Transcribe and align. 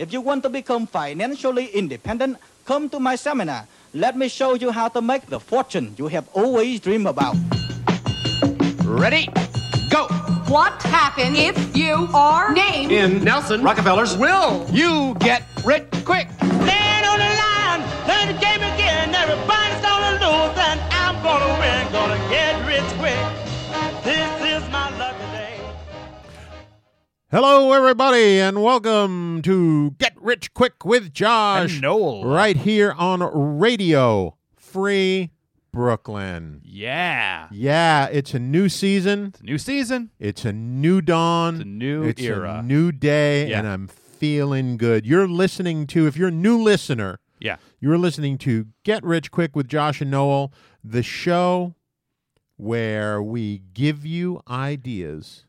If 0.00 0.14
you 0.14 0.22
want 0.22 0.42
to 0.44 0.48
become 0.48 0.86
financially 0.86 1.66
independent, 1.76 2.38
come 2.64 2.88
to 2.88 2.98
my 2.98 3.16
seminar. 3.16 3.68
Let 3.92 4.16
me 4.16 4.28
show 4.28 4.54
you 4.54 4.70
how 4.70 4.88
to 4.88 5.02
make 5.02 5.26
the 5.26 5.38
fortune 5.38 5.92
you 5.98 6.08
have 6.08 6.26
always 6.32 6.80
dreamed 6.80 7.06
about. 7.06 7.36
Ready? 8.80 9.28
Go! 9.90 10.08
What 10.48 10.80
happens 10.84 11.36
if 11.36 11.76
you 11.76 12.08
are 12.14 12.50
named 12.54 12.90
In 12.90 13.22
Nelson 13.22 13.62
Rockefeller's 13.62 14.16
will, 14.16 14.64
you 14.72 15.14
get 15.20 15.44
rich 15.66 15.84
quick. 16.08 16.32
Stand 16.40 17.04
on 17.04 17.18
the 17.20 17.32
line, 17.44 17.84
play 18.08 18.24
the 18.24 18.40
game 18.40 18.64
again. 18.72 19.12
Everybody's 19.12 19.84
gonna 19.84 20.16
lose, 20.16 20.56
and 20.64 20.80
I'm 20.96 21.20
gonna 21.20 21.52
win. 21.60 21.92
Gonna 21.92 22.16
get 22.32 22.56
rich 22.64 22.88
quick. 22.96 23.39
Hello, 27.30 27.72
everybody, 27.72 28.40
and 28.40 28.60
welcome 28.62 29.40
to 29.42 29.92
Get 29.98 30.14
Rich 30.20 30.52
Quick 30.52 30.84
with 30.84 31.12
Josh. 31.12 31.74
And 31.74 31.82
Noel. 31.82 32.24
Right 32.24 32.56
here 32.56 32.92
on 32.98 33.20
Radio 33.58 34.36
Free 34.56 35.30
Brooklyn. 35.72 36.60
Yeah. 36.64 37.46
Yeah, 37.52 38.06
it's 38.06 38.34
a 38.34 38.40
new 38.40 38.68
season. 38.68 39.34
New 39.42 39.58
season. 39.58 40.10
It's 40.18 40.44
a 40.44 40.52
new 40.52 41.00
dawn. 41.00 41.54
It's 41.56 41.62
a 41.62 41.66
new 41.68 42.02
It's 42.02 42.20
era. 42.22 42.56
a 42.58 42.62
new 42.62 42.90
day, 42.90 43.48
Yeah. 43.50 43.60
and 43.60 43.68
I'm 43.68 43.86
feeling 43.86 44.76
good. 44.76 45.06
You're 45.06 45.28
listening 45.28 45.86
to, 45.88 46.08
if 46.08 46.16
you're 46.16 46.28
a 46.28 46.32
new 46.32 46.60
listener, 46.60 47.20
Yeah. 47.38 47.56
you're 47.78 47.98
listening 47.98 48.38
to 48.38 48.66
Get 48.82 49.04
Rich 49.04 49.30
Quick 49.30 49.54
with 49.54 49.68
Josh 49.68 50.00
and 50.00 50.10
Noel, 50.10 50.52
the 50.82 51.04
show 51.04 51.76
where 52.56 53.22
we 53.22 53.62
give 53.72 54.04
you 54.04 54.42
ideas, 54.50 55.46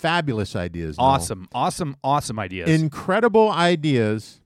fabulous 0.00 0.56
ideas. 0.56 0.98
Noel. 0.98 1.08
Awesome. 1.08 1.48
Awesome. 1.52 1.96
Awesome 2.02 2.38
ideas. 2.38 2.68
incredible 2.70 3.50
ideas 3.50 4.40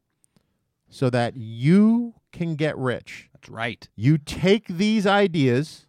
so 0.89 1.11
that 1.11 1.37
you 1.37 2.15
can 2.33 2.56
get 2.56 2.77
rich. 2.77 3.31
That's 3.33 3.48
right. 3.48 3.89
You 3.97 4.19
take 4.19 4.67
these 4.69 5.06
ideas, 5.06 5.87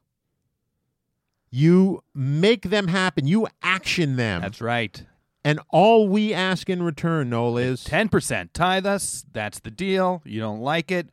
you 1.51 2.03
make 2.13 2.63
them 2.69 2.87
happen, 2.87 3.27
you 3.27 3.47
action 3.61 4.15
them. 4.15 4.41
That's 4.41 4.61
right. 4.61 5.03
and 5.43 5.59
all 5.69 6.07
we 6.07 6.33
ask 6.33 6.69
in 6.69 6.83
return, 6.83 7.29
Noel, 7.29 7.57
is 7.57 7.83
10% 7.85 8.49
tithe 8.53 8.85
us. 8.85 9.25
That's 9.31 9.59
the 9.59 9.71
deal. 9.71 10.21
You 10.25 10.39
don't 10.41 10.61
like 10.61 10.91
it? 10.91 11.09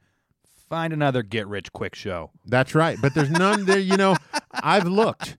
Find 0.69 0.93
another 0.93 1.23
get 1.23 1.47
rich 1.49 1.71
quick 1.73 1.95
show. 1.95 2.31
that's 2.47 2.75
right. 2.75 2.97
But 3.01 3.15
there's 3.15 3.31
none 3.31 3.67
there, 3.67 3.79
you 3.79 3.97
know, 3.99 4.17
I've 4.53 4.87
looked. 4.87 5.37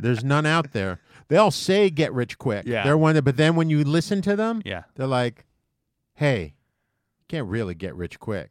There's 0.00 0.22
none 0.22 0.46
out 0.46 0.72
there. 0.72 1.00
They 1.28 1.36
all 1.36 1.50
say 1.50 1.90
get 1.90 2.12
rich 2.12 2.38
quick. 2.38 2.64
Yeah. 2.66 2.84
They're 2.84 2.96
one 2.98 3.14
that, 3.16 3.22
but 3.22 3.36
then 3.36 3.56
when 3.56 3.68
you 3.70 3.82
listen 3.84 4.22
to 4.22 4.36
them, 4.36 4.62
Yeah. 4.64 4.84
they're 4.94 5.06
like, 5.06 5.44
hey, 6.14 6.54
you 7.18 7.24
can't 7.28 7.48
really 7.48 7.74
get 7.74 7.94
rich 7.96 8.20
quick. 8.20 8.50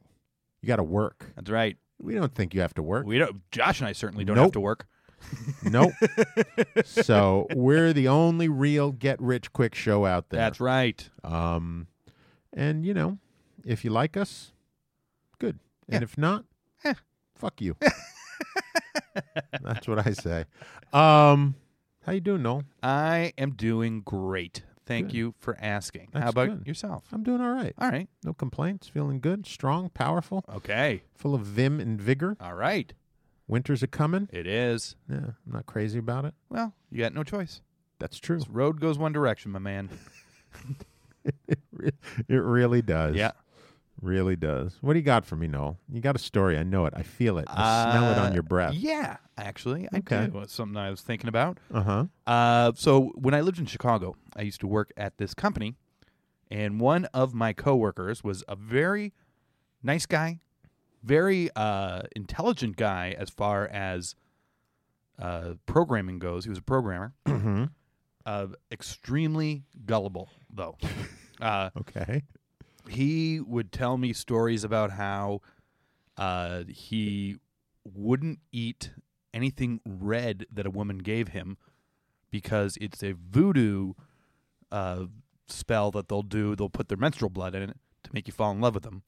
You 0.60 0.66
got 0.66 0.76
to 0.76 0.82
work. 0.82 1.32
That's 1.36 1.50
right. 1.50 1.76
We 1.98 2.14
don't 2.14 2.34
think 2.34 2.52
you 2.54 2.60
have 2.60 2.74
to 2.74 2.82
work. 2.82 3.06
We 3.06 3.18
don't 3.18 3.50
Josh 3.50 3.80
and 3.80 3.88
I 3.88 3.92
certainly 3.92 4.24
don't 4.24 4.36
Nope. 4.36 4.44
have 4.46 4.52
to 4.52 4.60
work. 4.60 4.86
Nope. 5.64 5.92
so 6.84 7.46
we're 7.54 7.92
the 7.94 8.08
only 8.08 8.48
real 8.48 8.92
get 8.92 9.20
rich 9.20 9.52
quick 9.52 9.74
show 9.74 10.04
out 10.04 10.28
there. 10.28 10.38
That's 10.38 10.60
right. 10.60 11.08
Um, 11.24 11.86
and 12.52 12.84
you 12.84 12.92
know, 12.92 13.18
if 13.64 13.82
you 13.84 13.90
like 13.90 14.16
us, 14.18 14.52
good. 15.38 15.58
And 15.88 16.02
if 16.04 16.18
not, 16.18 16.44
Eh. 16.84 16.92
fuck 17.34 17.60
you. 17.62 17.76
That's 19.62 19.88
what 19.88 20.06
I 20.06 20.12
say. 20.12 20.44
Um, 20.92 21.54
how 22.06 22.12
you 22.12 22.20
doing, 22.20 22.42
Noel? 22.42 22.62
I 22.82 23.32
am 23.36 23.52
doing 23.52 24.00
great. 24.02 24.62
Thank 24.86 25.08
Good. 25.08 25.16
you 25.16 25.34
for 25.38 25.56
asking. 25.60 26.08
That's 26.12 26.22
How 26.22 26.30
about 26.30 26.48
good. 26.58 26.66
yourself? 26.66 27.04
I'm 27.12 27.24
doing 27.24 27.40
all 27.40 27.50
right. 27.52 27.74
All 27.78 27.90
right. 27.90 28.08
No 28.24 28.32
complaints. 28.32 28.86
Feeling 28.88 29.18
good, 29.20 29.44
strong, 29.44 29.90
powerful, 29.90 30.44
Okay. 30.48 31.02
full 31.16 31.34
of 31.34 31.42
vim 31.42 31.80
and 31.80 32.00
vigor. 32.00 32.36
All 32.40 32.54
right. 32.54 32.92
Winters 33.48 33.82
are 33.82 33.88
coming. 33.88 34.28
It 34.32 34.46
is. 34.46 34.94
Yeah, 35.10 35.16
I'm 35.16 35.34
not 35.52 35.66
crazy 35.66 35.98
about 35.98 36.24
it. 36.24 36.34
Well, 36.48 36.72
you 36.90 36.98
got 36.98 37.14
no 37.14 37.24
choice. 37.24 37.62
That's 37.98 38.18
true. 38.18 38.38
This 38.38 38.48
road 38.48 38.80
goes 38.80 38.96
one 38.98 39.12
direction, 39.12 39.50
my 39.52 39.58
man. 39.58 39.90
It 42.28 42.36
really 42.36 42.82
does. 42.82 43.16
Yeah. 43.16 43.32
Really 44.06 44.36
does. 44.36 44.78
What 44.82 44.92
do 44.92 45.00
you 45.00 45.04
got 45.04 45.26
for 45.26 45.34
me, 45.34 45.48
Noel? 45.48 45.78
You 45.92 46.00
got 46.00 46.14
a 46.14 46.18
story. 46.20 46.56
I 46.56 46.62
know 46.62 46.86
it. 46.86 46.92
I 46.96 47.02
feel 47.02 47.38
it. 47.38 47.46
I 47.48 47.90
smell 47.90 48.12
it 48.12 48.18
on 48.18 48.30
Uh, 48.30 48.34
your 48.34 48.44
breath. 48.44 48.74
Yeah, 48.74 49.16
actually, 49.36 49.88
I 49.92 49.98
Okay. 49.98 50.28
do. 50.28 50.38
It's 50.38 50.54
something 50.54 50.76
I 50.76 50.90
was 50.90 51.00
thinking 51.00 51.28
about. 51.28 51.58
Uh 51.74 51.82
huh. 51.82 52.04
Uh, 52.26 52.72
so 52.76 53.08
when 53.16 53.34
I 53.34 53.40
lived 53.40 53.58
in 53.58 53.66
Chicago, 53.66 54.14
I 54.36 54.42
used 54.42 54.60
to 54.60 54.68
work 54.68 54.92
at 54.96 55.18
this 55.18 55.34
company, 55.34 55.74
and 56.50 56.78
one 56.80 57.06
of 57.06 57.34
my 57.34 57.52
coworkers 57.52 58.22
was 58.22 58.44
a 58.46 58.54
very 58.54 59.12
nice 59.82 60.06
guy, 60.06 60.38
very 61.02 61.50
uh, 61.56 62.02
intelligent 62.14 62.76
guy 62.76 63.14
as 63.18 63.28
far 63.28 63.66
as 63.66 64.14
uh, 65.18 65.54
programming 65.66 66.18
goes. 66.20 66.44
He 66.44 66.48
was 66.50 66.58
a 66.58 66.62
programmer. 66.62 67.12
Mm-hmm. 67.26 67.64
Uh, 68.24 68.46
extremely 68.70 69.64
gullible, 69.84 70.30
though. 70.52 70.76
uh, 71.40 71.70
Okay. 71.78 72.22
He 72.88 73.40
would 73.40 73.72
tell 73.72 73.96
me 73.96 74.12
stories 74.12 74.64
about 74.64 74.92
how 74.92 75.40
uh, 76.16 76.64
he 76.68 77.36
wouldn't 77.84 78.40
eat 78.52 78.90
anything 79.34 79.80
red 79.84 80.46
that 80.52 80.66
a 80.66 80.70
woman 80.70 80.98
gave 80.98 81.28
him 81.28 81.56
because 82.30 82.76
it's 82.80 83.02
a 83.02 83.12
voodoo 83.12 83.92
uh, 84.72 85.04
spell 85.48 85.90
that 85.92 86.08
they'll 86.08 86.22
do. 86.22 86.56
They'll 86.56 86.68
put 86.68 86.88
their 86.88 86.98
menstrual 86.98 87.30
blood 87.30 87.54
in 87.54 87.62
it 87.62 87.76
to 88.04 88.10
make 88.12 88.26
you 88.26 88.32
fall 88.32 88.50
in 88.50 88.60
love 88.60 88.74
with 88.74 88.84
them. 88.84 89.02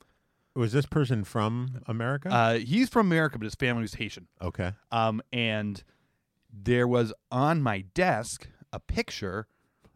Was 0.55 0.73
this 0.73 0.87
person 0.87 1.25
from 1.25 1.83
America? 1.87 2.29
Uh, 2.33 2.55
he's 2.59 2.89
from 2.89 3.07
America, 3.07 3.39
but 3.39 3.45
his 3.45 3.55
family 3.55 3.83
was 3.83 3.95
Haitian. 3.95 4.27
okay. 4.43 4.73
Um, 4.91 5.23
and 5.33 5.83
there 6.53 6.89
was 6.89 7.13
on 7.31 7.63
my 7.63 7.85
desk 7.95 8.49
a 8.73 8.81
picture 8.81 9.47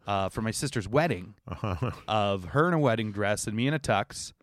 uh, 0.07 0.29
for 0.29 0.41
my 0.41 0.51
sister's 0.51 0.87
wedding 0.87 1.35
Uh-huh. 1.47 1.91
of 2.07 2.45
her 2.45 2.67
in 2.67 2.73
a 2.73 2.79
wedding 2.79 3.11
dress 3.11 3.47
and 3.47 3.55
me 3.55 3.67
in 3.67 3.73
a 3.73 3.79
tux. 3.79 4.33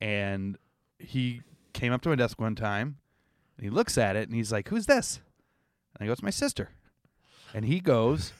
And 0.00 0.56
he 0.98 1.42
came 1.72 1.92
up 1.92 2.02
to 2.02 2.08
my 2.08 2.14
desk 2.14 2.40
one 2.40 2.54
time 2.54 2.98
and 3.56 3.64
he 3.64 3.70
looks 3.70 3.96
at 3.98 4.16
it 4.16 4.28
and 4.28 4.36
he's 4.36 4.50
like, 4.52 4.68
Who's 4.68 4.86
this? 4.86 5.20
And 5.94 6.04
I 6.04 6.06
go, 6.06 6.12
It's 6.12 6.22
my 6.22 6.30
sister. 6.30 6.70
And 7.54 7.64
he 7.64 7.80
goes, 7.80 8.32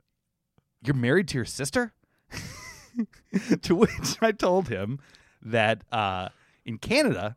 You're 0.82 0.94
married 0.96 1.28
to 1.28 1.36
your 1.38 1.44
sister? 1.44 1.92
to 3.62 3.74
which 3.74 4.16
I 4.20 4.32
told 4.32 4.68
him 4.68 4.98
that 5.42 5.82
uh, 5.92 6.28
in 6.64 6.78
Canada, 6.78 7.36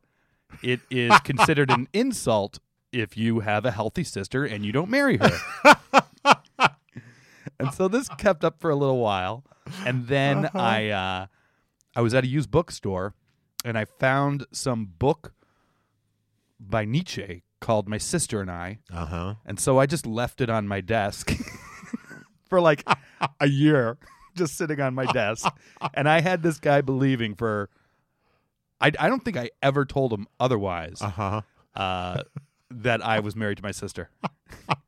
it 0.61 0.81
is 0.89 1.11
considered 1.23 1.69
an 1.69 1.87
insult 1.93 2.59
if 2.91 3.17
you 3.17 3.41
have 3.41 3.65
a 3.65 3.71
healthy 3.71 4.03
sister 4.03 4.45
and 4.45 4.65
you 4.65 4.71
don't 4.71 4.89
marry 4.89 5.17
her. 5.17 5.29
And 7.59 7.73
so 7.73 7.87
this 7.87 8.09
kept 8.09 8.43
up 8.43 8.59
for 8.59 8.69
a 8.69 8.75
little 8.75 8.99
while, 8.99 9.43
and 9.85 10.07
then 10.07 10.49
I 10.53 10.89
uh, 10.89 11.25
I 11.95 12.01
was 12.01 12.13
at 12.13 12.23
a 12.23 12.27
used 12.27 12.51
bookstore, 12.51 13.13
and 13.65 13.77
I 13.77 13.85
found 13.85 14.45
some 14.51 14.85
book 14.85 15.33
by 16.59 16.85
Nietzsche 16.85 17.43
called 17.59 17.87
"My 17.87 17.97
Sister 17.97 18.41
and 18.41 18.49
I," 18.51 18.79
Uh 18.91 19.05
huh. 19.05 19.33
and 19.45 19.59
so 19.59 19.79
I 19.79 19.85
just 19.85 20.05
left 20.05 20.41
it 20.41 20.49
on 20.49 20.67
my 20.67 20.81
desk 20.81 21.31
for 22.49 22.59
like 22.61 22.83
a 23.39 23.47
year, 23.47 23.97
just 24.35 24.55
sitting 24.57 24.79
on 24.81 24.93
my 24.93 25.05
desk, 25.11 25.47
and 25.93 26.07
I 26.09 26.21
had 26.21 26.43
this 26.43 26.59
guy 26.59 26.81
believing 26.81 27.35
for. 27.35 27.69
I, 28.81 28.91
I 28.99 29.07
don't 29.07 29.23
think 29.23 29.37
I 29.37 29.49
ever 29.61 29.85
told 29.85 30.11
him 30.11 30.27
otherwise 30.41 31.01
Uh 31.01 31.09
huh. 31.09 31.41
uh, 31.73 32.23
that 32.69 33.05
I 33.05 33.19
was 33.21 33.33
married 33.33 33.57
to 33.57 33.63
my 33.63 33.71
sister. 33.71 34.09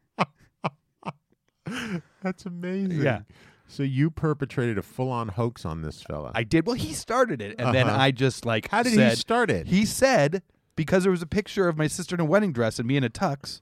That's 2.26 2.46
amazing. 2.46 3.02
Yeah. 3.04 3.20
So 3.68 3.84
you 3.84 4.10
perpetrated 4.10 4.78
a 4.78 4.82
full-on 4.82 5.30
hoax 5.30 5.64
on 5.66 5.82
this 5.84 6.02
fella. 6.02 6.32
I 6.36 6.44
did. 6.44 6.66
Well, 6.66 6.76
he 6.76 6.92
started 6.94 7.42
it, 7.42 7.56
and 7.60 7.74
then 7.74 7.88
Uh-huh. 7.88 8.00
I 8.02 8.10
just 8.12 8.46
like 8.46 8.70
How 8.70 8.82
did 8.84 8.94
said, 8.94 9.12
he 9.12 9.16
start 9.16 9.50
it? 9.52 9.68
He 9.68 9.86
said 9.86 10.42
because 10.76 11.04
there 11.04 11.12
was 11.12 11.22
a 11.22 11.28
picture 11.28 11.68
of 11.68 11.78
my 11.78 11.88
sister 11.88 12.16
in 12.16 12.20
a 12.20 12.26
wedding 12.26 12.52
dress 12.52 12.80
and 12.80 12.88
me 12.88 12.98
in 12.98 13.04
a 13.04 13.10
tux. 13.10 13.62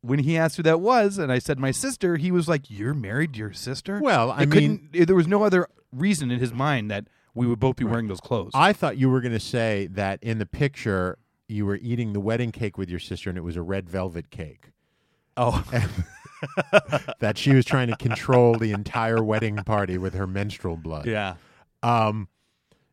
When 0.00 0.20
he 0.20 0.36
asked 0.38 0.56
who 0.56 0.62
that 0.62 0.80
was, 0.80 1.18
and 1.18 1.32
I 1.32 1.40
said 1.40 1.58
my 1.58 1.72
sister, 1.72 2.16
he 2.16 2.30
was 2.30 2.48
like, 2.48 2.70
"You're 2.70 2.94
married 2.94 3.32
to 3.32 3.38
your 3.40 3.52
sister." 3.52 3.98
Well, 4.00 4.30
I 4.30 4.42
It 4.42 4.48
mean- 4.48 4.78
couldn't- 4.90 5.06
there 5.08 5.16
was 5.16 5.26
no 5.26 5.42
other 5.42 5.66
reason 5.92 6.30
in 6.30 6.38
his 6.38 6.52
mind 6.52 6.90
that 6.92 7.08
we 7.34 7.46
would 7.48 7.58
both 7.58 7.76
be 7.76 7.84
wearing 7.84 8.06
those 8.06 8.20
clothes. 8.20 8.52
I 8.54 8.72
thought 8.72 8.96
you 8.96 9.10
were 9.10 9.20
going 9.20 9.32
to 9.34 9.40
say 9.40 9.88
that 9.88 10.22
in 10.22 10.38
the 10.38 10.46
picture 10.46 11.18
you 11.48 11.66
were 11.66 11.76
eating 11.82 12.12
the 12.12 12.20
wedding 12.20 12.52
cake 12.52 12.78
with 12.78 12.88
your 12.88 13.00
sister, 13.00 13.28
and 13.30 13.36
it 13.36 13.42
was 13.42 13.56
a 13.56 13.62
red 13.62 13.88
velvet 13.90 14.30
cake. 14.30 14.70
oh, 15.36 15.64
That 17.20 17.38
she 17.38 17.54
was 17.54 17.64
trying 17.64 17.88
to 17.88 17.96
control 17.96 18.56
the 18.58 18.72
entire 18.72 19.22
wedding 19.22 19.56
party 19.58 19.98
with 19.98 20.14
her 20.14 20.26
menstrual 20.26 20.76
blood. 20.76 21.06
yeah, 21.06 21.34
Um. 21.82 22.28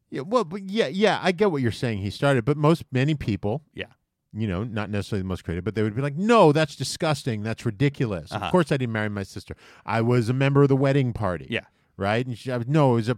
Yeah. 0.10 0.22
Well, 0.22 0.44
but 0.44 0.70
yeah, 0.70 0.88
yeah. 0.88 1.20
I 1.24 1.32
get 1.32 1.52
what 1.52 1.62
you're 1.64 1.72
saying. 1.72 1.98
He 2.00 2.10
started, 2.12 2.46
but 2.46 2.56
most 2.56 2.84
many 2.92 3.16
people, 3.16 3.64
yeah. 3.74 3.88
you 4.32 4.48
know, 4.48 4.64
not 4.64 4.92
necessarily 4.92 5.24
the 5.24 5.28
most 5.28 5.44
creative, 5.44 5.64
but 5.64 5.74
they 5.74 5.82
would 5.82 5.96
be 5.96 6.04
like, 6.04 6.16
"No, 6.16 6.52
that's 6.52 6.76
disgusting. 6.76 7.42
That's 7.42 7.66
ridiculous. 7.66 8.32
Uh-huh. 8.32 8.46
Of 8.46 8.52
course, 8.52 8.72
I 8.72 8.78
didn't 8.78 8.94
marry 8.94 9.10
my 9.10 9.24
sister. 9.24 9.56
I 9.88 10.02
was 10.02 10.30
a 10.30 10.34
member 10.34 10.62
of 10.62 10.70
the 10.70 10.76
wedding 10.76 11.14
party. 11.14 11.48
Yeah. 11.50 11.62
right? 11.98 12.26
And 12.28 12.38
she, 12.38 12.52
I 12.52 12.58
was- 12.58 12.68
no, 12.68 12.92
it 12.92 12.96
was 12.96 13.10
a 13.10 13.18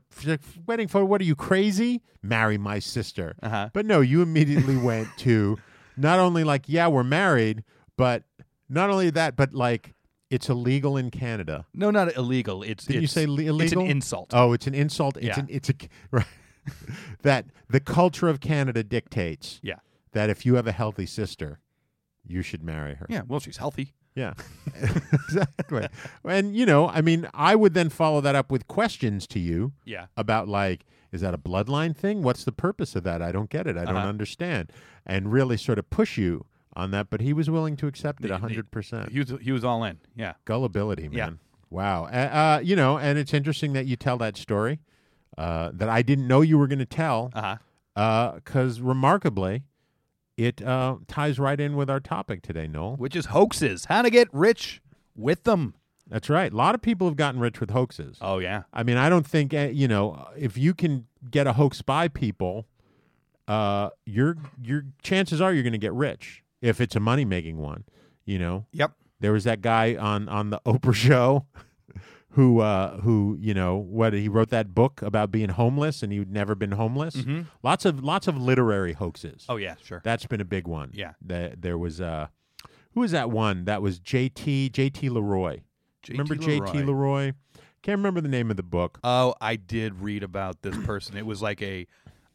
wedding 0.66 0.88
photo. 0.88 1.04
What 1.06 1.20
are 1.20 1.26
you 1.26 1.36
crazy? 1.36 2.02
Marry 2.22 2.58
my 2.58 2.80
sister. 2.80 3.36
Uh-huh. 3.44 3.70
But 3.74 3.86
no, 3.86 4.00
you 4.00 4.22
immediately 4.22 4.78
went 4.92 5.10
to 5.20 5.58
not 5.98 6.20
only 6.20 6.44
like, 6.46 6.64
yeah, 6.68 6.88
we're 6.88 7.04
married, 7.04 7.64
but 7.98 8.24
not 8.70 8.90
only 8.90 9.10
that, 9.10 9.36
but 9.36 9.54
like 9.54 9.94
it's 10.30 10.50
illegal 10.50 10.98
in 10.98 11.12
Canada. 11.12 11.66
No, 11.74 11.92
not 11.92 12.16
illegal. 12.18 12.64
It's 12.64 12.86
Didn't 12.86 13.02
you 13.04 13.08
say 13.08 13.26
le- 13.26 13.42
illegal? 13.44 13.62
It's 13.62 13.74
an 13.74 13.82
insult. 13.82 14.32
Oh, 14.34 14.54
it's 14.54 14.68
an 14.68 14.74
insult. 14.74 15.18
It's 15.18 15.26
Yeah. 15.28 15.40
an 15.40 15.48
it's 15.50 15.70
a 15.70 15.74
right. 16.12 16.26
that 17.22 17.46
the 17.70 17.80
culture 17.80 18.28
of 18.28 18.40
Canada 18.40 18.84
dictates 18.84 19.60
Yeah. 19.64 19.76
that 20.14 20.30
if 20.30 20.46
you 20.46 20.56
have 20.56 20.66
a 20.68 20.72
healthy 20.72 21.06
sister, 21.06 21.60
you 22.26 22.42
should 22.42 22.64
marry 22.64 22.96
her. 22.96 23.06
Yeah. 23.10 23.22
Well, 23.28 23.40
she's 23.40 23.58
healthy. 23.58 23.94
Yeah. 24.16 24.34
exactly. 25.14 25.88
And 26.24 26.56
you 26.56 26.66
know, 26.66 26.88
I 26.90 27.02
mean, 27.02 27.28
I 27.34 27.56
would 27.56 27.74
then 27.74 27.90
follow 27.90 28.22
that 28.22 28.36
up 28.36 28.52
with 28.52 28.68
questions 28.68 29.28
to 29.28 29.40
you 29.40 29.74
Yeah. 29.86 30.08
about 30.18 30.48
like 30.48 30.86
is 31.12 31.22
that 31.22 31.34
a 31.34 31.38
bloodline 31.38 31.96
thing? 31.96 32.24
What's 32.24 32.44
the 32.44 32.52
purpose 32.52 32.94
of 32.96 33.04
that? 33.04 33.22
I 33.22 33.32
don't 33.32 33.50
get 33.50 33.68
it. 33.68 33.78
I 33.78 33.86
don't 33.86 33.96
Uh-huh. 33.96 34.08
understand. 34.10 34.72
And 35.06 35.32
really 35.32 35.56
sort 35.56 35.80
of 35.80 35.90
push 35.90 36.18
you 36.18 36.46
on 36.76 36.92
that, 36.92 37.10
but 37.10 37.22
he 37.22 37.32
was 37.34 37.50
willing 37.50 37.76
to 37.78 37.88
accept 37.88 38.24
it 38.26 38.28
the- 38.30 38.38
100%. 38.38 39.10
He 39.12 39.20
was 39.20 39.34
he 39.42 39.52
was 39.52 39.64
all 39.64 39.84
in. 39.84 40.00
Yeah. 40.16 40.34
Gullibility, 40.46 41.04
man. 41.10 41.14
Yeah. 41.14 41.30
Wow. 41.70 42.06
Uh, 42.06 42.08
uh, 42.08 42.62
you 42.64 42.76
know, 42.76 42.98
and 42.98 43.18
it's 43.18 43.34
interesting 43.34 43.74
that 43.74 43.86
you 43.86 43.96
tell 43.96 44.18
that 44.18 44.38
story 44.38 44.80
uh, 45.38 45.72
that 45.74 45.90
I 45.90 46.02
didn't 46.02 46.28
know 46.28 46.42
you 46.42 46.58
were 46.58 46.68
going 46.68 46.80
to 46.80 46.86
tell 46.86 47.32
Uh 47.34 47.58
huh. 47.96 48.32
because 48.36 48.82
remarkably, 48.82 49.64
it 50.38 50.62
uh, 50.62 50.98
ties 51.08 51.40
right 51.40 51.60
in 51.60 51.76
with 51.76 51.90
our 51.90 52.00
topic 52.02 52.42
today, 52.42 52.68
Noel. 52.68 52.96
Which 52.98 53.16
is 53.16 53.28
hoaxes. 53.28 53.86
How 53.86 54.02
to 54.02 54.10
get 54.10 54.28
rich 54.34 54.82
with 55.16 55.44
them. 55.44 55.76
That's 56.08 56.30
right. 56.30 56.52
A 56.52 56.56
lot 56.56 56.76
of 56.76 56.82
people 56.82 57.08
have 57.08 57.16
gotten 57.16 57.40
rich 57.40 57.60
with 57.60 57.72
hoaxes. 57.72 58.18
Oh 58.22 58.38
yeah. 58.40 58.64
I 58.74 58.84
mean, 58.84 58.98
I 58.98 59.10
don't 59.10 59.26
think 59.26 59.54
uh, 59.54 59.70
you 59.72 59.88
know 59.88 60.28
if 60.38 60.58
you 60.58 60.74
can 60.74 61.08
get 61.32 61.48
a 61.48 61.54
hoax 61.54 61.82
by 61.82 62.08
people, 62.10 62.68
uh, 63.48 63.90
your 64.06 64.38
your 64.62 64.86
chances 65.02 65.42
are 65.42 65.52
you're 65.54 65.64
going 65.64 65.74
to 65.74 65.80
get 65.80 65.94
rich 65.94 66.44
if 66.66 66.82
it's 66.82 66.96
a 66.96 67.00
money 67.00 67.26
making 67.26 67.58
one. 67.58 67.84
You 68.26 68.40
know, 68.40 68.66
Yep. 68.72 68.92
there 69.20 69.32
was 69.32 69.44
that 69.44 69.62
guy 69.62 69.96
on 69.96 70.28
on 70.30 70.50
the 70.50 70.60
Oprah 70.66 70.94
show 70.96 71.46
who 72.32 72.60
uh, 72.60 72.98
who 73.02 73.38
you 73.40 73.54
know 73.54 73.76
what 73.78 74.14
he 74.14 74.28
wrote 74.28 74.50
that 74.50 74.74
book 74.74 75.02
about 75.02 75.32
being 75.32 75.50
homeless 75.50 76.02
and 76.04 76.12
he'd 76.12 76.32
never 76.32 76.56
been 76.56 76.72
homeless. 76.72 77.18
Lots 77.64 77.86
of 77.86 78.04
lots 78.04 78.28
of 78.28 78.38
literary 78.38 78.94
hoaxes. 78.94 79.44
Mm-hmm. 79.44 79.52
Oh 79.52 79.56
yeah. 79.58 79.76
Sure. 79.84 80.02
That's 80.04 80.26
been 80.26 80.42
a 80.42 80.46
big 80.46 80.68
one. 80.68 80.92
Yeah. 80.94 81.14
That 81.22 81.62
there 81.62 81.78
was 81.78 82.02
uh 82.02 82.28
who 82.94 83.02
was 83.02 83.12
that 83.12 83.30
one? 83.30 83.66
That 83.66 83.82
was 83.82 84.00
JT 84.00 84.72
JT 84.72 85.10
Leroy. 85.12 85.62
Remember 86.10 86.36
JT 86.36 86.86
Leroy? 86.86 87.34
Can't 87.84 87.98
remember 88.00 88.22
the 88.22 88.28
name 88.30 88.50
of 88.50 88.58
the 88.58 88.64
book. 88.64 89.00
Oh, 89.04 89.36
I 89.40 89.56
did 89.56 90.02
read 90.02 90.24
about 90.24 90.64
this 90.64 90.76
person. 90.86 91.16
It 91.18 91.26
was 91.26 91.42
like 91.44 91.62
a 91.62 91.86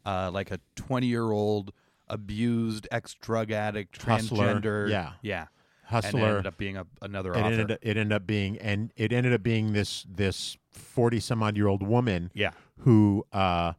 uh, 0.05 0.31
like 0.33 0.51
a 0.51 0.59
twenty 0.75 1.07
year 1.07 1.29
old 1.31 1.73
abused 2.11 2.87
ex 2.91 3.15
drug 3.15 3.51
addict 3.51 3.99
Hustler. 4.01 4.55
transgender. 4.61 4.89
Yeah. 4.89 5.13
Yeah. 5.23 5.47
Hustler. 5.85 6.19
And 6.19 6.29
ended 6.29 6.47
up 6.47 6.57
being 6.57 6.77
a, 6.77 6.85
another 7.01 7.31
it 7.33 7.37
author. 7.37 7.45
ended, 7.61 7.71
it 7.81 7.97
ended 7.97 8.13
up 8.13 8.27
being 8.27 8.57
and 8.59 8.93
it 8.95 9.11
ended 9.11 9.33
up 9.33 9.41
being 9.43 9.73
this 9.73 10.05
this 10.09 10.55
40 10.71 11.19
some 11.19 11.41
odd 11.43 11.57
year 11.57 11.67
old 11.67 11.81
woman 11.85 12.29
Yeah. 12.33 12.51
who 12.79 13.25
uh, 13.33 13.73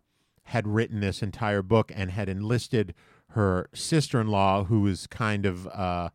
had 0.44 0.66
written 0.66 1.00
this 1.00 1.22
entire 1.22 1.62
book 1.62 1.90
and 1.94 2.10
had 2.10 2.28
enlisted 2.28 2.94
her 3.30 3.68
sister-in-law 3.72 4.64
who 4.64 4.80
was 4.82 5.06
kind 5.06 5.46
of 5.46 5.66
uh, 5.68 6.10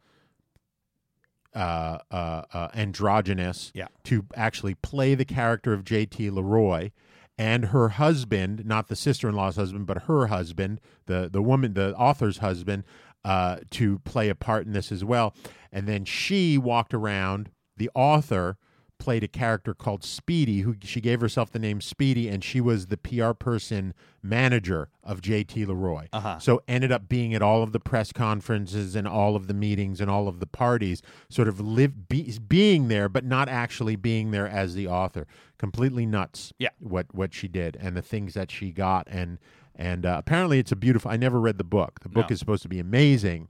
uh, 1.56 1.98
uh, 2.12 2.42
uh, 2.54 2.68
androgynous 2.76 3.72
Yeah. 3.74 3.88
to 4.04 4.26
actually 4.36 4.76
play 4.76 5.16
the 5.16 5.26
character 5.26 5.74
of 5.74 5.84
JT 5.84 6.32
Leroy 6.32 6.92
and 7.38 7.66
her 7.66 7.90
husband, 7.90 8.66
not 8.66 8.88
the 8.88 8.96
sister-in-law's 8.96 9.56
husband, 9.56 9.86
but 9.86 10.04
her 10.04 10.28
husband, 10.28 10.82
the 11.06 11.30
the 11.32 11.42
woman, 11.42 11.74
the 11.74 11.96
author's 11.96 12.40
husband, 12.40 12.84
uh, 13.24 13.58
to 13.72 14.00
play 14.00 14.30
a 14.30 14.36
part 14.36 14.66
in 14.66 14.74
this 14.74 14.92
as 14.92 15.04
well. 15.04 15.36
And 15.72 15.88
then 15.88 16.06
she 16.06 16.58
walked 16.58 16.94
around. 16.94 17.50
The 17.76 17.92
author 17.94 18.58
played 19.00 19.24
a 19.24 19.28
character 19.28 19.74
called 19.74 20.04
Speedy, 20.04 20.62
who 20.62 20.76
she 20.82 21.00
gave 21.02 21.22
herself 21.22 21.52
the 21.52 21.60
name 21.60 21.82
Speedy, 21.82 22.28
and 22.28 22.44
she 22.44 22.60
was 22.60 22.88
the 22.88 22.98
PR 22.98 23.32
person 23.32 23.94
manager 24.22 24.90
of 25.04 25.22
JT 25.22 25.68
Leroy. 25.68 26.08
Uh-huh. 26.12 26.40
So 26.40 26.62
ended 26.68 26.92
up 26.92 27.08
being 27.08 27.34
at 27.34 27.42
all 27.42 27.64
of 27.64 27.72
the 27.72 27.80
press 27.80 28.12
conferences 28.12 28.96
and 28.96 29.08
all 29.08 29.36
of 29.36 29.48
the 29.48 29.54
meetings 29.54 30.02
and 30.02 30.10
all 30.10 30.28
of 30.28 30.40
the 30.40 30.48
parties, 30.48 31.02
sort 31.30 31.48
of 31.48 31.60
live 31.60 32.08
be, 32.10 32.38
being 32.48 32.88
there, 32.88 33.08
but 33.08 33.24
not 33.24 33.48
actually 33.50 33.96
being 33.96 34.32
there 34.32 34.48
as 34.48 34.76
the 34.76 34.88
author. 34.88 35.28
Completely 35.58 36.06
nuts. 36.06 36.54
Yeah. 36.60 36.70
what 36.80 37.08
what 37.14 37.34
she 37.34 37.48
did 37.48 37.78
and 37.80 37.96
the 37.98 38.02
things 38.02 38.34
that 38.36 38.52
she 38.52 38.72
got 38.72 39.08
and 39.10 39.40
and 39.76 40.06
uh, 40.06 40.16
apparently 40.20 40.58
it's 40.60 40.72
a 40.72 40.76
beautiful. 40.76 41.10
I 41.12 41.18
never 41.18 41.40
read 41.40 41.58
the 41.60 41.64
book. 41.64 42.00
The 42.02 42.10
book 42.10 42.30
No. 42.30 42.34
is 42.34 42.40
supposed 42.40 42.64
to 42.64 42.68
be 42.70 42.80
amazing. 42.80 43.48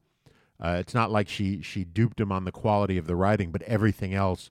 Uh, 0.59 0.77
it's 0.79 0.93
not 0.93 1.09
like 1.11 1.29
she 1.29 1.61
she 1.61 1.83
duped 1.83 2.19
him 2.19 2.31
on 2.31 2.43
the 2.45 2.51
quality 2.51 2.97
of 2.97 3.07
the 3.07 3.15
writing, 3.15 3.51
but 3.51 3.61
everything 3.63 4.13
else 4.13 4.49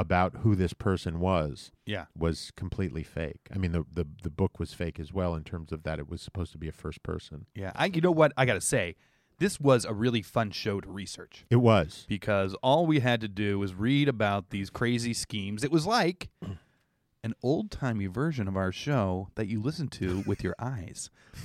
about 0.00 0.36
who 0.42 0.54
this 0.54 0.72
person 0.72 1.18
was 1.20 1.72
Yeah. 1.86 2.04
was 2.16 2.52
completely 2.56 3.02
fake. 3.02 3.48
I 3.54 3.58
mean, 3.58 3.72
the, 3.72 3.84
the 3.92 4.06
the 4.22 4.30
book 4.30 4.58
was 4.60 4.72
fake 4.72 5.00
as 5.00 5.12
well 5.12 5.34
in 5.34 5.42
terms 5.44 5.72
of 5.72 5.82
that 5.82 5.98
it 5.98 6.08
was 6.08 6.22
supposed 6.22 6.52
to 6.52 6.58
be 6.58 6.68
a 6.68 6.72
first 6.72 7.02
person. 7.02 7.46
Yeah. 7.54 7.72
I 7.74 7.86
you 7.86 8.00
know 8.00 8.12
what 8.12 8.32
I 8.36 8.44
gotta 8.46 8.60
say? 8.60 8.94
This 9.38 9.60
was 9.60 9.84
a 9.84 9.92
really 9.94 10.22
fun 10.22 10.50
show 10.50 10.80
to 10.80 10.88
research. 10.90 11.44
It 11.50 11.56
was. 11.56 12.06
because 12.08 12.54
all 12.62 12.86
we 12.86 13.00
had 13.00 13.20
to 13.20 13.28
do 13.28 13.58
was 13.58 13.74
read 13.74 14.08
about 14.08 14.50
these 14.50 14.68
crazy 14.70 15.14
schemes. 15.14 15.62
It 15.64 15.70
was 15.72 15.86
like 15.86 16.28
an 17.24 17.34
old 17.42 17.70
timey 17.70 18.06
version 18.06 18.48
of 18.48 18.56
our 18.56 18.72
show 18.72 19.28
that 19.36 19.46
you 19.48 19.60
listen 19.60 19.88
to 19.88 20.22
with 20.26 20.42
your 20.44 20.54
eyes. 20.58 21.10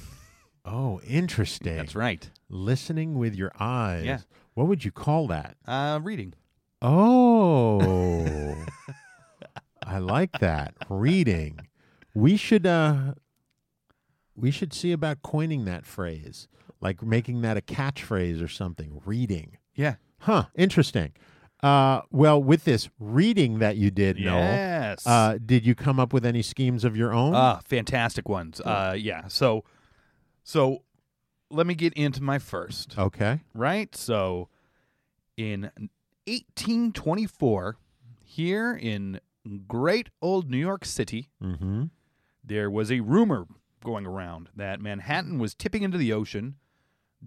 Oh, 0.66 1.02
interesting. 1.06 1.76
That's 1.76 1.94
right. 1.94 2.30
Listening 2.48 3.16
with 3.16 3.36
your 3.36 3.52
eyes. 3.60 4.06
Yeah. 4.06 4.20
What 4.54 4.68
would 4.68 4.86
you 4.86 4.92
call 4.94 5.28
that? 5.28 5.58
Uh, 5.68 6.00
reading. 6.02 6.34
Oh. 6.84 8.56
I 9.86 10.00
like 10.00 10.40
that. 10.40 10.74
Reading. 10.90 11.60
We 12.14 12.36
should 12.38 12.66
uh 12.68 13.14
we 14.36 14.52
should 14.52 14.74
see 14.74 14.92
about 14.92 15.22
coining 15.22 15.66
that 15.66 15.86
phrase. 15.86 16.48
Like 16.82 17.02
making 17.02 17.42
that 17.42 17.56
a 17.58 17.62
catchphrase 17.62 18.44
or 18.44 18.48
something. 18.48 19.02
Reading. 19.06 19.58
Yeah. 19.76 19.96
Huh, 20.20 20.46
interesting. 20.56 21.14
Uh 21.62 22.02
well, 22.12 22.42
with 22.44 22.66
this 22.66 22.90
reading 23.00 23.60
that 23.60 23.78
you 23.78 23.90
did, 23.92 24.18
Yes. 24.20 25.06
Noel, 25.06 25.16
uh 25.16 25.38
did 25.44 25.66
you 25.66 25.76
come 25.76 26.00
up 26.00 26.12
with 26.12 26.26
any 26.26 26.42
schemes 26.42 26.84
of 26.84 26.98
your 26.98 27.14
own? 27.14 27.34
Ah, 27.34 27.62
fantastic 27.64 28.28
ones. 28.28 28.60
Uh, 28.60 28.96
yeah. 28.98 29.28
So, 29.28 29.64
so 30.44 30.84
let 31.50 31.66
me 31.68 31.76
get 31.76 31.94
into 31.94 32.22
my 32.22 32.40
first. 32.40 32.98
okay. 32.98 33.40
Right. 33.54 33.96
So, 33.96 34.50
in 35.38 35.70
1824, 36.28 37.78
here 38.24 38.74
in 38.74 39.20
great 39.68 40.10
old 40.22 40.50
New 40.50 40.58
York 40.58 40.86
City, 40.86 41.30
Mhm. 41.42 41.90
there 42.44 42.70
was 42.70 42.92
a 42.92 43.02
rumor 43.02 43.46
going 43.84 44.06
around 44.06 44.50
that 44.56 44.80
Manhattan 44.82 45.40
was 45.40 45.54
tipping 45.54 45.84
into 45.84 45.98
the 45.98 46.14
ocean 46.14 46.56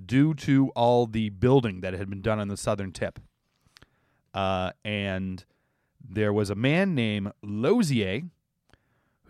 due 0.05 0.35
to 0.35 0.71
all 0.71 1.07
the 1.07 1.29
building 1.31 1.81
that 1.81 1.95
had 1.95 2.09
been 2.11 2.23
done 2.23 2.39
on 2.39 2.49
the 2.49 2.57
southern 2.57 2.93
tip. 2.93 3.19
Uh, 4.35 4.73
and 4.85 5.45
there 6.03 6.33
was 6.33 6.51
a 6.51 6.55
man 6.55 6.95
named 6.95 7.33
Lozier 7.43 8.23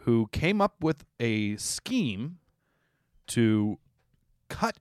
who 0.01 0.29
came 0.33 0.61
up 0.61 0.83
with 0.83 1.05
a 1.21 1.57
scheme 1.57 2.39
to 3.29 3.79
cut 4.49 4.79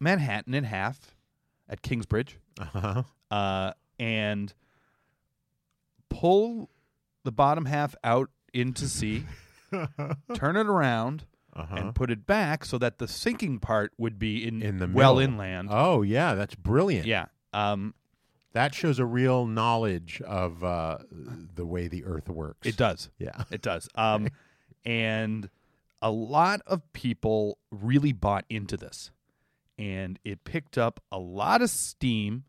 Manhattan 0.00 0.54
in 0.54 0.64
half 0.64 1.14
at 1.68 1.82
Kingsbridge 1.82 2.38
Uh-huh. 2.58 3.02
uh, 3.30 3.72
and 3.98 4.52
pull 6.08 6.70
the 7.24 7.32
bottom 7.32 7.64
half 7.66 7.94
out 8.02 8.30
into 8.52 8.88
sea, 8.88 9.24
turn 10.34 10.56
it 10.56 10.66
around, 10.66 11.24
Uh-huh. 11.54 11.76
and 11.76 11.94
put 11.94 12.10
it 12.10 12.26
back 12.26 12.64
so 12.64 12.78
that 12.78 12.98
the 12.98 13.08
sinking 13.08 13.58
part 13.58 13.92
would 13.98 14.18
be 14.18 14.46
in, 14.46 14.62
In 14.62 14.78
the 14.78 14.86
well 14.86 15.16
middle. 15.16 15.32
inland. 15.34 15.68
Oh, 15.70 16.02
yeah, 16.02 16.34
that's 16.34 16.54
brilliant. 16.54 17.06
yeah. 17.06 17.26
Um, 17.52 17.94
That 18.52 18.74
shows 18.74 18.98
a 18.98 19.04
real 19.04 19.46
knowledge 19.46 20.22
of 20.22 20.62
uh, 20.64 20.98
the 21.10 21.66
way 21.66 21.88
the 21.88 22.04
earth 22.04 22.28
works. 22.28 22.66
it 22.66 22.76
does. 22.76 23.10
Yeah. 23.18 23.44
It 23.50 23.62
does. 23.62 23.88
Um, 23.94 24.28
and 24.84 25.50
a 26.00 26.10
lot 26.10 26.62
of 26.66 26.80
people 26.92 27.58
really 27.70 28.12
bought 28.12 28.44
into 28.48 28.76
this, 28.76 29.10
and 29.76 30.18
it 30.24 30.44
picked 30.44 30.78
up 30.78 31.00
a 31.12 31.18
lot 31.18 31.60
of 31.60 31.70
steam. 31.70 32.44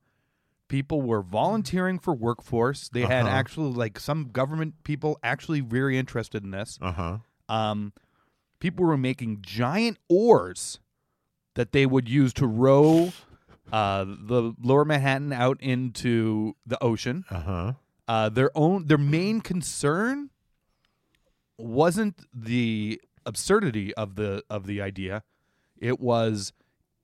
People 0.69 1.01
were 1.01 1.21
volunteering 1.21 1.99
for 1.99 2.13
workforce. 2.13 2.87
They 2.87 3.01
had 3.01 3.25
Uh-huh. 3.25 3.35
actually 3.35 3.73
like 3.73 3.99
some 3.99 4.29
government 4.29 4.75
people 4.83 5.19
actually 5.21 5.59
very 5.59 5.97
interested 5.97 6.43
in 6.43 6.51
this. 6.51 6.77
Uh-huh. 6.81 7.17
Um, 7.49 7.91
people 8.59 8.85
were 8.85 8.97
making 8.97 9.41
giant 9.41 9.97
oars 10.07 10.79
that 11.55 11.73
they 11.73 11.85
would 11.85 12.07
use 12.07 12.31
to 12.33 12.47
row 12.47 13.11
uh, 13.71 14.05
the 14.07 14.53
lower 14.61 14.85
Manhattan 14.85 15.33
out 15.33 15.59
into 15.61 16.55
the 16.65 16.81
ocean. 16.83 17.25
Uh-huh. 17.29 17.73
Uh, 18.07 18.29
their 18.29 18.49
own 18.55 18.85
their 18.87 18.97
main 18.97 19.41
concern 19.41 20.29
wasn't 21.57 22.21
the 22.33 23.01
absurdity 23.25 23.93
of 23.95 24.15
the 24.15 24.43
of 24.49 24.65
the 24.65 24.81
idea. 24.81 25.23
It 25.77 25.99
was 25.99 26.53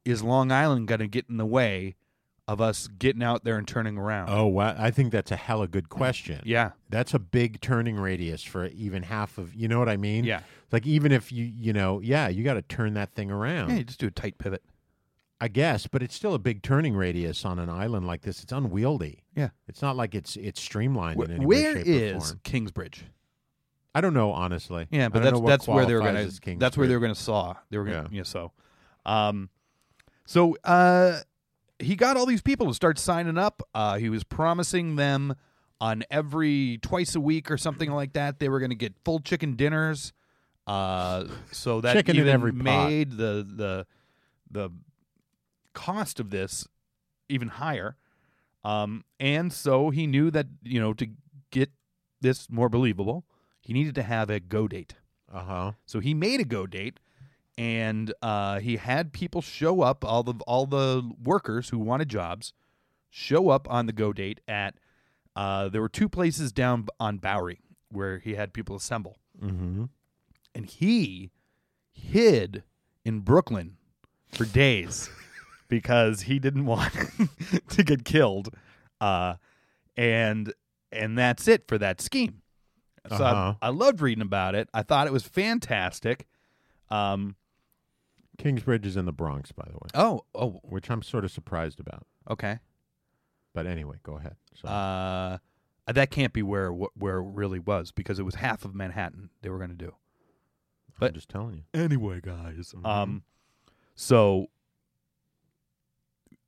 is 0.06 0.24
Long 0.24 0.52
Island 0.52 0.88
going 0.88 1.00
to 1.00 1.08
get 1.08 1.26
in 1.30 1.38
the 1.38 1.46
way 1.46 1.96
of 2.48 2.62
us 2.62 2.88
getting 2.88 3.24
out 3.24 3.44
there 3.44 3.58
and 3.58 3.68
turning 3.68 3.98
around? 3.98 4.30
Oh, 4.30 4.46
wow. 4.46 4.76
I 4.78 4.92
think 4.92 5.12
that's 5.12 5.32
a 5.32 5.36
hella 5.36 5.68
good 5.68 5.90
question. 5.90 6.42
Yeah. 6.44 6.72
That's 6.90 7.14
a 7.14 7.20
big 7.20 7.60
turning 7.62 7.98
radius 7.98 8.44
for 8.44 8.68
even 8.68 9.04
half 9.04 9.38
of, 9.38 9.56
you 9.56 9.68
know 9.68 9.80
what 9.80 9.90
I 9.90 9.98
mean? 9.98 10.24
Yeah. 10.26 10.42
Like 10.72 10.86
even 10.86 11.12
if 11.12 11.32
you, 11.32 11.46
you 11.46 11.74
know, 11.74 12.00
yeah, 12.02 12.28
you 12.28 12.44
got 12.44 12.56
to 12.56 12.62
turn 12.62 12.94
that 12.96 13.14
thing 13.14 13.32
around. 13.32 13.70
Yeah, 13.70 13.78
you 13.78 13.84
just 13.84 14.00
do 14.00 14.08
a 14.08 14.12
tight 14.12 14.38
pivot. 14.38 14.64
I 15.42 15.50
guess, 15.50 15.86
but 15.86 16.02
it's 16.02 16.16
still 16.16 16.34
a 16.34 16.40
big 16.40 16.62
turning 16.64 16.96
radius 16.96 17.44
on 17.44 17.60
an 17.60 17.70
island 17.70 18.08
like 18.08 18.22
this. 18.22 18.42
It's 18.42 18.54
unwieldy. 18.54 19.24
Yeah. 19.36 19.50
It's 19.68 19.82
not 19.82 19.98
like 19.98 20.16
it's 20.16 20.38
it's 20.38 20.62
streamlined 20.62 21.22
in 21.22 21.32
any 21.32 21.46
Where 21.46 21.76
way, 21.76 21.84
shape, 21.84 22.16
or 22.16 22.20
form. 22.22 22.40
Kingsbridge? 22.44 23.06
I 23.94 24.02
don't 24.02 24.14
know, 24.14 24.32
honestly. 24.32 24.88
Yeah, 24.92 25.10
but 25.10 25.24
that's 25.24 25.40
know 25.40 25.46
that's 25.46 25.68
where 25.68 25.86
they 25.86 25.94
were 25.94 26.00
gonna 26.00 26.30
that's 26.58 26.78
where 26.78 26.88
they 26.88 26.96
were 26.96 27.02
gonna 27.02 27.16
saw. 27.16 27.56
They 27.70 27.78
were 27.78 27.84
gonna 27.84 28.08
Yeah. 28.12 28.18
yeah. 28.20 28.24
so. 28.24 28.54
Um 29.06 29.50
so 30.26 30.56
uh 30.64 31.20
he 31.80 31.96
got 31.96 32.18
all 32.18 32.26
these 32.26 32.42
people 32.42 32.68
to 32.68 32.74
start 32.74 32.98
signing 33.00 33.38
up. 33.38 33.62
Uh 33.74 33.98
he 33.98 34.10
was 34.10 34.24
promising 34.24 34.96
them 34.96 35.36
on 35.82 36.04
every 36.10 36.80
twice 36.82 37.16
a 37.16 37.20
week 37.20 37.52
or 37.52 37.58
something 37.58 37.92
like 37.92 38.14
that 38.14 38.40
they 38.40 38.50
were 38.50 38.60
gonna 38.60 38.76
get 38.76 38.94
full 39.04 39.20
chicken 39.20 39.56
dinners. 39.56 40.14
Uh 40.66 41.26
so 41.52 41.82
that 41.82 41.94
Chicken 41.94 42.16
in 42.16 42.22
even 42.22 42.34
every 42.34 42.52
pot. 42.52 42.64
made 42.64 43.12
the 43.12 43.46
the 43.48 43.86
the 44.50 44.70
cost 45.74 46.20
of 46.20 46.30
this 46.30 46.68
even 47.30 47.48
higher. 47.50 47.98
Um 48.64 49.04
and 49.20 49.52
so 49.52 49.90
he 49.90 50.08
knew 50.08 50.32
that, 50.32 50.48
you 50.64 50.80
know, 50.80 50.94
to 50.94 51.08
get 51.52 51.72
this 52.22 52.50
more 52.50 52.70
believable, 52.70 53.26
he 53.62 53.74
needed 53.74 53.96
to 53.96 54.04
have 54.04 54.30
a 54.30 54.40
go 54.40 54.68
date. 54.68 54.96
Uh-huh. 55.32 55.74
So 55.86 56.00
he 56.00 56.14
made 56.14 56.40
a 56.40 56.46
go 56.46 56.66
date, 56.66 57.00
and 57.58 58.14
uh, 58.22 58.60
he 58.60 58.78
had 58.78 59.14
people 59.14 59.42
show 59.42 59.82
up. 59.82 60.04
All 60.06 60.24
the 60.24 60.34
all 60.48 60.66
the 60.66 61.10
workers 61.24 61.70
who 61.70 61.80
wanted 61.80 62.10
jobs 62.10 62.54
show 63.10 63.50
up 63.50 63.70
on 63.70 63.86
the 63.86 63.94
go 63.94 64.12
date 64.14 64.42
at. 64.48 64.76
Uh, 65.36 65.68
there 65.68 65.82
were 65.82 65.90
two 65.90 66.08
places 66.08 66.54
down 66.54 66.88
on 67.00 67.18
Bowery 67.18 67.60
where 67.92 68.20
he 68.20 68.36
had 68.36 68.54
people 68.54 68.76
assemble, 68.78 69.18
Mm-hmm. 69.42 69.86
and 70.54 70.66
he 70.66 71.32
hid 71.92 72.64
in 73.04 73.20
Brooklyn 73.20 73.76
for 74.32 74.46
days 74.46 75.10
because 75.68 76.22
he 76.22 76.40
didn't 76.40 76.66
want 76.66 76.94
to 77.70 77.84
get 77.84 78.06
killed. 78.06 78.50
Uh, 79.02 79.36
and 79.98 80.54
and 80.92 81.18
that's 81.18 81.48
it 81.50 81.68
for 81.68 81.78
that 81.78 82.00
scheme. 82.00 82.42
So 83.10 83.16
I- 83.24 83.32
Uh-huh. 83.32 83.54
I, 83.62 83.70
loved 83.70 84.00
reading 84.02 84.22
about 84.22 84.56
it. 84.56 84.70
I 84.74 84.84
thought 84.84 85.06
it 85.08 85.14
was 85.14 85.24
fantastic. 85.24 86.28
Um, 86.90 87.36
Kingsbridge 88.38 88.86
is 88.86 88.98
in 88.98 89.06
the 89.06 89.12
Bronx, 89.14 89.52
by 89.52 89.66
the 89.66 89.74
way, 89.74 89.90
oh, 89.94 90.26
oh, 90.36 90.60
which 90.64 90.90
I'm 90.92 91.02
sort 91.02 91.24
of 91.26 91.32
surprised 91.32 91.80
about. 91.80 92.06
okay. 92.30 92.60
But 93.54 93.66
anyway, 93.68 93.98
go 94.04 94.18
ahead. 94.18 94.36
So, 94.54 94.68
Uh, 94.68 95.38
that 95.88 96.12
can't 96.12 96.34
be 96.34 96.44
where 96.44 96.72
wh- 96.74 96.96
where 96.98 97.20
it 97.20 97.24
really 97.34 97.60
was 97.60 97.92
because 97.92 98.20
it 98.20 98.24
was 98.24 98.36
half 98.36 98.66
of 98.66 98.76
Manhattan 98.76 99.30
they 99.42 99.50
were 99.50 99.58
going 99.58 99.70
to 99.70 99.76
do. 99.78 99.90
I'm 100.90 100.94
but- 101.00 101.14
just 101.14 101.30
telling 101.30 101.56
you. 101.56 101.64
Anyway, 101.74 102.20
guys. 102.22 102.74
Mhm. 102.76 102.86
Um, 102.86 103.24
so 103.96 104.48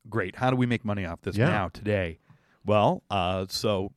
great. 0.09 0.35
How 0.37 0.49
do 0.49 0.55
we 0.57 0.65
make 0.65 0.83
money 0.83 1.05
off 1.05 1.21
this 1.21 1.37
Yeah. 1.37 1.47
now 1.47 1.69
today? 1.69 2.19
Well, 2.65 3.03
uh, 3.09 3.45
so 3.49 3.93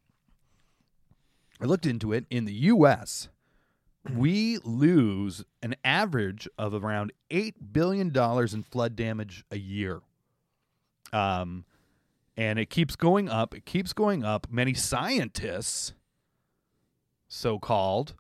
I 1.61 1.65
looked 1.65 1.87
into 1.87 2.13
it. 2.13 2.27
In 2.31 2.45
the 2.45 2.55
U.S., 2.55 3.29
we 4.09 4.59
lose 4.65 5.45
an 5.63 5.77
average 5.85 6.49
of 6.57 6.75
around 6.75 7.13
eight 7.31 7.73
billion 7.73 8.11
dollars 8.11 8.55
in 8.55 8.63
flood 8.63 8.97
damage 8.97 9.45
a 9.51 9.59
year. 9.59 10.01
Um, 11.13 11.65
and 12.37 12.59
it 12.59 12.71
keeps 12.71 12.97
going 12.97 13.29
up. 13.29 13.55
It 13.55 13.67
keeps 13.67 13.93
going 13.93 14.25
up. 14.25 14.47
Many 14.51 14.73
scientists, 14.75 15.93
so 17.29 17.59
called, 17.59 18.15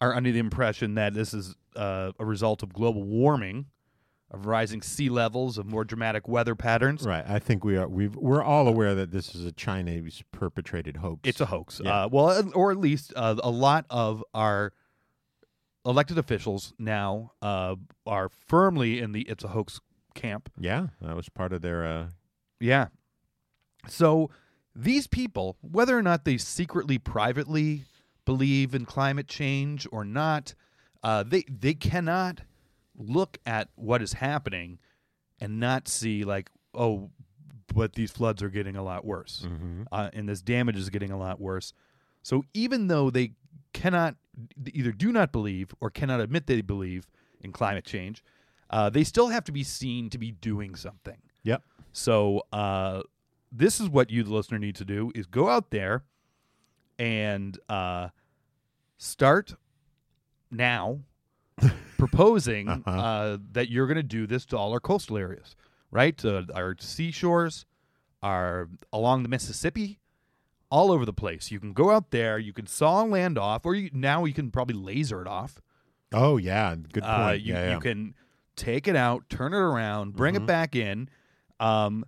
are 0.00 0.14
under 0.14 0.30
the 0.30 0.38
impression 0.38 0.94
that 0.96 1.14
this 1.14 1.32
is 1.32 1.54
uh, 1.74 2.12
a 2.18 2.24
result 2.24 2.62
of 2.62 2.72
global 2.72 3.04
warming, 3.04 3.66
of 4.30 4.44
rising 4.44 4.82
sea 4.82 5.08
levels, 5.08 5.56
of 5.56 5.66
more 5.66 5.84
dramatic 5.84 6.28
weather 6.28 6.54
patterns. 6.54 7.04
Right. 7.04 7.24
I 7.26 7.38
think 7.38 7.64
we 7.64 7.76
are. 7.76 7.88
We've 7.88 8.14
we're 8.14 8.42
all 8.42 8.68
aware 8.68 8.94
that 8.94 9.12
this 9.12 9.34
is 9.34 9.46
a 9.46 9.52
Chinese 9.52 10.22
perpetrated 10.32 10.98
hoax. 10.98 11.20
It's 11.24 11.40
a 11.40 11.46
hoax. 11.46 11.80
Yeah. 11.82 12.04
Uh, 12.04 12.08
well, 12.12 12.50
or 12.54 12.70
at 12.70 12.78
least 12.78 13.14
uh, 13.16 13.36
a 13.42 13.50
lot 13.50 13.86
of 13.88 14.22
our 14.34 14.74
elected 15.84 16.18
officials 16.18 16.72
now 16.78 17.32
uh, 17.42 17.76
are 18.06 18.28
firmly 18.28 19.00
in 19.00 19.12
the 19.12 19.22
"it's 19.22 19.44
a 19.44 19.48
hoax" 19.48 19.80
camp. 20.14 20.50
yeah. 20.58 20.88
That 21.00 21.14
was 21.16 21.28
part 21.28 21.52
of 21.52 21.62
their. 21.62 21.86
Uh, 21.86 22.06
Yeah. 22.60 22.88
So 23.88 24.30
these 24.74 25.06
people, 25.06 25.56
whether 25.60 25.96
or 25.96 26.02
not 26.02 26.24
they 26.24 26.36
secretly, 26.38 26.98
privately 26.98 27.84
believe 28.24 28.74
in 28.74 28.84
climate 28.84 29.28
change 29.28 29.86
or 29.92 30.04
not, 30.04 30.54
uh, 31.02 31.22
they 31.22 31.44
they 31.48 31.74
cannot 31.74 32.40
look 32.96 33.38
at 33.46 33.68
what 33.76 34.02
is 34.02 34.14
happening 34.14 34.78
and 35.40 35.60
not 35.60 35.86
see 35.88 36.24
like, 36.24 36.50
oh, 36.74 37.10
but 37.72 37.92
these 37.94 38.10
floods 38.10 38.42
are 38.42 38.48
getting 38.50 38.74
a 38.76 38.82
lot 38.82 39.04
worse, 39.04 39.46
uh, 39.92 40.10
and 40.12 40.28
this 40.28 40.42
damage 40.42 40.76
is 40.76 40.90
getting 40.90 41.12
a 41.12 41.18
lot 41.18 41.40
worse. 41.40 41.72
So 42.22 42.42
even 42.52 42.88
though 42.88 43.08
they 43.10 43.32
cannot 43.78 44.16
either 44.72 44.90
do 44.90 45.12
not 45.12 45.30
believe 45.30 45.72
or 45.80 45.88
cannot 45.88 46.20
admit 46.20 46.48
they 46.48 46.60
believe 46.60 47.06
in 47.40 47.52
climate 47.52 47.84
change, 47.84 48.24
uh, 48.70 48.90
they 48.90 49.04
still 49.04 49.28
have 49.28 49.44
to 49.44 49.52
be 49.52 49.62
seen 49.62 50.10
to 50.10 50.18
be 50.18 50.32
doing 50.32 50.74
something. 50.74 51.18
yep. 51.44 51.62
So 51.92 52.42
uh, 52.52 53.02
this 53.52 53.80
is 53.80 53.88
what 53.88 54.10
you, 54.10 54.24
the 54.24 54.34
listener, 54.34 54.58
need 54.58 54.74
to 54.76 54.84
do: 54.84 55.12
is 55.14 55.26
go 55.26 55.48
out 55.48 55.70
there 55.70 56.02
and 56.98 57.56
uh, 57.68 58.08
start 58.96 59.54
now 60.50 60.98
proposing 61.98 62.68
uh, 62.68 63.38
that 63.52 63.70
you're 63.70 63.86
going 63.86 63.96
to 63.96 64.02
do 64.02 64.26
this 64.26 64.44
to 64.46 64.58
all 64.58 64.72
our 64.72 64.80
coastal 64.80 65.16
areas, 65.16 65.54
right? 65.92 66.20
Our 66.24 66.74
seashores, 66.80 67.64
our 68.24 68.68
along 68.92 69.22
the 69.22 69.28
Mississippi, 69.28 70.00
all 70.70 70.92
over 70.92 71.04
the 71.04 71.12
place. 71.12 71.50
You 71.50 71.60
can 71.60 71.72
go 71.72 71.90
out 71.90 72.10
there, 72.10 72.38
you 72.38 72.52
can 72.52 72.66
saw 72.66 73.02
land 73.02 73.38
off, 73.38 73.64
or 73.64 73.74
you, 73.74 73.90
now 73.92 74.24
you 74.24 74.34
can 74.34 74.50
probably 74.50 74.74
laser 74.74 75.20
it 75.20 75.26
off. 75.26 75.60
Oh 76.12 76.36
yeah. 76.36 76.74
Good 76.74 77.02
point. 77.02 77.20
Uh, 77.22 77.32
you, 77.32 77.54
yeah, 77.54 77.66
yeah. 77.66 77.74
you 77.74 77.80
can 77.80 78.14
take 78.56 78.88
it 78.88 78.96
out, 78.96 79.28
turn 79.28 79.52
it 79.52 79.58
around, 79.58 80.16
bring 80.16 80.34
it 80.34 80.46
back 80.46 80.74
in. 80.74 81.08
Um, 81.60 82.04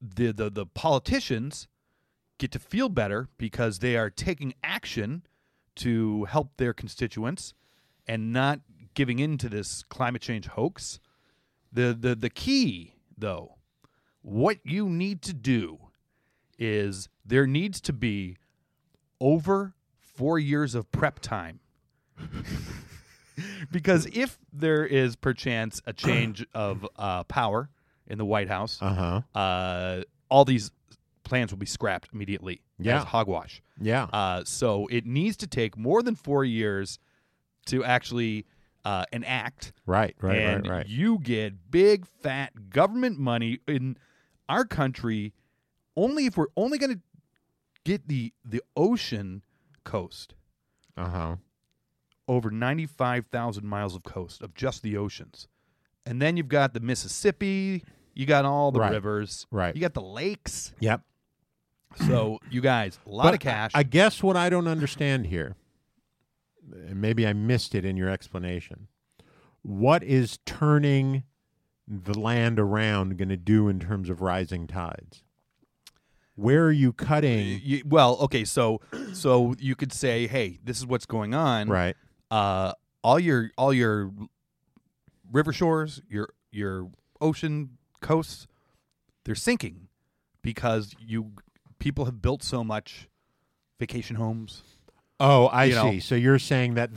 the, 0.00 0.32
the 0.32 0.50
the 0.50 0.66
politicians 0.66 1.68
get 2.38 2.52
to 2.52 2.58
feel 2.58 2.88
better 2.88 3.28
because 3.38 3.78
they 3.78 3.96
are 3.96 4.10
taking 4.10 4.54
action 4.62 5.22
to 5.76 6.24
help 6.24 6.56
their 6.56 6.72
constituents 6.72 7.54
and 8.06 8.32
not 8.32 8.60
giving 8.94 9.18
in 9.18 9.38
to 9.38 9.48
this 9.48 9.82
climate 9.84 10.22
change 10.22 10.46
hoax. 10.46 11.00
The 11.72 11.96
the 11.98 12.14
the 12.14 12.30
key 12.30 12.94
though, 13.16 13.56
what 14.22 14.58
you 14.64 14.88
need 14.88 15.22
to 15.22 15.32
do 15.32 15.78
is 16.58 17.08
there 17.24 17.46
needs 17.46 17.80
to 17.82 17.92
be 17.92 18.36
over 19.20 19.74
4 20.00 20.38
years 20.38 20.74
of 20.74 20.90
prep 20.92 21.20
time 21.20 21.60
because 23.70 24.06
if 24.12 24.38
there 24.52 24.84
is 24.86 25.16
perchance 25.16 25.80
a 25.86 25.92
change 25.92 26.44
of 26.54 26.86
uh, 26.96 27.24
power 27.24 27.68
in 28.06 28.18
the 28.18 28.24
White 28.24 28.48
House, 28.48 28.78
Uh-huh. 28.80 29.20
uh, 29.38 30.02
all 30.30 30.44
these 30.44 30.70
plans 31.24 31.50
will 31.50 31.58
be 31.58 31.66
scrapped 31.66 32.08
immediately 32.12 32.62
Yeah. 32.78 32.98
as 32.98 33.04
hogwash. 33.04 33.60
Yeah. 33.80 34.04
Uh, 34.04 34.44
so 34.44 34.86
it 34.86 35.04
needs 35.04 35.36
to 35.38 35.46
take 35.46 35.76
more 35.76 36.02
than 36.02 36.14
four 36.14 36.44
years 36.44 36.98
to 37.66 37.84
actually 37.84 38.46
uh, 38.84 39.04
enact. 39.12 39.72
right. 39.86 40.14
Right. 40.20 40.44
right. 40.62 40.66
Right. 40.68 40.86
You 40.86 41.18
get 41.18 41.70
big 41.72 42.06
fat 42.06 42.70
government 42.70 43.18
money 43.18 43.58
in 43.66 43.96
our 44.48 44.64
country. 44.64 45.32
Only 45.96 46.26
if 46.26 46.36
we're 46.36 46.46
only 46.56 46.78
going 46.78 46.92
to 46.94 47.00
get 47.84 48.08
the 48.08 48.32
the 48.44 48.62
ocean 48.76 49.42
coast 49.84 50.34
Uh 50.96 51.08
huh. 51.08 51.36
over 52.28 52.50
95,000 52.50 53.64
miles 53.64 53.94
of 53.94 54.02
coast 54.02 54.42
of 54.42 54.54
just 54.54 54.82
the 54.82 54.96
oceans. 54.96 55.46
And 56.04 56.20
then 56.20 56.36
you've 56.36 56.48
got 56.48 56.74
the 56.74 56.80
Mississippi, 56.80 57.82
you 58.14 58.26
got 58.26 58.44
all 58.44 58.72
the 58.72 58.80
Right. 58.80 58.92
rivers, 58.92 59.46
Right. 59.50 59.74
You 59.74 59.80
got 59.80 59.94
the 59.94 60.02
lakes. 60.02 60.72
Yep. 60.80 61.02
So, 62.06 62.40
you 62.50 62.60
guys, 62.60 62.98
a 63.06 63.10
lot 63.10 63.32
of 63.32 63.40
cash. 63.40 63.70
I 63.74 63.82
guess 63.82 64.22
what 64.22 64.36
I 64.36 64.50
don't 64.50 64.66
understand 64.68 65.26
here, 65.28 65.56
and 66.72 67.00
maybe 67.00 67.26
I 67.26 67.32
missed 67.32 67.74
it 67.74 67.84
in 67.86 67.96
your 67.96 68.10
explanation. 68.10 68.88
What 69.62 70.02
is 70.02 70.38
turning 70.44 71.22
the 71.88 72.18
land 72.18 72.58
around 72.58 73.16
going 73.16 73.30
to 73.30 73.36
do 73.36 73.68
in 73.68 73.80
terms 73.80 74.10
of 74.10 74.20
rising 74.20 74.66
tides? 74.66 75.22
Where 76.36 76.64
are 76.64 76.72
you 76.72 76.92
cutting? 76.92 77.60
You, 77.62 77.82
well, 77.84 78.16
okay, 78.22 78.44
so 78.44 78.80
so 79.12 79.54
you 79.58 79.74
could 79.74 79.92
say, 79.92 80.26
hey, 80.26 80.58
this 80.62 80.78
is 80.78 80.86
what's 80.86 81.06
going 81.06 81.34
on. 81.34 81.68
Right. 81.68 81.96
Uh, 82.30 82.72
all 83.02 83.18
your 83.18 83.50
all 83.58 83.72
your 83.72 84.12
river 85.32 85.52
shores, 85.52 86.00
your 86.08 86.28
your 86.52 86.88
ocean 87.20 87.70
coasts, 88.00 88.46
they're 89.24 89.34
sinking 89.34 89.88
because 90.42 90.94
you 90.98 91.32
people 91.78 92.04
have 92.04 92.22
built 92.22 92.42
so 92.42 92.62
much 92.62 93.08
vacation 93.78 94.16
homes. 94.16 94.62
Oh, 95.18 95.46
I 95.46 95.64
You 95.64 95.74
know. 95.74 95.90
see. 95.92 96.00
So 96.00 96.14
you're 96.14 96.38
saying 96.38 96.74
that. 96.74 96.90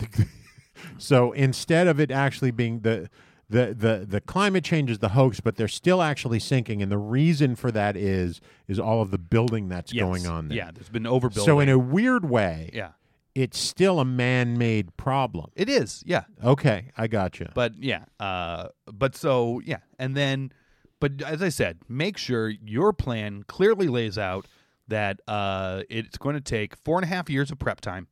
so 0.98 1.32
instead 1.32 1.88
of 1.88 2.00
it 2.00 2.12
actually 2.12 2.52
being 2.52 2.82
the 2.82 3.10
the 3.50 3.74
the 3.74 4.06
the 4.08 4.22
climate 4.22 4.64
change 4.64 4.92
is 4.92 5.00
the 5.00 5.10
hoax, 5.10 5.40
but 5.40 5.56
they're 5.56 5.68
still 5.68 6.02
actually 6.02 6.40
sinking, 6.40 6.82
and 6.82 6.92
the 6.92 6.98
reason 6.98 7.56
for 7.56 7.72
that 7.72 7.96
is 7.98 8.40
is 8.68 8.80
all 8.80 9.02
of 9.02 9.10
the 9.12 9.18
building 9.18 9.70
that's 9.70 9.92
Yes. 9.94 10.04
going 10.04 10.28
on 10.28 10.48
there. 10.50 10.58
Yeah, 10.58 10.72
there's 10.74 10.90
been 10.90 11.04
overbuilding. 11.04 11.46
So 11.46 11.60
in 11.60 11.70
a 11.70 11.80
weird 11.80 12.30
way, 12.30 12.70
yeah, 12.74 12.92
it's 13.34 13.58
still 13.58 14.00
a 14.00 14.06
man-made 14.06 14.96
problem. 14.98 15.52
it 15.56 15.68
is. 15.70 16.04
Yeah, 16.06 16.24
Okay, 16.44 16.92
I 16.98 17.08
got 17.08 17.40
you. 17.40 17.48
But 17.56 17.74
yeah, 17.82 18.06
uh, 18.20 18.68
but 18.86 19.16
so 19.16 19.62
yeah, 19.66 19.80
and 19.98 20.16
then, 20.16 20.52
but 21.00 21.22
as 21.24 21.42
I 21.42 21.50
said, 21.50 21.80
make 21.88 22.18
sure 22.18 22.50
your 22.50 22.94
plan 22.94 23.44
clearly 23.48 23.88
lays 23.88 24.18
out 24.18 24.46
that 24.90 25.22
uh, 25.28 25.84
it's 25.90 26.18
going 26.18 26.36
to 26.36 26.42
take 26.42 26.76
four 26.76 26.98
and 26.98 27.04
a 27.06 27.08
half 27.08 27.30
years 27.30 27.50
of 27.52 27.58
prep 27.60 27.80
time, 27.82 28.08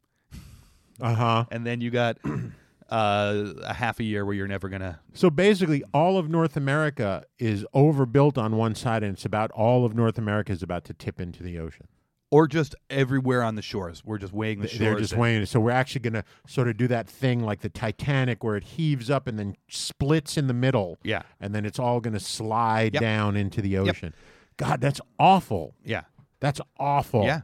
Uh 1.02 1.14
huh. 1.14 1.46
and 1.52 1.66
then 1.66 1.82
you 1.82 1.90
got 1.92 2.18
uh, 2.90 3.54
a 3.64 3.74
half 3.74 4.00
a 4.00 4.04
year 4.04 4.26
where 4.26 4.34
you're 4.36 4.48
never 4.48 4.70
gonna. 4.70 5.00
So 5.14 5.30
basically, 5.30 5.84
all 5.94 6.18
of 6.18 6.30
North 6.30 6.56
America 6.58 7.26
is 7.40 7.66
overbuilt 7.74 8.38
on 8.38 8.56
one 8.56 8.76
side, 8.76 9.04
and 9.04 9.14
it's 9.14 9.26
about 9.26 9.52
all 9.52 9.86
of 9.86 9.96
North 9.96 10.18
America 10.18 10.52
is 10.52 10.64
about 10.64 10.84
to 10.86 10.94
tip 10.94 11.20
into 11.22 11.44
the 11.44 11.60
ocean. 11.60 11.88
Or 12.30 12.46
just 12.46 12.76
everywhere 12.90 13.42
on 13.42 13.56
the 13.56 13.62
shores. 13.62 14.04
We're 14.04 14.18
just 14.18 14.34
weighing 14.34 14.60
the 14.60 14.68
shores. 14.68 14.80
They're 14.80 15.00
just 15.00 15.14
and- 15.14 15.22
weighing 15.22 15.42
it. 15.44 15.46
So 15.48 15.62
we're 15.62 15.72
actually 15.72 16.02
going 16.02 16.14
to 16.16 16.26
sort 16.46 16.68
of 16.68 16.76
do 16.76 16.86
that 16.90 17.08
thing 17.08 17.40
like 17.42 17.62
the 17.62 17.70
Titanic, 17.70 18.44
where 18.44 18.58
it 18.58 18.66
heaves 18.66 19.10
up 19.10 19.28
and 19.28 19.40
then 19.40 19.56
splits 19.70 20.36
in 20.36 20.48
the 20.48 20.54
middle. 20.54 20.98
Yeah. 21.04 21.22
and 21.40 21.56
then 21.56 21.66
it's 21.66 21.80
all 21.80 22.02
going 22.02 22.16
to 22.16 22.20
slide 22.20 22.96
Yep. 22.96 23.02
down 23.02 23.36
into 23.38 23.62
the 23.62 23.78
ocean. 23.78 24.14
God, 24.58 24.82
that's 24.82 25.00
awful. 25.18 25.76
Yeah, 25.86 26.02
That's 26.42 26.60
awful. 26.78 27.24
yeah. 27.24 27.42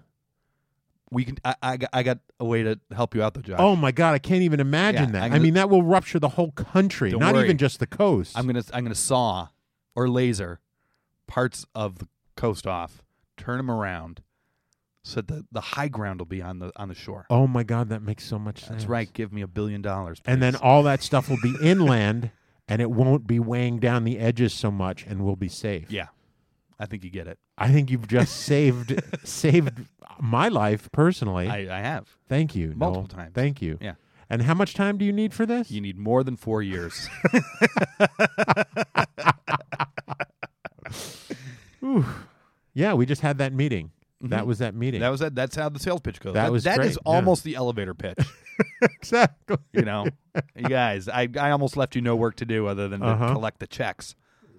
We 1.14 1.24
can. 1.26 1.38
I, 1.46 1.56
I 1.62 1.78
got. 1.78 1.90
I 1.94 2.04
got 2.04 2.20
a 2.40 2.46
way 2.46 2.64
to 2.64 2.80
help 2.94 3.16
you 3.16 3.24
out, 3.24 3.34
though, 3.36 3.42
Josh. 3.42 3.60
Oh 3.60 3.76
my 3.76 3.92
God, 3.92 4.14
I 4.14 4.20
can't 4.20 4.42
even 4.42 4.60
imagine 4.60 5.06
Yeah, 5.06 5.12
that. 5.20 5.24
I 5.24 5.30
gonna- 5.30 5.42
mean, 5.42 5.54
that 5.54 5.70
will 5.70 5.84
rupture 5.84 6.20
the 6.20 6.30
whole 6.30 6.52
country, 6.52 7.12
Don't 7.12 7.20
not 7.20 7.36
worry. 7.36 7.46
even 7.46 7.58
just 7.58 7.80
the 7.80 7.88
coast. 7.88 8.38
I'm 8.38 8.46
gonna. 8.48 8.64
I'm 8.74 8.84
gonna 8.84 8.96
saw 8.96 9.50
or 9.96 10.10
laser 10.10 10.60
parts 11.28 11.66
of 11.76 12.00
the 12.00 12.08
coast 12.36 12.66
off, 12.68 13.04
turn 13.38 13.58
them 13.58 13.70
around, 13.72 14.22
so 15.04 15.22
that 15.22 15.28
the, 15.28 15.46
the 15.52 15.62
high 15.62 15.88
ground 15.88 16.20
will 16.20 16.26
be 16.26 16.42
on 16.42 16.60
the 16.60 16.72
on 16.76 16.88
the 16.90 16.96
shore. 16.96 17.26
oh 17.30 17.46
my 17.48 17.64
God, 17.64 17.90
that 17.90 18.02
makes 18.02 18.26
so 18.26 18.40
much 18.40 18.60
sense. 18.60 18.70
That's 18.70 18.86
right. 18.86 19.12
Give 19.14 19.32
me 19.32 19.42
a 19.42 19.48
billion 19.48 19.82
dollars. 19.82 20.20
And 20.26 20.42
then 20.42 20.54
please. 20.54 20.62
all 20.62 20.84
that 20.84 21.02
stuff 21.04 21.30
will 21.30 21.40
be 21.44 21.56
inland, 21.64 22.32
and 22.68 22.82
it 22.82 22.90
won't 22.92 23.28
be 23.28 23.40
weighing 23.40 23.80
down 23.80 24.04
the 24.04 24.18
edges 24.20 24.54
so 24.54 24.72
much, 24.72 25.06
and 25.06 25.24
we'll 25.24 25.36
be 25.36 25.50
safe. 25.50 25.92
yeah, 25.92 26.08
I 26.84 26.86
think 26.86 27.06
you 27.06 27.10
get 27.10 27.28
it. 27.28 27.40
I 27.58 27.72
think 27.72 27.90
you've 27.90 28.10
just 28.10 28.36
saved 28.42 29.02
saved 29.24 29.72
my 30.20 30.50
life 30.50 30.90
personally. 30.92 31.48
I, 31.48 31.78
I 31.78 31.80
have. 31.80 32.10
Thank 32.28 32.56
you. 32.56 32.74
Multiple 32.76 33.04
Noel. 33.04 33.08
times. 33.24 33.32
Thank 33.34 33.62
you. 33.62 33.78
Yeah. 33.80 33.94
And 34.30 34.42
how 34.42 34.54
much 34.54 34.74
time 34.74 34.98
do 34.98 35.06
you 35.06 35.14
need 35.14 35.34
for 35.34 35.46
this? 35.46 35.72
You 35.72 35.80
need 35.80 35.98
more 35.98 36.26
than 36.26 36.36
four 36.36 36.62
years. 36.62 37.08
yeah, 42.74 42.94
we 42.94 43.06
just 43.06 43.22
had 43.22 43.38
that 43.38 43.54
meeting. 43.54 43.92
That 44.22 44.48
was 44.48 44.60
that 44.60 44.74
meeting. 44.74 45.00
Mm-hmm. 45.00 45.04
that 45.04 45.10
was 45.10 45.20
that. 45.20 45.36
That's 45.36 45.56
how 45.58 45.68
the 45.68 45.80
sales 45.80 46.00
pitch 46.00 46.22
goes. 46.22 46.34
That 46.34 46.50
was 46.50 46.64
that 46.64 46.80
is 46.80 46.94
yeah. 46.94 47.12
almost 47.12 47.44
the 47.44 47.56
elevator 47.56 47.94
pitch. 47.94 48.18
exactly. 48.82 49.58
You 49.74 49.82
know, 49.82 50.06
you 50.56 50.70
guys. 50.70 51.10
I 51.10 51.28
I 51.38 51.52
almost 51.52 51.76
left 51.76 51.94
you 51.96 52.02
no 52.02 52.16
work 52.16 52.38
to 52.38 52.46
do 52.46 52.68
other 52.68 52.88
than 52.88 53.04
Uh-huh. 53.04 53.34
collect 53.34 53.60
the 53.60 53.68
checks. 53.68 54.16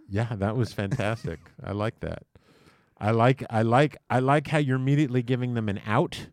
Yeah, 0.08 0.28
that 0.36 0.56
was 0.56 0.72
fantastic. 0.72 1.40
I 1.62 1.72
like 1.72 2.00
that. 2.00 2.24
I 2.98 3.10
like 3.10 3.42
I 3.50 3.62
like 3.62 3.96
I 4.08 4.20
like 4.20 4.48
how 4.48 4.58
you're 4.58 4.76
immediately 4.76 5.22
giving 5.22 5.54
them 5.54 5.68
an 5.68 5.80
out 5.86 6.28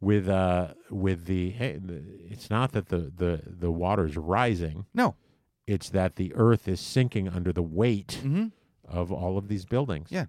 with 0.00 0.28
uh 0.28 0.68
with 0.90 1.26
the 1.26 1.50
hey 1.50 1.78
the, 1.82 2.02
it's 2.30 2.48
not 2.50 2.72
that 2.72 2.88
the 2.88 3.12
the 3.14 3.42
the 3.46 3.70
water's 3.70 4.16
rising. 4.16 4.86
No. 4.94 5.14
It's 5.66 5.90
that 5.90 6.16
the 6.16 6.32
earth 6.34 6.66
is 6.68 6.80
sinking 6.80 7.28
under 7.28 7.52
the 7.52 7.62
weight 7.62 8.18
Mm-hmm. 8.22 8.46
of 8.88 9.12
all 9.12 9.36
of 9.38 9.48
these 9.48 9.64
buildings. 9.66 10.08
Yeah. 10.10 10.26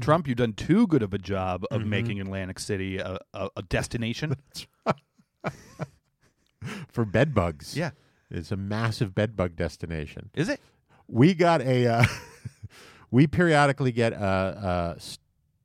Trump, 0.00 0.28
you've 0.28 0.36
done 0.36 0.52
too 0.52 0.86
good 0.86 1.02
of 1.02 1.12
a 1.12 1.18
job 1.18 1.64
of 1.70 1.80
Mm-hmm. 1.80 1.90
making 1.90 2.20
Atlantic 2.20 2.58
City 2.60 2.98
a, 2.98 3.18
a, 3.34 3.48
a 3.56 3.62
destination. 3.62 4.36
For 6.88 7.04
bed 7.04 7.34
bugs. 7.34 7.76
yeah. 7.76 7.90
It's 8.30 8.52
a 8.52 8.56
massive 8.56 9.14
bed 9.14 9.36
bug 9.36 9.56
destination. 9.56 10.30
Is 10.34 10.48
it? 10.50 10.60
We 11.08 11.34
got 11.34 11.60
a 11.62 11.86
uh, 11.86 12.04
we 13.10 13.26
periodically 13.26 13.92
get 13.92 14.12
a 14.12 14.96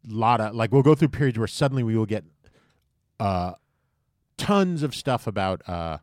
lot 0.08 0.42
of 0.42 0.56
like 0.56 0.72
we'll 0.72 0.82
go 0.84 0.96
through 0.96 1.10
periods 1.10 1.38
where 1.38 1.48
suddenly 1.48 1.84
we 1.84 1.96
will 1.98 2.06
get 2.06 2.24
uh 3.20 3.54
tons 4.38 4.84
of 4.84 4.96
stuff 4.96 5.28
about 5.28 5.62
uh 5.70 5.98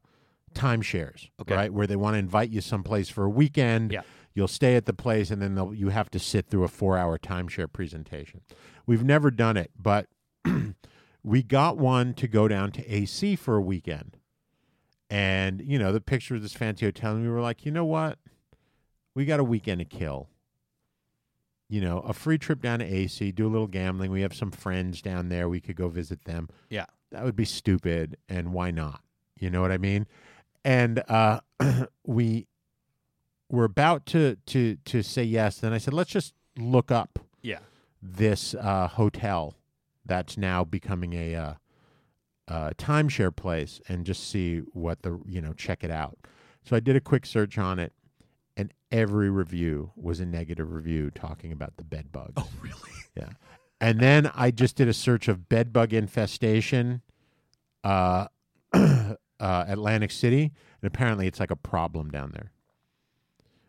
timeshares 0.55 1.29
Okay. 1.41 1.55
right? 1.55 1.73
Where 1.73 1.87
they 1.87 1.97
want 1.97 2.15
to 2.15 2.19
invite 2.19 2.51
you 2.51 2.61
someplace 2.61 3.09
for 3.09 3.25
a 3.25 3.31
weekend. 3.31 3.93
Yeah. 3.93 4.03
you'll 4.35 4.49
stay 4.49 4.75
at 4.77 4.87
the 4.87 4.93
place 4.93 5.31
and 5.31 5.41
then 5.43 5.55
they'll, 5.55 5.73
you 5.75 5.89
have 5.91 6.11
to 6.11 6.19
sit 6.19 6.47
through 6.49 6.65
a 6.65 6.69
four 6.69 6.97
hour 6.99 7.19
timeshare 7.19 7.71
presentation. 7.73 8.41
We've 8.87 9.05
never 9.05 9.31
done 9.31 9.57
it 9.57 9.71
but 9.81 10.07
we 11.23 11.43
got 11.43 11.77
one 11.79 12.15
to 12.15 12.27
go 12.29 12.49
down 12.49 12.73
to 12.73 12.87
ac 12.93 13.37
for 13.37 13.57
a 13.57 13.61
weekend. 13.63 14.17
And 15.09 15.61
you 15.61 15.79
know 15.79 15.93
the 15.93 16.01
picture 16.01 16.35
of 16.37 16.43
this 16.43 16.53
fancy 16.53 16.87
hotel 16.87 17.13
and 17.15 17.23
we 17.23 17.29
were 17.29 17.41
like 17.41 17.65
you 17.67 17.73
know 17.73 17.85
what 17.85 18.19
we 19.15 19.25
got 19.25 19.41
a 19.41 19.45
weekend 19.45 19.79
to 19.81 19.85
kill. 19.85 20.29
You 21.69 21.81
know, 21.81 22.01
a 22.01 22.13
free 22.13 22.37
trip 22.39 22.61
down 22.63 22.81
to 22.81 22.85
AC, 22.85 23.31
do 23.33 23.47
a 23.47 23.49
little 23.51 23.69
gambling. 23.69 24.11
We 24.11 24.23
have 24.23 24.35
some 24.35 24.51
friends 24.51 25.01
down 25.01 25.29
there. 25.29 25.49
We 25.49 25.61
could 25.61 25.77
go 25.77 25.89
visit 25.89 26.25
them. 26.25 26.49
Yeah. 26.69 26.87
That 27.13 27.25
would 27.25 27.37
be 27.37 27.45
stupid. 27.45 28.17
And 28.29 28.53
why 28.53 28.71
not? 28.73 29.03
You 29.39 29.51
know 29.51 29.61
what 29.61 29.71
I 29.71 29.79
mean? 29.79 30.07
And 30.65 31.03
uh, 31.09 31.41
we 32.07 32.47
were 33.49 33.65
about 33.65 34.05
to, 34.07 34.37
to, 34.47 34.77
to 34.85 35.03
say 35.03 35.23
yes. 35.23 35.59
Then 35.59 35.73
I 35.73 35.79
said, 35.79 35.95
let's 35.95 36.11
just 36.11 36.35
look 36.59 36.91
up 36.91 37.21
Yeah. 37.43 37.61
this 38.03 38.55
uh, 38.55 38.89
hotel 38.89 39.55
that's 40.05 40.37
now 40.37 40.65
becoming 40.65 41.13
a 41.13 41.35
uh, 41.37 41.55
uh, 42.49 42.71
timeshare 42.79 43.35
place 43.35 43.81
and 43.89 44.05
just 44.05 44.29
see 44.29 44.59
what 44.73 45.03
the 45.03 45.21
you 45.25 45.41
know 45.41 45.53
check 45.53 45.85
it 45.85 45.91
out. 45.91 46.19
So 46.65 46.75
I 46.75 46.81
did 46.81 46.97
a 46.97 47.01
quick 47.01 47.25
search 47.27 47.59
on 47.59 47.79
it, 47.79 47.93
and 48.61 48.73
every 48.93 49.31
review 49.31 49.91
was 49.97 50.21
a 50.21 50.27
negative 50.27 50.73
review 50.73 51.11
talking 51.11 51.53
about 51.53 51.77
the 51.77 51.85
bed 51.85 52.13
bugs. 52.13 52.35
Oh, 52.37 52.49
really? 52.61 52.75
Yeah. 53.17 53.31
And 53.81 53.99
then 53.99 54.31
I 54.35 54.51
just 54.51 54.77
did 54.77 54.87
a 54.89 54.93
search 54.93 55.27
of 55.27 55.49
bed 55.49 55.73
bug 55.73 55.93
infestation, 55.93 57.03
uh, 57.83 58.27
uh, 58.73 59.15
Atlantic 59.41 60.11
City, 60.11 60.43
and 60.81 60.87
apparently 60.87 61.27
it's 61.27 61.41
like 61.41 61.51
a 61.51 61.57
problem 61.57 62.11
down 62.11 62.31
there. 62.33 62.53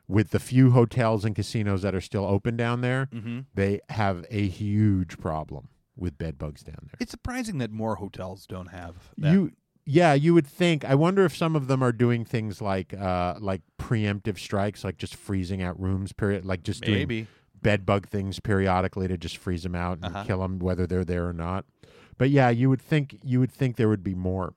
With 0.07 0.31
the 0.31 0.39
few 0.39 0.71
hotels 0.71 1.23
and 1.23 1.33
casinos 1.35 1.81
that 1.83 1.95
are 1.95 2.01
still 2.01 2.25
open 2.25 2.57
down 2.57 2.81
there, 2.81 3.07
Mm-hmm. 3.13 3.39
they 3.55 3.79
have 3.89 4.25
a 4.29 4.47
huge 4.47 5.17
problem 5.17 5.69
with 5.95 6.17
bed 6.17 6.37
bugs 6.37 6.61
down 6.63 6.77
there. 6.87 6.97
It's 6.99 7.11
surprising 7.11 7.57
that 7.59 7.71
more 7.71 7.95
hotels 7.95 8.45
don't 8.45 8.67
have 8.67 8.95
that. 9.17 9.31
You, 9.31 9.51
yeah, 9.85 10.13
you 10.13 10.33
would 10.33 10.47
think. 10.47 10.85
I 10.85 10.95
wonder 10.95 11.25
if 11.25 11.35
some 11.35 11.55
of 11.55 11.67
them 11.67 11.81
are 11.83 11.91
doing 11.91 12.23
things 12.25 12.61
like, 12.61 12.93
uh, 12.93 13.35
like 13.39 13.61
preemptive 13.79 14.37
strikes, 14.37 14.83
like 14.83 14.97
just 14.97 15.15
freezing 15.15 15.61
out 15.61 15.79
rooms, 15.79 16.13
period, 16.13 16.45
like 16.45 16.63
just 16.63 16.83
doing 16.83 16.99
Maybe. 16.99 17.27
bed 17.61 17.85
bug 17.85 18.07
things 18.07 18.39
periodically 18.39 19.07
to 19.07 19.17
just 19.17 19.37
freeze 19.37 19.63
them 19.63 19.75
out 19.75 19.97
and 19.97 20.05
Uh-huh. 20.05 20.23
kill 20.25 20.39
them, 20.41 20.59
whether 20.59 20.85
they're 20.87 21.05
there 21.05 21.27
or 21.27 21.33
not. 21.33 21.65
But 22.17 22.29
yeah, 22.29 22.49
you 22.49 22.69
would 22.69 22.81
think 22.81 23.17
you 23.23 23.39
would 23.39 23.51
think 23.51 23.75
there 23.77 23.89
would 23.89 24.03
be 24.03 24.13
more 24.15 24.53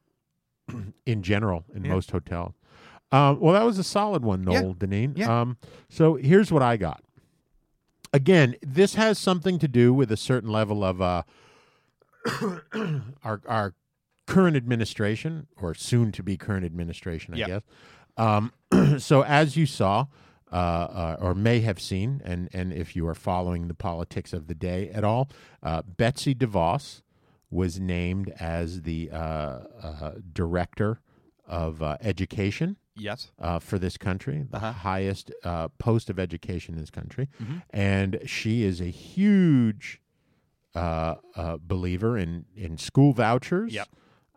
in 1.06 1.22
general 1.22 1.64
in 1.74 1.84
Yeah. 1.84 1.92
most 1.92 2.10
hotels. 2.10 2.54
Um, 3.12 3.38
well, 3.40 3.54
that 3.54 3.64
was 3.64 3.78
a 3.78 3.84
solid 3.84 4.22
one, 4.24 4.42
Yeah. 4.50 4.60
Noel 4.60 4.74
Deneen. 4.74 5.16
Yeah. 5.16 5.40
Um, 5.40 5.56
so 5.88 6.14
here's 6.16 6.50
what 6.52 6.62
I 6.62 6.76
got. 6.76 7.02
Again, 8.12 8.56
this 8.62 8.94
has 8.96 9.18
something 9.18 9.58
to 9.58 9.68
do 9.68 9.92
with 9.94 10.10
a 10.12 10.16
certain 10.16 10.50
level 10.50 10.84
of 10.84 11.00
uh, 11.00 11.22
our 13.24 13.40
our 13.46 13.74
current 14.26 14.56
administration 14.56 15.46
or 15.56 15.74
soon 15.74 16.12
to 16.12 16.22
be 16.22 16.36
current 16.36 16.64
administration, 16.64 17.34
I 17.34 17.38
Yeah. 17.38 17.46
guess. 17.46 17.62
Um, 18.16 18.52
so 18.98 19.22
as 19.22 19.56
you 19.56 19.66
saw, 19.66 20.06
uh, 20.52 20.56
uh, 20.56 21.16
or 21.20 21.34
may 21.34 21.60
have 21.60 21.80
seen, 21.80 22.20
and 22.24 22.48
and 22.52 22.72
if 22.72 22.94
you 22.94 23.06
are 23.08 23.14
following 23.14 23.66
the 23.68 23.74
politics 23.74 24.32
of 24.32 24.46
the 24.46 24.54
day 24.54 24.88
at 24.90 25.02
all, 25.02 25.28
uh, 25.62 25.82
Betsy 25.82 26.34
DeVos 26.34 27.02
was 27.50 27.80
named 27.80 28.32
as 28.40 28.82
the 28.82 29.10
uh, 29.10 29.16
uh, 29.16 30.12
director 30.32 31.00
of 31.46 31.82
uh, 31.82 31.96
education 32.00 32.76
Yes. 32.96 33.32
uh, 33.40 33.58
for 33.58 33.78
this 33.80 33.96
country, 33.96 34.46
the 34.48 34.56
Uh-huh. 34.58 34.72
highest 34.72 35.32
uh, 35.42 35.68
post 35.78 36.08
of 36.08 36.18
education 36.20 36.74
in 36.74 36.80
this 36.80 36.90
country, 36.90 37.28
Mhm. 37.42 37.62
and 37.70 38.20
she 38.24 38.62
is 38.62 38.80
a 38.80 38.90
huge 38.90 40.00
uh, 40.76 41.16
uh, 41.36 41.56
believer 41.60 42.16
in 42.16 42.44
in 42.56 42.78
school 42.78 43.12
vouchers. 43.12 43.72
Yep. 43.74 43.88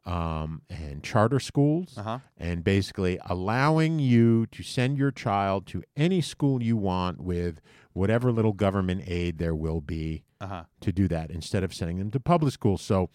Um, 0.08 0.62
and 0.70 1.04
charter 1.04 1.38
schools, 1.40 1.98
Uh-huh. 1.98 2.20
and 2.38 2.64
basically 2.64 3.20
allowing 3.26 4.00
you 4.00 4.46
to 4.48 4.64
send 4.64 4.98
your 4.98 5.12
child 5.12 5.66
to 5.68 5.84
any 5.98 6.22
school 6.22 6.64
you 6.64 6.78
want 6.78 7.20
with 7.20 7.60
whatever 7.92 8.32
little 8.32 8.54
government 8.54 9.04
aid 9.06 9.38
there 9.38 9.54
will 9.54 9.82
be 9.82 10.24
Uh-huh. 10.40 10.64
to 10.80 10.92
do 10.94 11.10
that 11.10 11.30
instead 11.30 11.62
of 11.62 11.74
sending 11.74 11.98
them 11.98 12.10
to 12.12 12.22
public 12.22 12.54
schools. 12.54 12.82
So 12.82 13.10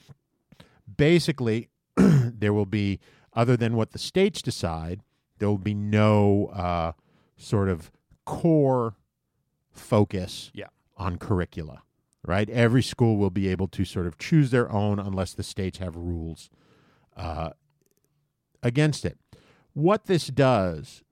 basically, 0.98 1.70
there 1.96 2.52
will 2.52 2.66
be, 2.66 3.00
other 3.32 3.56
than 3.56 3.74
what 3.74 3.92
the 3.92 3.98
states 3.98 4.42
decide, 4.42 5.00
there 5.38 5.48
will 5.48 5.56
be 5.58 5.74
no 5.74 6.46
uh, 6.48 6.92
sort 7.38 7.68
of 7.70 7.90
core 8.26 8.96
focus 9.70 10.50
Yeah. 10.54 10.66
on 10.96 11.16
curricula, 11.16 11.82
right? 12.24 12.48
Every 12.50 12.82
school 12.82 13.16
will 13.16 13.30
be 13.30 13.48
able 13.48 13.68
to 13.68 13.84
sort 13.84 14.06
of 14.06 14.18
choose 14.18 14.50
their 14.50 14.70
own 14.70 14.98
unless 14.98 15.32
the 15.34 15.42
states 15.42 15.78
have 15.78 15.96
rules 15.96 16.50
uh, 17.16 17.50
against 18.62 19.04
it. 19.04 19.18
What 19.74 20.06
this 20.06 20.26
does, 20.26 21.02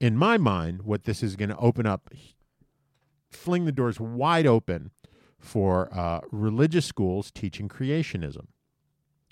in 0.00 0.16
my 0.16 0.36
mind, 0.38 0.82
what 0.82 1.04
this 1.04 1.22
is 1.22 1.36
going 1.36 1.48
to 1.48 1.56
open 1.56 1.86
up, 1.86 2.10
fling 3.30 3.64
the 3.64 3.72
doors 3.72 3.98
wide 3.98 4.46
open 4.46 4.90
for 5.38 5.88
uh, 5.96 6.20
religious 6.30 6.86
schools 6.86 7.30
teaching 7.30 7.68
creationism. 7.68 8.46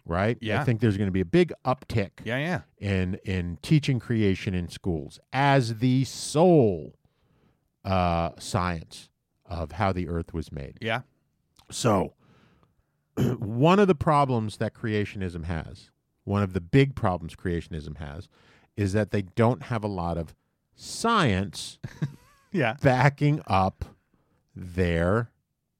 Right? 0.06 0.36
Yeah. 0.42 0.60
I 0.60 0.64
think 0.64 0.80
there's 0.80 0.98
going 0.98 1.08
to 1.08 1.12
be 1.12 1.22
a 1.22 1.24
big 1.24 1.50
uptick 1.64 2.10
Yeah, 2.24 2.36
yeah. 2.36 2.60
in 2.78 3.14
in 3.24 3.58
teaching 3.62 3.98
creation 3.98 4.54
in 4.54 4.68
schools 4.68 5.18
as 5.32 5.78
the 5.78 6.04
sole 6.04 6.94
uh, 7.86 8.30
science 8.38 9.08
of 9.46 9.72
how 9.72 9.92
the 9.92 10.08
earth 10.08 10.34
was 10.34 10.52
made. 10.52 10.76
Yeah. 10.82 11.02
So, 11.70 12.12
one 13.38 13.78
of 13.78 13.88
the 13.88 13.94
problems 13.94 14.58
that 14.58 14.74
creationism 14.74 15.44
has, 15.44 15.90
one 16.24 16.42
of 16.42 16.52
the 16.52 16.60
big 16.60 16.94
problems 16.94 17.34
creationism 17.34 17.98
has, 17.98 18.28
is 18.76 18.92
that 18.92 19.10
they 19.10 19.22
don't 19.22 19.64
have 19.64 19.84
a 19.84 19.88
lot 19.88 20.18
of 20.18 20.34
science 20.74 21.78
Yeah. 22.52 22.76
backing 22.82 23.40
up 23.46 23.84
their 24.54 25.30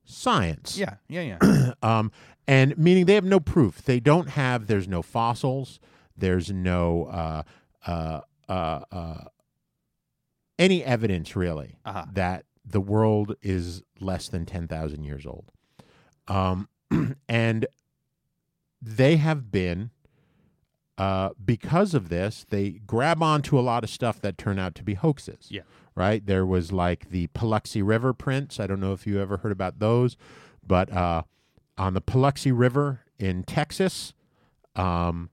science. 0.04 0.76
Yeah. 0.78 0.94
Yeah, 1.09 1.37
yeah. 1.40 1.72
Um, 1.83 2.12
and 2.46 2.76
meaning 2.78 3.07
they 3.07 3.14
have 3.14 3.24
no 3.24 3.40
proof. 3.40 3.83
They 3.83 4.00
don't 4.00 4.28
have. 4.30 4.66
There's 4.66 4.87
no 4.88 5.00
fossils. 5.02 5.80
There's 6.16 6.50
no 6.52 7.04
uh, 7.04 7.42
uh, 7.87 8.20
uh, 8.48 8.80
uh, 8.92 9.24
any 10.59 10.85
evidence 10.85 11.35
really 11.37 11.76
Uh-huh. 11.85 12.04
that 12.12 12.44
the 12.64 12.80
world 12.80 13.35
is 13.42 13.83
less 14.00 14.28
than 14.28 14.44
ten 14.46 14.68
thousand 14.68 15.04
years 15.04 15.24
old. 15.26 15.50
Um, 16.28 16.68
and 17.28 17.66
they 18.83 19.16
have 19.16 19.50
been. 19.50 19.90
Uh, 20.96 21.30
because 21.44 21.92
of 21.94 22.09
this, 22.09 22.46
they 22.50 22.70
grab 22.87 23.22
onto 23.22 23.59
a 23.59 23.62
lot 23.62 23.83
of 23.83 23.90
stuff 23.90 24.20
that 24.20 24.38
turn 24.38 24.59
out 24.59 24.74
to 24.76 24.83
be 24.85 24.94
hoaxes 24.94 25.48
Yeah. 25.50 25.62
right? 25.96 26.24
There 26.24 26.46
was 26.46 26.70
like 26.72 27.11
the 27.11 27.26
Paluxy 27.28 27.85
River 27.85 28.12
prints. 28.12 28.61
I 28.61 28.66
don't 28.68 28.78
know 28.80 28.92
if 28.92 29.07
you 29.07 29.20
ever 29.20 29.38
heard 29.38 29.50
about 29.52 29.80
those, 29.80 30.16
but 30.64 30.92
uh, 30.92 31.22
on 31.76 31.94
the 31.94 32.00
Paluxy 32.00 32.52
River 32.57 33.00
in 33.18 33.42
Texas, 33.42 34.14
um, 34.76 35.30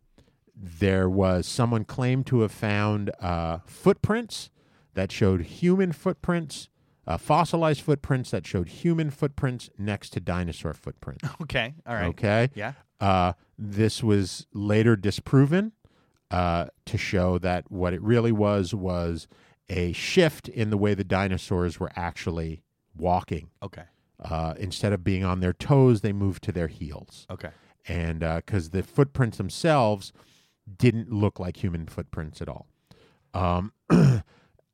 there 0.55 1.09
was 1.09 1.47
someone 1.47 1.85
claimed 1.85 2.25
to 2.27 2.41
have 2.41 2.51
found 2.51 3.11
uh, 3.19 3.59
footprints 3.65 4.49
that 4.93 5.11
showed 5.11 5.41
human 5.41 5.91
footprints, 5.91 6.69
uh, 7.07 7.17
fossilized 7.17 7.81
footprints 7.81 8.31
that 8.31 8.45
showed 8.45 8.67
human 8.67 9.09
footprints 9.09 9.69
next 9.77 10.09
to 10.11 10.19
dinosaur 10.19 10.73
footprints. 10.73 11.27
okay. 11.41 11.73
All 11.85 11.95
right. 11.95 12.05
Okay. 12.07 12.49
Yeah. 12.53 12.73
Uh, 13.01 13.33
this 13.57 14.01
was 14.03 14.47
later 14.53 14.95
disproven 14.95 15.73
uh, 16.29 16.67
to 16.85 16.97
show 16.97 17.37
that 17.39 17.69
what 17.71 17.93
it 17.93 18.01
really 18.01 18.31
was 18.31 18.73
was 18.73 19.27
a 19.69 19.91
shift 19.93 20.47
in 20.47 20.69
the 20.69 20.77
way 20.77 20.93
the 20.93 21.03
dinosaurs 21.03 21.79
were 21.79 21.91
actually 21.95 22.63
walking. 22.95 23.49
Okay. 23.61 23.83
Uh, 24.23 24.53
instead 24.57 24.93
of 24.93 25.03
being 25.03 25.23
on 25.25 25.39
their 25.39 25.53
toes, 25.53 26.01
they 26.01 26.13
moved 26.13 26.43
to 26.43 26.51
their 26.51 26.67
heels. 26.67 27.25
Okay. 27.29 27.49
And 27.87 28.19
because 28.19 28.69
the 28.69 28.83
footprints 28.83 29.37
themselves 29.37 30.13
didn't 30.77 31.11
look 31.11 31.39
like 31.39 31.57
human 31.63 31.87
footprints 31.87 32.41
at 32.41 32.47
all. 32.47 32.67
Um, 33.33 33.73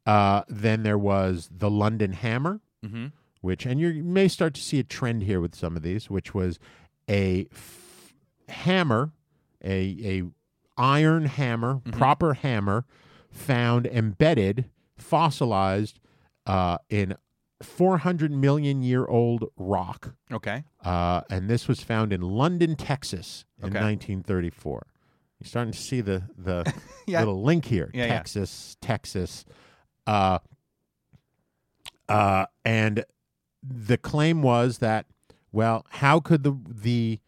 uh, 0.06 0.42
then 0.48 0.84
there 0.84 0.98
was 0.98 1.50
the 1.52 1.70
London 1.70 2.12
Hammer, 2.14 2.60
Mm-hmm. 2.86 3.08
which, 3.42 3.66
and 3.66 3.80
you 3.80 4.04
may 4.04 4.28
start 4.28 4.54
to 4.54 4.62
see 4.62 4.78
a 4.80 4.84
trend 4.84 5.24
here 5.24 5.42
with 5.42 5.56
some 5.56 5.76
of 5.76 5.82
these, 5.82 6.10
which 6.12 6.34
was 6.36 6.60
a 7.10 7.48
f- 7.52 7.87
hammer, 8.48 9.12
a 9.64 9.98
a 10.20 10.24
iron 10.78 11.26
hammer, 11.26 11.82
proper 11.92 12.34
hammer, 12.36 12.86
found 13.32 13.88
embedded, 13.88 14.70
fossilized 14.98 16.00
uh, 16.46 16.78
in 16.90 17.16
400 17.62 18.32
million 18.32 18.84
year 18.84 19.06
old 19.06 19.46
rock, 19.58 20.14
Okay. 20.32 20.64
uh, 20.86 21.22
and 21.30 21.50
this 21.50 21.68
was 21.68 21.82
found 21.82 22.14
in 22.14 22.22
London, 22.22 22.76
Texas, 22.76 23.46
in 23.60 23.70
Okay. 23.70 23.80
1934. 23.84 24.86
You're 25.40 25.48
starting 25.48 25.74
to 25.74 25.80
see 25.80 26.02
the 26.02 26.24
the 26.38 26.72
Yeah. 27.08 27.20
little 27.20 27.42
link 27.44 27.66
here, 27.66 27.90
Yeah, 27.94 28.06
yeah. 28.06 28.14
Texas, 28.14 28.78
Texas, 28.82 29.44
uh, 30.06 30.40
uh, 32.10 32.46
and 32.64 33.04
the 33.64 33.98
claim 33.98 34.42
was 34.42 34.78
that, 34.80 35.06
well, 35.52 35.86
how 35.90 36.20
could 36.20 36.44
the 36.44 36.58
the 36.68 37.20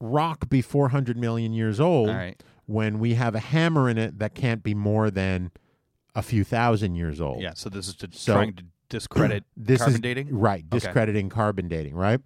rock 0.00 0.48
be 0.48 0.62
400 0.62 1.16
million 1.16 1.52
years 1.52 1.80
old 1.80 2.08
right. 2.08 2.40
when 2.66 2.98
we 2.98 3.14
have 3.14 3.34
a 3.34 3.40
hammer 3.40 3.88
in 3.88 3.98
it 3.98 4.18
that 4.18 4.34
can't 4.34 4.62
be 4.62 4.74
more 4.74 5.10
than 5.10 5.50
a 6.14 6.22
few 6.22 6.44
thousand 6.44 6.94
years 6.96 7.20
old? 7.20 7.40
Yeah. 7.42 7.52
So 7.54 7.68
this 7.68 7.88
is 7.88 7.94
to 7.96 8.08
So- 8.12 8.34
trying 8.34 8.54
to 8.54 8.64
discredit 8.88 9.44
this 9.56 9.78
carbon 9.80 9.94
is 9.94 10.00
dating. 10.00 10.28
right 10.38 10.64
Okay. 10.64 10.78
discrediting 10.78 11.28
carbon 11.28 11.68
dating 11.68 11.94
right 11.94 12.20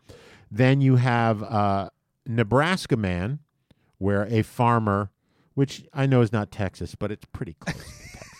then 0.49 0.81
you 0.81 0.95
have 0.95 1.43
uh, 1.43 1.91
nebraska 2.25 2.97
man 2.97 3.41
where 3.99 4.27
a 4.27 4.43
farmer 4.43 5.11
which 5.55 5.85
i 5.93 6.07
know 6.07 6.21
is 6.21 6.33
not 6.33 6.53
texas 6.53 6.95
but 6.95 7.11
it's 7.11 7.25
pretty 7.33 7.55
close 7.55 7.83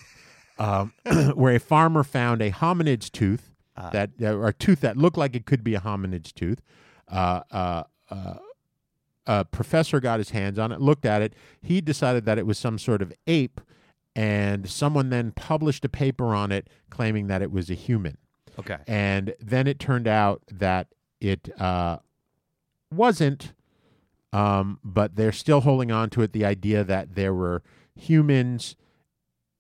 um, 0.61 0.93
where 1.35 1.57
a 1.57 1.59
farmer 1.59 2.05
found 2.05 2.41
a 2.41 2.51
hominid's 2.51 3.11
tooth 3.11 3.49
Ah. 3.77 3.89
that 3.91 4.11
uh, 4.23 4.37
or 4.37 4.49
a 4.49 4.53
tooth 4.53 4.83
that 4.83 4.97
looked 4.99 5.17
like 5.17 5.35
it 5.35 5.45
could 5.47 5.65
be 5.65 5.75
a 5.75 5.81
hominid's 5.81 6.31
tooth 6.31 6.61
uh, 7.09 7.41
uh, 7.51 7.83
uh, 8.11 8.35
a 9.27 9.45
professor 9.45 10.01
got 10.01 10.19
his 10.19 10.31
hands 10.31 10.59
on 10.59 10.73
it 10.73 10.81
looked 10.81 11.05
at 11.05 11.23
it 11.23 11.35
he 11.61 11.81
decided 11.81 12.25
that 12.25 12.39
it 12.39 12.47
was 12.47 12.59
some 12.59 12.79
sort 12.79 13.01
of 13.03 13.13
ape 13.27 13.61
and 14.17 14.69
someone 14.69 15.11
then 15.11 15.31
published 15.33 15.85
a 15.85 15.89
paper 15.89 16.35
on 16.35 16.51
it 16.53 16.69
claiming 16.91 17.29
that 17.29 17.41
it 17.43 17.51
was 17.53 17.71
a 17.71 17.75
human 17.75 18.17
Okay. 18.59 18.79
and 18.87 19.35
then 19.41 19.67
it 19.67 19.79
turned 19.79 20.07
out 20.07 20.43
that 20.51 20.89
it 21.21 21.49
uh, 21.61 21.99
wasn't, 22.93 23.53
um, 24.33 24.79
but 24.85 25.17
they're 25.17 25.33
still 25.33 25.61
holding 25.61 25.91
on 25.91 26.11
to 26.11 26.23
it. 26.23 26.33
The 26.33 26.45
idea 26.45 26.85
that 26.85 27.15
there 27.15 27.33
were 27.33 27.63
humans 27.95 28.77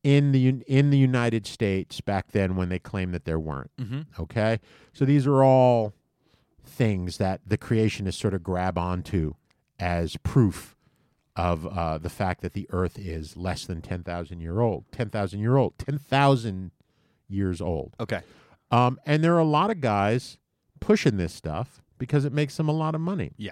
in 0.02 0.32
the 0.32 0.48
in 0.66 0.90
the 0.90 0.98
United 0.98 1.46
States 1.46 2.00
back 2.00 2.32
then 2.32 2.56
when 2.56 2.68
they 2.68 2.78
claimed 2.78 3.14
that 3.14 3.24
there 3.24 3.38
weren't. 3.38 3.70
Mm-hmm. 3.80 4.22
Okay, 4.22 4.60
so 4.92 5.04
these 5.04 5.26
are 5.26 5.42
all 5.42 5.94
things 6.64 7.18
that 7.18 7.40
the 7.46 7.56
creationists 7.56 8.14
sort 8.20 8.34
of 8.34 8.42
grab 8.42 8.76
onto 8.76 9.34
as 9.82 10.16
proof 10.18 10.76
of 11.34 11.66
uh, 11.66 11.98
the 11.98 12.08
fact 12.08 12.40
that 12.42 12.52
the 12.52 12.68
Earth 12.70 12.98
is 12.98 13.36
less 13.36 13.66
than 13.66 13.82
ten 13.82 14.04
thousand 14.04 14.40
year 14.40 14.60
old, 14.60 14.84
ten 14.92 15.10
thousand 15.10 15.40
year 15.40 15.56
old, 15.56 15.76
ten 15.76 15.98
thousand 15.98 16.70
years 17.28 17.60
old. 17.60 17.96
Okay. 17.98 18.20
Um, 18.70 19.00
and 19.04 19.24
there 19.24 19.34
are 19.34 19.40
a 19.40 19.44
lot 19.44 19.70
of 19.70 19.80
guys 19.80 20.38
pushing 20.80 21.16
this 21.16 21.32
stuff 21.32 21.82
because 21.98 22.24
it 22.24 22.32
makes 22.32 22.56
them 22.56 22.68
a 22.68 22.72
lot 22.72 22.94
of 22.94 23.00
money. 23.00 23.32
Yeah. 23.36 23.50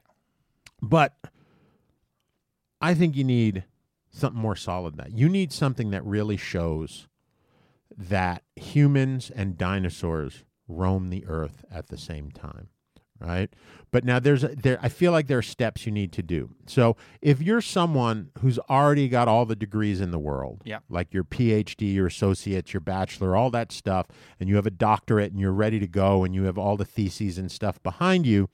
But 0.80 1.14
I 2.80 2.94
think 2.94 3.16
you 3.16 3.24
need 3.24 3.64
something 4.10 4.40
more 4.40 4.56
solid 4.56 4.96
than 4.96 5.04
that. 5.04 5.18
You 5.18 5.28
need 5.28 5.52
something 5.52 5.90
that 5.90 6.04
really 6.04 6.36
shows 6.36 7.08
that 7.96 8.44
humans 8.56 9.30
and 9.34 9.58
dinosaurs 9.58 10.44
roam 10.68 11.10
the 11.10 11.26
earth 11.26 11.64
at 11.70 11.88
the 11.88 11.98
same 11.98 12.30
time. 12.30 12.68
Right? 13.20 13.50
But 13.90 14.04
now 14.04 14.18
there's 14.18 14.42
there 14.42 14.78
I 14.80 14.88
feel 14.88 15.12
like 15.12 15.26
there 15.26 15.38
are 15.38 15.42
steps 15.42 15.84
you 15.84 15.92
need 15.92 16.12
to 16.12 16.22
do. 16.22 16.50
So 16.66 16.96
if 17.20 17.42
you're 17.42 17.60
someone 17.60 18.30
who's 18.38 18.58
already 18.70 19.08
got 19.08 19.28
all 19.28 19.44
the 19.44 19.56
degrees 19.56 20.00
in 20.00 20.10
the 20.10 20.18
world, 20.18 20.62
Yeah. 20.64 20.78
like 20.88 21.12
your 21.12 21.24
PhD, 21.24 21.92
your 21.94 22.06
associates, 22.06 22.72
your 22.72 22.80
bachelor, 22.80 23.36
all 23.36 23.50
that 23.50 23.72
stuff, 23.72 24.06
and 24.38 24.48
you 24.48 24.56
have 24.56 24.66
a 24.66 24.70
doctorate 24.70 25.32
and 25.32 25.40
you're 25.40 25.52
ready 25.52 25.78
to 25.80 25.86
go 25.88 26.24
and 26.24 26.34
you 26.34 26.44
have 26.44 26.56
all 26.56 26.76
the 26.76 26.84
theses 26.84 27.36
and 27.36 27.50
stuff 27.52 27.82
behind 27.82 28.26
you, 28.26 28.48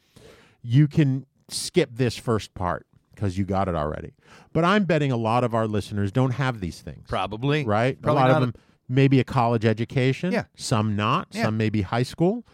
you 0.63 0.89
can 0.89 1.27
skip 1.49 1.91
this 1.93 2.17
first 2.17 2.53
part 2.55 2.87
because 3.15 3.39
you 3.39 3.45
got 3.45 3.69
it 3.69 3.75
already. 3.75 4.15
But 4.53 4.65
I'm 4.65 4.85
betting 4.85 5.13
a 5.13 5.17
lot 5.17 5.45
of 5.45 5.55
our 5.55 5.67
listeners 5.69 6.11
don't 6.11 6.33
have 6.33 6.61
these 6.61 6.81
things. 6.81 7.07
Probably. 7.09 7.65
Right? 7.65 8.01
Probably 8.03 8.23
a 8.23 8.27
lot 8.27 8.35
of 8.35 8.41
them 8.41 8.55
maybe 8.89 9.21
a 9.21 9.25
college 9.25 9.65
education. 9.65 10.33
Yeah. 10.33 10.45
Some 10.57 10.97
not. 10.97 11.29
Yeah. 11.33 11.43
Some 11.45 11.57
maybe 11.57 11.83
high 11.83 12.03
school. 12.05 12.45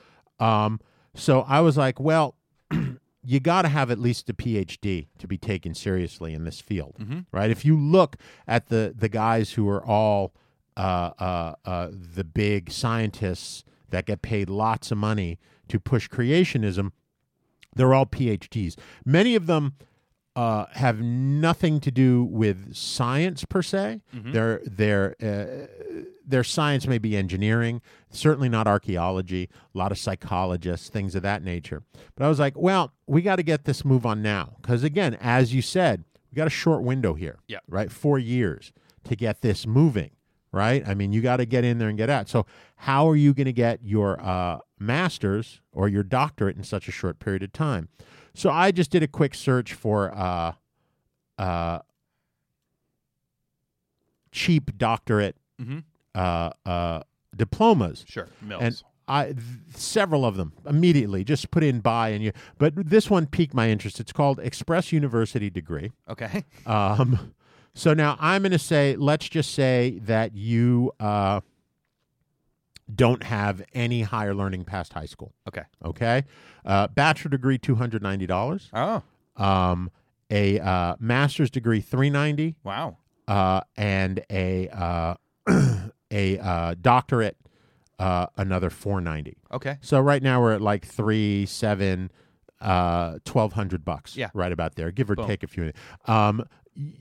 Um, 0.40 0.80
so 1.14 1.42
I 1.42 1.60
was 1.60 1.76
like, 1.76 2.00
well, 2.00 2.36
you 3.24 3.40
got 3.40 3.62
to 3.62 3.68
have 3.68 3.90
at 3.90 3.98
least 3.98 4.28
a 4.30 4.34
PhD 4.34 5.06
to 5.18 5.26
be 5.28 5.38
taken 5.38 5.74
seriously 5.74 6.34
in 6.34 6.44
this 6.44 6.60
field, 6.60 6.96
right? 7.30 7.50
If 7.50 7.64
you 7.64 7.76
look 7.78 8.16
at 8.46 8.68
the 8.68 8.94
the 8.96 9.08
guys 9.08 9.52
who 9.52 9.68
are 9.68 9.84
all 9.84 10.32
uh, 10.76 11.10
uh, 11.18 11.54
uh, 11.64 11.88
the 11.92 12.24
big 12.24 12.70
scientists 12.70 13.64
that 13.90 14.06
get 14.06 14.22
paid 14.22 14.48
lots 14.48 14.90
of 14.90 14.98
money 14.98 15.38
to 15.68 15.78
push 15.78 16.08
creationism, 16.08 16.92
they're 17.74 17.94
all 17.94 18.06
PhDs. 18.06 18.76
Many 19.04 19.34
of 19.34 19.46
them 19.46 19.74
uh, 20.34 20.66
have 20.72 21.00
nothing 21.00 21.78
to 21.80 21.90
do 21.90 22.24
with 22.24 22.74
science 22.74 23.44
per 23.44 23.62
se. 23.62 24.00
Their 24.32 24.60
their 24.64 25.14
uh, 25.22 25.66
their 26.26 26.44
science 26.44 26.86
may 26.86 26.98
be 26.98 27.16
engineering, 27.16 27.82
certainly 28.10 28.48
not 28.48 28.66
archaeology. 28.66 29.50
A 29.74 29.78
lot 29.78 29.92
of 29.92 29.98
psychologists, 29.98 30.88
things 30.88 31.14
of 31.14 31.22
that 31.22 31.42
nature. 31.42 31.82
But 32.14 32.24
I 32.24 32.28
was 32.28 32.38
like, 32.38 32.56
well, 32.56 32.92
we 33.06 33.20
got 33.22 33.36
to 33.36 33.42
get 33.42 33.64
this 33.64 33.84
move 33.84 34.06
on 34.06 34.22
now 34.22 34.56
because 34.62 34.82
again, 34.82 35.18
as 35.20 35.52
you 35.54 35.60
said, 35.62 36.04
we 36.30 36.36
got 36.36 36.46
a 36.46 36.50
short 36.50 36.82
window 36.82 37.14
here. 37.14 37.38
Yeah. 37.48 37.58
right, 37.68 37.90
four 37.92 38.18
years 38.18 38.72
to 39.04 39.16
get 39.16 39.42
this 39.42 39.66
moving. 39.66 40.10
Right, 40.54 40.86
I 40.86 40.92
mean, 40.92 41.14
you 41.14 41.22
got 41.22 41.38
to 41.38 41.46
get 41.46 41.64
in 41.64 41.78
there 41.78 41.88
and 41.88 41.96
get 41.96 42.10
out. 42.10 42.28
So, 42.28 42.44
how 42.76 43.08
are 43.08 43.16
you 43.16 43.32
going 43.32 43.46
to 43.46 43.54
get 43.54 43.80
your 43.82 44.20
uh, 44.22 44.58
master's 44.78 45.62
or 45.72 45.88
your 45.88 46.02
doctorate 46.02 46.58
in 46.58 46.62
such 46.62 46.88
a 46.88 46.90
short 46.92 47.18
period 47.18 47.42
of 47.42 47.54
time? 47.54 47.88
So 48.34 48.50
I 48.50 48.70
just 48.70 48.90
did 48.90 49.02
a 49.02 49.08
quick 49.08 49.34
search 49.34 49.72
for 49.74 50.10
uh, 50.16 50.52
uh, 51.38 51.80
cheap 54.30 54.76
doctorate 54.78 55.36
Mhm. 55.60 55.84
uh, 56.14 56.50
uh, 56.64 57.02
diplomas, 57.36 58.04
Sure. 58.08 58.28
Mills. 58.40 58.62
and 58.62 58.82
I 59.08 59.24
th- 59.26 59.36
several 59.74 60.24
of 60.24 60.36
them 60.36 60.52
immediately 60.66 61.24
just 61.24 61.50
put 61.50 61.62
in 61.62 61.80
buy 61.80 62.10
and 62.10 62.22
you. 62.22 62.32
But 62.58 62.74
this 62.76 63.10
one 63.10 63.26
piqued 63.26 63.52
my 63.52 63.68
interest. 63.68 64.00
It's 64.00 64.12
called 64.12 64.38
Express 64.40 64.92
University 64.92 65.50
Degree. 65.50 65.92
okay. 66.08 66.44
Um, 66.66 67.34
so 67.74 67.94
now 67.94 68.16
I'm 68.20 68.42
going 68.42 68.52
to 68.52 68.58
say, 68.58 68.96
let's 68.96 69.28
just 69.28 69.52
say 69.52 69.98
that 70.04 70.34
you 70.34 70.92
uh, 71.00 71.40
don't 72.94 73.22
have 73.22 73.62
any 73.74 74.02
higher 74.02 74.34
learning 74.34 74.64
past 74.64 74.92
high 74.92 75.06
school. 75.06 75.32
Okay. 75.48 75.62
Okay, 75.84 76.24
uh, 76.64 76.88
bachelor 76.88 77.30
degree 77.30 77.58
two 77.58 77.74
hundred 77.76 78.02
ninety 78.02 78.26
dollars. 78.26 78.68
Oh. 78.72 79.02
Um, 79.36 79.90
a 80.30 80.58
uh, 80.60 80.96
master's 80.98 81.50
degree 81.50 81.80
three 81.80 82.10
ninety, 82.10 82.56
Wow. 82.64 82.96
uh, 83.28 83.60
and 83.76 84.24
a 84.30 84.68
uh, 84.68 85.14
a 86.10 86.38
uh, 86.38 86.74
doctorate 86.80 87.36
uh, 87.98 88.26
another 88.36 88.70
four 88.70 89.00
ninety. 89.00 89.36
Okay. 89.52 89.78
So 89.80 90.00
right 90.00 90.22
now 90.22 90.40
we're 90.40 90.54
at 90.54 90.60
like 90.60 90.84
three, 90.86 91.46
seven, 91.46 92.10
uh, 92.60 93.18
twelve 93.24 93.52
hundred 93.52 93.84
bucks. 93.84 94.16
Yeah. 94.16 94.30
right 94.34 94.52
about 94.52 94.74
there, 94.74 94.90
give 94.90 95.10
or 95.10 95.16
Boom. 95.16 95.26
take 95.26 95.42
a 95.42 95.46
few. 95.46 95.72
Um, 96.06 96.44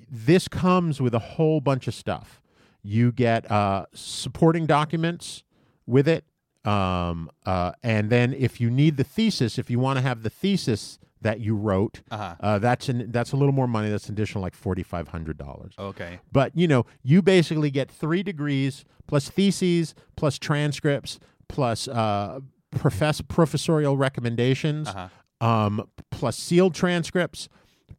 this 0.10 0.48
comes 0.48 1.02
with 1.02 1.14
a 1.14 1.20
whole 1.20 1.62
bunch 1.62 1.88
of 1.88 1.94
stuff. 1.94 2.42
You 2.84 3.12
get 3.12 3.50
uh, 3.50 3.86
supporting 3.94 4.66
documents 4.66 5.44
with 5.92 6.08
it, 6.08 6.24
um, 6.66 7.30
uh, 7.46 7.74
and 7.84 8.10
then 8.10 8.34
if 8.34 8.60
you 8.62 8.70
need 8.72 8.98
the 8.98 9.04
thesis, 9.04 9.58
if 9.60 9.70
you 9.70 9.80
want 9.80 9.98
to 9.98 10.02
have 10.02 10.24
the 10.24 10.30
thesis 10.30 10.98
that 11.22 11.40
you 11.40 11.56
wrote, 11.56 12.02
Uh-huh. 12.10 12.36
uh, 12.40 12.58
that's 12.60 12.90
an, 12.90 13.12
that's 13.12 13.32
a 13.32 13.36
little 13.38 13.54
more 13.54 13.68
money. 13.68 13.90
That's 13.90 14.08
an 14.10 14.14
additional 14.16 14.42
like 14.42 14.56
forty 14.56 14.84
five 14.84 15.10
hundred 15.10 15.38
dollars. 15.38 15.74
Okay. 15.78 16.20
But 16.32 16.56
you 16.56 16.68
know, 16.68 16.86
you 17.04 17.22
basically 17.22 17.70
get 17.72 17.92
three 17.92 18.24
degrees 18.24 18.86
plus 19.08 19.30
theses 19.30 19.94
plus 20.16 20.40
transcripts 20.40 21.20
plus 21.48 21.88
uh, 21.88 22.40
profess- 22.72 23.22
professorial 23.22 23.98
recommendations, 23.98 24.88
Uh-huh. 24.88 25.48
um, 25.48 25.88
plus 26.10 26.38
sealed 26.38 26.74
transcripts, 26.74 27.50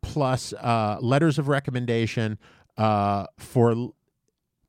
plus 0.00 0.52
uh, 0.54 0.96
letters 1.00 1.38
of 1.38 1.46
recommendation 1.48 2.38
uh, 2.76 3.26
for 3.38 3.92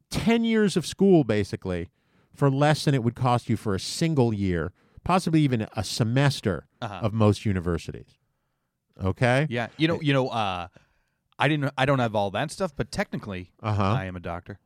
ten 0.10 0.44
years 0.44 0.78
of 0.78 0.86
school, 0.86 1.24
basically, 1.24 1.90
for 2.36 2.50
less 2.50 2.86
than 2.86 2.94
it 2.94 3.04
would 3.04 3.16
cost 3.16 3.50
you 3.50 3.58
for 3.58 3.76
a 3.76 3.80
single 3.80 4.34
year, 4.34 4.72
possibly 5.04 5.42
even 5.42 5.68
a 5.76 5.84
semester 5.84 6.66
Uh-huh. 6.82 7.00
of 7.04 7.14
most 7.14 7.46
universities. 7.46 8.18
Okay. 9.04 9.48
Yeah. 9.50 9.68
You 9.78 9.88
know. 9.88 10.02
You 10.02 10.14
know. 10.14 10.30
Uh, 10.30 10.68
I 11.40 11.48
didn't. 11.48 11.72
I 11.78 11.86
don't 11.86 12.00
have 12.00 12.16
all 12.16 12.30
that 12.32 12.52
stuff, 12.52 12.76
but 12.76 12.92
technically, 12.92 13.52
Uh 13.62 13.74
huh. 13.74 13.84
I 13.94 14.06
am 14.06 14.16
a 14.16 14.20
doctor. 14.20 14.60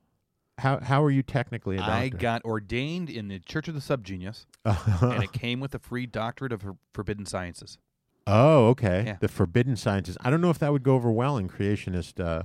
How 0.59 0.79
how 0.79 1.03
are 1.03 1.11
you 1.11 1.23
technically 1.23 1.75
a 1.75 1.79
doctor? 1.79 1.93
I 1.93 2.09
got 2.09 2.43
ordained 2.43 3.09
in 3.09 3.27
the 3.29 3.39
Church 3.39 3.67
of 3.67 3.73
the 3.73 3.79
Subgenius, 3.79 4.45
and 4.65 5.23
it 5.23 5.31
came 5.31 5.59
with 5.59 5.73
a 5.75 5.79
free 5.79 6.05
doctorate 6.07 6.51
of 6.51 6.63
forbidden 6.93 7.25
sciences. 7.25 7.77
Oh, 8.25 8.67
okay. 8.69 9.03
Yeah. 9.05 9.17
The 9.21 9.27
forbidden 9.29 9.75
sciences. 9.77 10.17
I 10.21 10.29
don't 10.29 10.41
know 10.41 10.49
if 10.49 10.59
that 10.59 10.71
would 10.73 10.83
go 10.83 10.95
over 10.95 11.09
well 11.11 11.37
in 11.37 11.47
creationist 11.47 12.19
uh, 12.19 12.43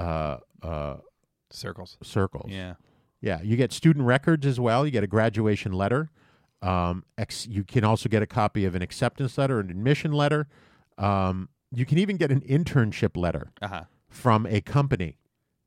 uh, 0.00 0.38
uh, 0.62 0.96
Circles. 1.50 1.98
circles. 2.02 2.50
Yeah. 2.50 2.74
Yeah. 3.22 3.40
You 3.40 3.56
get 3.56 3.72
student 3.72 4.04
records 4.04 4.44
as 4.46 4.60
well. 4.60 4.84
You 4.84 4.90
get 4.92 5.02
a 5.04 5.06
graduation 5.06 5.72
letter. 5.72 6.10
Um, 6.60 7.04
ex- 7.16 7.46
you 7.46 7.64
can 7.64 7.82
also 7.84 8.08
get 8.08 8.22
a 8.22 8.26
copy 8.26 8.64
of 8.66 8.74
an 8.74 8.82
acceptance 8.82 9.38
letter, 9.38 9.58
an 9.60 9.70
admission 9.70 10.12
letter. 10.12 10.46
Um, 10.98 11.48
you 11.74 11.86
can 11.86 11.98
even 11.98 12.16
get 12.18 12.30
an 12.30 12.40
internship 12.42 13.16
letter 13.16 13.50
Uh 13.62 13.68
huh. 13.68 13.82
from 14.08 14.44
a 14.46 14.60
company 14.60 15.16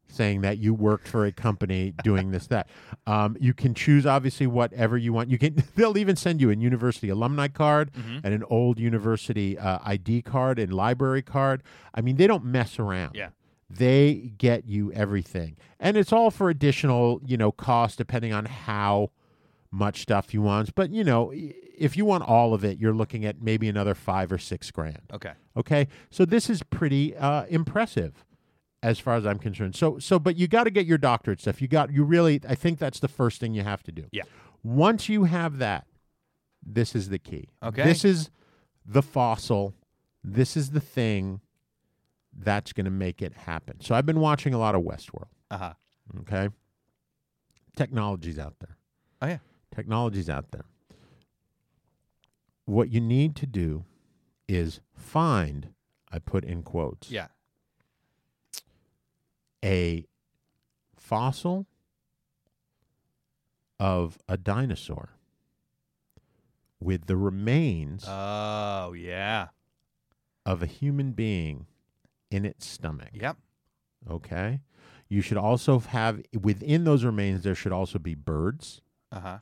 saying 0.08 0.42
that 0.42 0.60
you 0.60 0.72
worked 0.74 1.08
for 1.08 1.26
a 1.26 1.32
company 1.32 1.92
doing 2.04 2.30
this 2.32 2.46
that 2.48 2.70
um, 3.08 3.36
you 3.40 3.54
can 3.56 3.74
choose 3.74 4.06
obviously 4.06 4.46
whatever 4.46 4.96
you 4.98 5.12
want 5.12 5.30
you 5.32 5.38
can 5.40 5.56
they'll 5.76 5.98
even 5.98 6.16
send 6.16 6.40
you 6.40 6.52
a 6.52 6.56
university 6.56 7.10
alumni 7.10 7.48
card 7.48 7.92
Mm-hmm. 7.92 8.20
and 8.24 8.34
an 8.34 8.44
old 8.44 8.80
university 8.80 9.58
uh, 9.58 9.80
id 9.84 10.22
card 10.22 10.60
and 10.60 10.72
library 10.72 11.24
card 11.24 11.64
i 11.96 12.02
mean 12.02 12.18
they 12.18 12.28
don't 12.28 12.46
mess 12.46 12.78
around 12.78 13.16
Yeah. 13.16 13.30
They 13.70 14.32
get 14.38 14.66
you 14.66 14.92
everything 14.94 15.58
and 15.80 15.98
it's 15.98 16.14
all 16.14 16.30
for 16.30 16.50
additional 16.50 17.20
you 17.26 17.38
know 17.38 17.52
cost 17.52 17.98
depending 17.98 18.32
on 18.32 18.46
how 18.46 19.10
much 19.72 20.02
stuff 20.02 20.34
you 20.34 20.42
want 20.42 20.74
but 20.76 20.92
you 20.92 21.04
know 21.04 21.34
if 21.34 21.98
you 21.98 22.06
want 22.06 22.24
all 22.24 22.54
of 22.54 22.64
it 22.64 22.78
you're 22.78 22.94
looking 22.94 23.26
at 23.26 23.42
maybe 23.42 23.68
another 23.68 23.96
five 23.96 24.32
or 24.32 24.38
six 24.38 24.72
grand 24.72 25.02
Okay. 25.16 25.32
Okay, 25.58 25.88
so 26.10 26.26
this 26.26 26.50
is 26.50 26.62
pretty 26.64 27.16
uh, 27.16 27.46
impressive 27.46 28.26
as 28.84 29.00
far 29.00 29.16
as 29.16 29.26
I'm 29.26 29.40
concerned. 29.40 29.76
So, 29.76 29.98
so, 30.00 30.20
but 30.20 30.36
you 30.36 30.48
got 30.48 30.66
to 30.66 30.70
get 30.70 30.86
your 30.86 30.98
doctorate 30.98 31.40
stuff. 31.40 31.62
You 31.62 31.68
got, 31.68 31.92
you 31.92 32.04
really, 32.04 32.42
I 32.48 32.56
think 32.56 32.78
that's 32.78 33.00
the 33.00 33.08
first 33.08 33.40
thing 33.40 33.54
you 33.54 33.64
have 33.64 33.82
to 33.84 33.92
do. 33.92 34.06
Yeah. 34.12 34.24
Once 34.64 35.08
you 35.08 35.24
have 35.24 35.58
that, 35.60 35.88
this 36.62 36.94
is 36.94 37.10
the 37.10 37.20
key. 37.20 37.50
Okay. 37.64 37.84
This 37.84 38.04
is 38.04 38.30
the 38.86 39.02
fossil. 39.02 39.74
This 40.24 40.58
is 40.58 40.72
the 40.72 40.82
thing 40.82 41.40
that's 42.38 42.74
going 42.74 42.86
to 42.86 42.92
make 42.92 43.22
it 43.22 43.34
happen. 43.34 43.80
So 43.82 43.96
I've 43.96 44.06
been 44.06 44.20
watching 44.20 44.54
a 44.54 44.58
lot 44.58 44.76
of 44.76 44.82
Westworld. 44.84 45.28
Uh 45.50 45.58
huh. 45.58 45.74
Okay. 46.22 46.50
Technology's 47.76 48.38
out 48.40 48.56
there. 48.60 48.78
Oh 49.22 49.28
yeah. 49.28 49.38
Technology's 49.74 50.30
out 50.30 50.52
there. 50.52 50.66
What 52.66 52.90
you 52.92 53.00
need 53.02 53.36
to 53.38 53.46
do 53.46 53.86
is 54.48 54.80
find, 54.96 55.70
I 56.12 56.20
put 56.20 56.44
in 56.46 56.64
quotes, 56.64 57.10
Yeah. 57.12 57.28
a 59.64 60.06
fossil 60.96 61.66
of 63.80 64.18
a 64.28 64.38
dinosaur 64.38 65.10
with 66.80 67.08
the 67.08 67.18
remains 67.18 68.06
Oh 68.08 68.94
yeah. 68.94 69.48
of 70.46 70.62
a 70.62 70.66
human 70.68 71.12
being 71.12 71.66
in 72.32 72.46
its 72.46 72.66
stomach. 72.66 73.10
Yep. 73.14 73.38
Okay. 74.10 74.60
You 75.10 75.22
should 75.22 75.38
also 75.38 75.80
have 75.80 76.22
within 76.40 76.84
those 76.84 77.04
remains 77.04 77.44
there 77.44 77.56
should 77.56 77.72
also 77.72 78.00
be 78.00 78.16
birds 78.16 78.82
Uh 79.12 79.20
huh. 79.20 79.38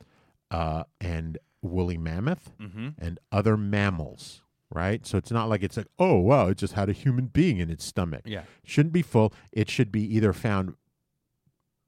uh, 0.50 0.84
and 1.00 1.38
woolly 1.62 1.96
mammoth 1.98 2.52
Mm-hmm. 2.60 2.88
and 2.98 3.18
other 3.32 3.56
mammals. 3.56 4.40
Right, 4.70 5.06
so 5.06 5.16
it's 5.18 5.30
not 5.30 5.48
like 5.48 5.62
it's 5.62 5.76
like, 5.76 5.86
oh 6.00 6.18
wow, 6.18 6.48
it 6.48 6.56
just 6.58 6.72
had 6.72 6.88
a 6.88 6.92
human 6.92 7.26
being 7.26 7.58
in 7.58 7.70
its 7.70 7.84
stomach. 7.84 8.22
Yeah. 8.24 8.42
shouldn't 8.64 8.92
be 8.92 9.02
full. 9.02 9.32
It 9.52 9.70
should 9.70 9.92
be 9.92 10.02
either 10.16 10.32
found 10.32 10.74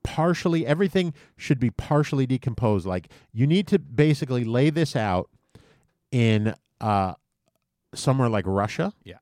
partially. 0.04 0.64
Everything 0.66 1.12
should 1.36 1.58
be 1.58 1.70
partially 1.70 2.26
decomposed. 2.26 2.86
Like 2.86 3.08
you 3.32 3.46
need 3.46 3.66
to 3.68 3.78
basically 3.78 4.44
lay 4.44 4.70
this 4.70 4.94
out 4.94 5.28
in 6.12 6.54
uh, 6.80 7.14
somewhere 7.94 8.28
like 8.28 8.44
Russia. 8.46 8.92
Yeah. 9.04 9.16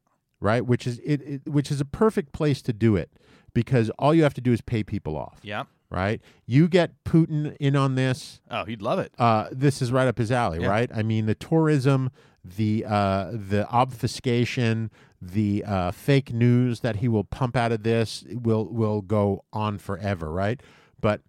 Right, 0.44 0.64
which 0.66 0.86
is 0.86 0.98
it, 1.04 1.22
it, 1.22 1.48
which 1.48 1.70
is 1.70 1.80
a 1.80 1.84
perfect 1.86 2.32
place 2.32 2.60
to 2.62 2.72
do 2.72 2.96
it 2.96 3.10
because 3.54 3.88
all 3.98 4.12
you 4.14 4.22
have 4.24 4.34
to 4.34 4.40
do 4.42 4.52
is 4.52 4.60
pay 4.60 4.82
people 4.84 5.16
off. 5.16 5.38
Yep. 5.42 5.66
Right, 5.90 6.20
you 6.44 6.66
get 6.68 7.04
Putin 7.04 7.56
in 7.60 7.76
on 7.76 7.94
this 7.94 8.40
Oh, 8.50 8.64
he'd 8.64 8.82
love 8.82 8.98
it. 8.98 9.12
uh, 9.18 9.46
this 9.52 9.80
is 9.80 9.92
right 9.92 10.08
up 10.08 10.18
his 10.18 10.32
alley, 10.32 10.60
Yeah. 10.60 10.66
right? 10.68 10.90
I 10.92 11.02
mean, 11.04 11.26
the 11.26 11.36
tourism, 11.36 12.10
the 12.44 12.84
uh, 12.84 13.30
the 13.32 13.66
obfuscation, 13.70 14.90
the 15.22 15.62
uh, 15.64 15.90
fake 15.92 16.32
news 16.32 16.80
that 16.80 16.96
he 16.96 17.06
will 17.08 17.22
pump 17.24 17.56
out 17.56 17.70
of 17.72 17.82
this 17.84 18.24
will 18.28 18.66
will 18.66 19.02
go 19.02 19.44
on 19.52 19.78
forever, 19.78 20.32
right? 20.32 20.60
But 21.00 21.20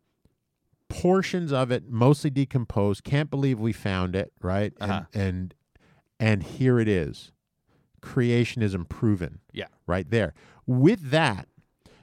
portions 0.90 1.52
of 1.52 1.72
it, 1.72 1.90
mostly 1.90 2.30
decomposed. 2.30 3.04
Can't 3.04 3.30
believe 3.30 3.60
we 3.60 3.72
found 3.74 4.16
it, 4.16 4.32
right? 4.42 4.74
Uh-huh. 4.82 5.04
And, 5.14 5.22
and 5.24 5.54
and 6.20 6.44
here 6.44 6.80
it 6.80 6.88
is. 6.88 7.32
Creationism 8.06 8.88
proven 8.88 9.40
Yeah. 9.52 9.66
right 9.88 10.10
there. 10.10 10.34
With 10.68 11.10
that, 11.12 11.48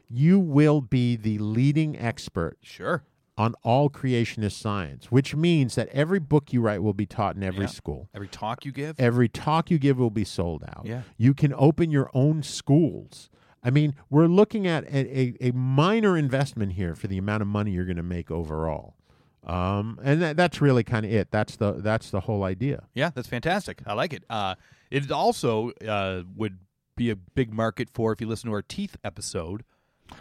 you 0.08 0.38
will 0.38 0.80
be 0.80 1.16
the 1.16 1.38
leading 1.38 1.98
expert 1.98 2.58
Sure. 2.60 3.02
on 3.38 3.54
all 3.62 3.88
creationist 3.88 4.52
science, 4.60 5.10
which 5.10 5.34
means 5.34 5.74
that 5.76 5.88
every 5.88 6.18
book 6.18 6.52
you 6.52 6.60
write 6.60 6.82
will 6.82 6.92
be 6.92 7.06
taught 7.06 7.34
in 7.36 7.42
every 7.42 7.62
Yeah. 7.64 7.66
school. 7.70 8.08
Every 8.14 8.28
talk 8.28 8.64
you 8.66 8.72
give. 8.72 8.98
Every 9.00 9.28
talk 9.28 9.70
you 9.70 9.78
give 9.78 9.98
will 9.98 10.10
be 10.10 10.24
sold 10.24 10.64
out. 10.64 10.84
Yeah. 10.84 11.02
You 11.16 11.32
can 11.34 11.54
open 11.54 11.90
your 11.90 12.10
own 12.12 12.42
schools. 12.42 13.30
I 13.62 13.70
mean, 13.70 13.94
we're 14.10 14.26
looking 14.26 14.66
at 14.66 14.84
a, 14.84 15.18
a, 15.20 15.48
a 15.48 15.52
minor 15.52 16.16
investment 16.18 16.72
here 16.72 16.94
for 16.96 17.06
the 17.06 17.16
amount 17.16 17.42
of 17.42 17.48
money 17.48 17.70
you're 17.70 17.84
going 17.86 17.96
to 17.96 18.02
make 18.02 18.30
overall. 18.30 18.96
Um, 19.44 19.98
and 20.02 20.20
that, 20.20 20.36
that's 20.36 20.60
really 20.60 20.84
kind 20.84 21.06
of 21.06 21.12
it. 21.12 21.30
That's 21.30 21.56
the 21.56 21.72
that's 21.72 22.10
the 22.10 22.20
whole 22.20 22.44
idea. 22.44 22.84
Yeah, 22.94 23.10
that's 23.14 23.26
fantastic. 23.28 23.82
I 23.86 23.94
like 23.94 24.12
it. 24.12 24.24
Uh, 24.30 24.54
it 24.92 25.10
also 25.10 25.70
uh, 25.86 26.22
would 26.36 26.58
be 26.96 27.10
a 27.10 27.16
big 27.16 27.52
market 27.52 27.88
for 27.92 28.12
if 28.12 28.20
you 28.20 28.26
listen 28.26 28.50
to 28.50 28.54
our 28.54 28.62
teeth 28.62 28.96
episode. 29.02 29.64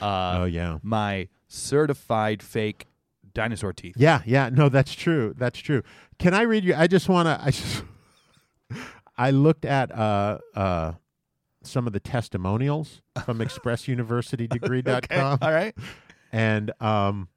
Uh, 0.02 0.40
oh 0.40 0.46
yeah. 0.46 0.78
my 0.82 1.28
certified 1.48 2.42
fake 2.42 2.88
dinosaur 3.34 3.74
teeth. 3.74 3.96
Yeah, 3.98 4.22
yeah, 4.26 4.50
no, 4.50 4.70
that's 4.70 4.94
true. 4.94 5.36
That's 5.38 5.60
true. 5.60 5.84
Can 6.18 6.34
I 6.34 6.44
read 6.44 6.64
you? 6.64 6.74
I 6.76 6.88
just 6.88 7.10
want 7.10 7.28
to. 7.28 7.40
I 7.44 7.52
just. 7.52 7.84
I 9.18 9.32
looked 9.32 9.66
at 9.66 9.92
uh, 9.92 10.40
uh, 10.56 10.94
some 11.64 11.86
of 11.86 11.94
the 11.94 12.00
testimonials 12.00 13.02
from 13.26 13.40
ExpressUniversityDegree.com, 13.40 15.40
All 15.42 15.52
right. 15.52 15.76
and 16.32 16.72
um, 16.80 17.28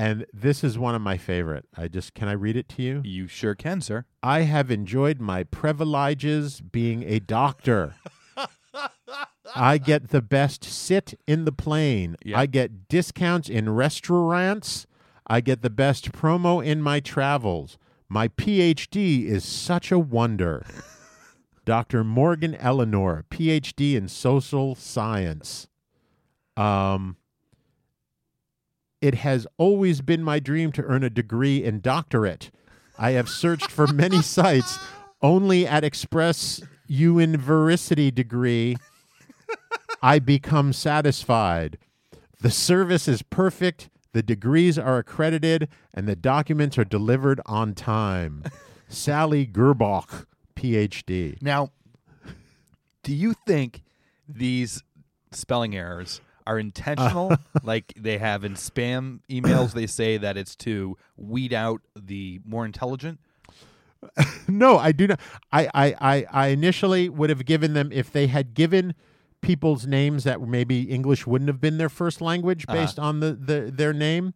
and 0.00 0.24
this 0.32 0.64
is 0.64 0.78
one 0.78 0.94
of 0.94 1.02
my 1.02 1.18
favorite. 1.18 1.66
I 1.76 1.86
just 1.86 2.14
can 2.14 2.26
I 2.26 2.32
read 2.32 2.56
it 2.56 2.70
to 2.70 2.82
you? 2.82 3.02
You 3.04 3.28
sure 3.28 3.54
can, 3.54 3.82
sir. 3.82 4.06
I 4.22 4.42
have 4.42 4.70
enjoyed 4.70 5.20
my 5.20 5.44
privileges 5.44 6.62
being 6.62 7.02
a 7.02 7.18
doctor. 7.18 7.96
I 9.54 9.76
get 9.76 10.08
the 10.08 10.22
best 10.22 10.64
sit 10.64 11.20
in 11.26 11.44
the 11.44 11.52
plane. 11.52 12.16
Yeah. 12.24 12.40
I 12.40 12.46
get 12.46 12.88
discounts 12.88 13.50
in 13.50 13.68
restaurants. 13.68 14.86
I 15.26 15.42
get 15.42 15.60
the 15.60 15.68
best 15.68 16.12
promo 16.12 16.64
in 16.64 16.80
my 16.80 17.00
travels. 17.00 17.76
My 18.08 18.28
PhD 18.28 19.26
is 19.26 19.44
such 19.44 19.92
a 19.92 19.98
wonder. 19.98 20.64
Dr. 21.66 22.04
Morgan 22.04 22.54
Eleanor, 22.54 23.26
PhD 23.30 23.96
in 23.96 24.08
social 24.08 24.74
science. 24.74 25.68
Um, 26.56 27.18
it 29.00 29.16
has 29.16 29.46
always 29.56 30.00
been 30.00 30.22
my 30.22 30.38
dream 30.38 30.72
to 30.72 30.82
earn 30.82 31.02
a 31.02 31.10
degree 31.10 31.62
in 31.64 31.80
doctorate. 31.80 32.50
I 32.98 33.12
have 33.12 33.28
searched 33.28 33.70
for 33.70 33.86
many 33.86 34.22
sites 34.22 34.78
only 35.22 35.66
at 35.66 35.84
Express 35.84 36.60
University 36.86 38.10
degree. 38.10 38.76
I 40.02 40.18
become 40.18 40.72
satisfied. 40.72 41.78
The 42.40 42.50
service 42.50 43.06
is 43.06 43.22
perfect, 43.22 43.90
the 44.12 44.22
degrees 44.22 44.78
are 44.78 44.98
accredited, 44.98 45.68
and 45.94 46.08
the 46.08 46.16
documents 46.16 46.78
are 46.78 46.84
delivered 46.84 47.40
on 47.46 47.74
time. 47.74 48.44
Sally 48.88 49.46
Gerbach, 49.46 50.26
PhD. 50.56 51.40
Now, 51.42 51.70
do 53.02 53.14
you 53.14 53.34
think 53.46 53.82
these 54.28 54.82
spelling 55.32 55.76
errors 55.76 56.20
are 56.46 56.58
intentional? 56.58 57.36
like 57.62 57.92
they 57.96 58.18
have 58.18 58.44
in 58.44 58.54
spam 58.54 59.20
emails, 59.30 59.72
they 59.72 59.86
say 59.86 60.16
that 60.16 60.36
it's 60.36 60.56
to 60.56 60.96
weed 61.16 61.52
out 61.52 61.80
the 61.94 62.40
more 62.44 62.64
intelligent. 62.64 63.20
No, 64.48 64.78
I 64.78 64.92
do 64.92 65.06
not. 65.06 65.20
I, 65.52 65.68
I, 65.74 65.94
I, 66.00 66.26
I 66.32 66.46
initially 66.48 67.08
would 67.08 67.30
have 67.30 67.44
given 67.44 67.74
them 67.74 67.92
if 67.92 68.10
they 68.10 68.26
had 68.26 68.54
given 68.54 68.94
people's 69.42 69.86
names 69.86 70.24
that 70.24 70.40
maybe 70.40 70.82
English 70.82 71.26
wouldn't 71.26 71.48
have 71.48 71.60
been 71.60 71.78
their 71.78 71.88
first 71.88 72.20
language 72.20 72.66
based 72.66 72.98
on 72.98 73.20
the, 73.20 73.32
the 73.34 73.70
their 73.72 73.92
name. 73.92 74.34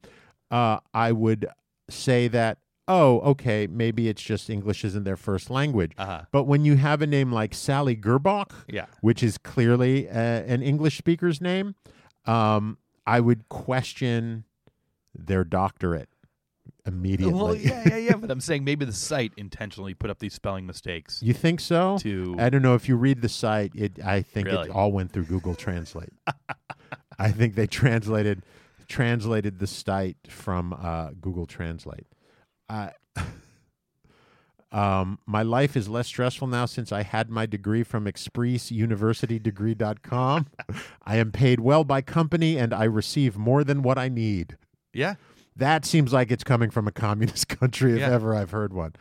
Uh, 0.51 0.79
I 0.93 1.13
would 1.13 1.47
say 1.91 2.29
that 2.29 2.59
oh, 2.89 3.21
okay, 3.21 3.67
maybe 3.67 4.09
it's 4.09 4.23
just 4.23 4.51
English 4.51 4.85
isn't 4.85 5.05
their 5.05 5.17
first 5.17 5.51
language. 5.51 5.93
Uh-huh. 5.97 6.23
But 6.33 6.45
when 6.45 6.65
you 6.65 6.77
have 6.77 7.01
a 7.03 7.07
name 7.07 7.33
like 7.33 7.55
Sally 7.55 7.97
Gerbach, 7.97 8.51
Yeah. 8.69 8.87
which 9.01 9.23
is 9.23 9.39
clearly 9.39 10.09
uh, 10.09 10.13
an 10.13 10.63
English 10.63 10.99
speaker's 10.99 11.41
name, 11.41 11.75
um, 12.27 12.79
I 13.07 13.21
would 13.21 13.49
question 13.49 14.45
their 15.15 15.45
doctorate 15.45 16.09
immediately. 16.87 17.33
Well, 17.35 17.55
yeah, 17.55 17.83
yeah, 17.89 17.97
yeah. 17.97 18.17
But 18.17 18.31
I'm 18.31 18.41
saying 18.49 18.65
maybe 18.65 18.85
the 18.85 18.93
site 18.93 19.33
intentionally 19.37 19.95
put 19.95 20.11
up 20.11 20.19
these 20.19 20.35
spelling 20.35 20.67
mistakes. 20.67 21.23
You 21.23 21.33
think 21.33 21.61
so? 21.61 21.97
To- 22.01 22.37
I 22.39 22.51
don't 22.51 22.63
know 22.63 22.75
if 22.75 22.89
you 22.89 22.97
read 22.97 23.23
the 23.23 23.29
site. 23.29 23.73
It 23.75 23.99
I 24.05 24.23
think 24.23 24.49
Really? 24.49 24.69
it 24.69 24.75
all 24.75 24.93
went 24.93 25.13
through 25.13 25.25
Google 25.25 25.55
Translate. 25.55 26.13
I 27.19 27.31
think 27.31 27.55
they 27.55 27.67
translated 27.67 28.43
translated 28.89 29.59
the 29.61 29.67
site 29.67 30.19
from 30.29 30.73
uh, 30.75 31.11
Google 31.21 31.47
Translate. 31.47 32.07
I 32.69 32.91
um, 34.73 35.19
my 35.25 35.43
life 35.43 35.77
is 35.77 35.89
less 35.89 36.09
stressful 36.09 36.49
now 36.49 36.67
since 36.67 36.91
I 36.91 37.03
had 37.05 37.31
my 37.31 37.47
degree 37.47 37.85
from 37.85 38.07
expressuniversitydegree.com. 38.07 40.47
I 41.05 41.17
am 41.17 41.31
paid 41.31 41.61
well 41.61 41.85
by 41.85 42.01
company 42.01 42.59
and 42.59 42.75
I 42.75 42.83
receive 42.85 43.37
more 43.37 43.63
than 43.63 43.83
what 43.83 43.99
I 43.99 44.09
need. 44.09 44.57
Yeah. 44.93 45.15
That 45.55 45.85
seems 45.85 46.13
like 46.13 46.33
it's 46.33 46.43
coming 46.43 46.71
from 46.71 46.89
a 46.89 46.93
communist 46.93 47.47
country 47.61 47.93
if 47.93 48.01
Yeah. 48.01 48.11
ever 48.11 48.35
I've 48.35 48.51
heard 48.51 48.73
one. 48.73 48.95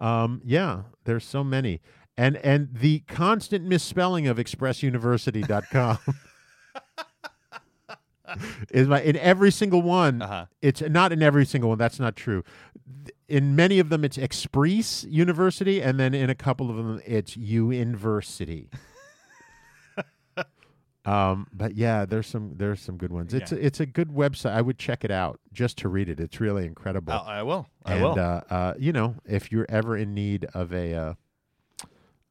Um, 0.00 0.40
yeah, 0.44 0.82
there's 1.04 1.24
so 1.24 1.44
many. 1.44 1.80
And 2.16 2.36
and 2.38 2.70
the 2.74 3.00
constant 3.06 3.64
misspelling 3.64 4.26
of 4.26 4.38
expressuniversity.com 4.38 5.98
is 8.70 8.88
my 8.88 9.00
in 9.02 9.16
every 9.16 9.50
single 9.50 9.82
one. 9.82 10.22
Uh-huh. 10.22 10.46
It's 10.62 10.80
not 10.82 11.12
in 11.12 11.22
every 11.22 11.44
single 11.46 11.68
one. 11.70 11.78
That's 11.78 12.00
not 12.00 12.16
true. 12.16 12.42
In 13.28 13.54
many 13.54 13.78
of 13.78 13.88
them, 13.90 14.04
it's 14.04 14.18
Express 14.18 15.04
University, 15.08 15.80
and 15.80 16.00
then 16.00 16.14
in 16.14 16.30
a 16.30 16.34
couple 16.34 16.68
of 16.70 16.76
them, 16.76 17.00
it's 17.06 17.36
University. 17.36 18.68
um, 21.04 21.46
but 21.52 21.74
yeah, 21.76 22.04
there's 22.04 22.26
some 22.26 22.54
there's 22.56 22.80
some 22.80 22.96
good 22.96 23.12
ones. 23.12 23.32
It's 23.32 23.52
Yeah. 23.52 23.58
a, 23.58 23.60
it's 23.62 23.80
a 23.80 23.86
good 23.86 24.08
website. 24.08 24.52
I 24.52 24.60
would 24.60 24.78
check 24.78 25.04
it 25.04 25.10
out 25.10 25.40
just 25.52 25.78
to 25.78 25.88
read 25.88 26.08
it. 26.08 26.20
It's 26.20 26.40
really 26.40 26.66
incredible. 26.66 27.12
I, 27.12 27.38
I 27.38 27.42
will. 27.42 27.66
I 27.84 27.94
and 27.94 28.02
will. 28.02 28.18
Uh, 28.18 28.40
uh, 28.50 28.74
you 28.78 28.92
know, 28.92 29.16
if 29.24 29.50
you're 29.50 29.66
ever 29.68 29.96
in 29.96 30.14
need 30.14 30.44
of 30.52 30.72
a 30.72 30.94
uh, 30.94 31.14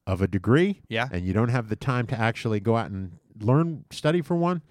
of 0.06 0.22
a 0.22 0.28
degree, 0.28 0.82
Yeah. 0.88 1.08
and 1.12 1.24
you 1.24 1.32
don't 1.32 1.50
have 1.50 1.68
the 1.68 1.76
time 1.76 2.06
to 2.08 2.18
actually 2.18 2.60
go 2.60 2.76
out 2.76 2.90
and 2.90 3.18
learn 3.40 3.84
study 3.90 4.22
for 4.22 4.36
one, 4.36 4.62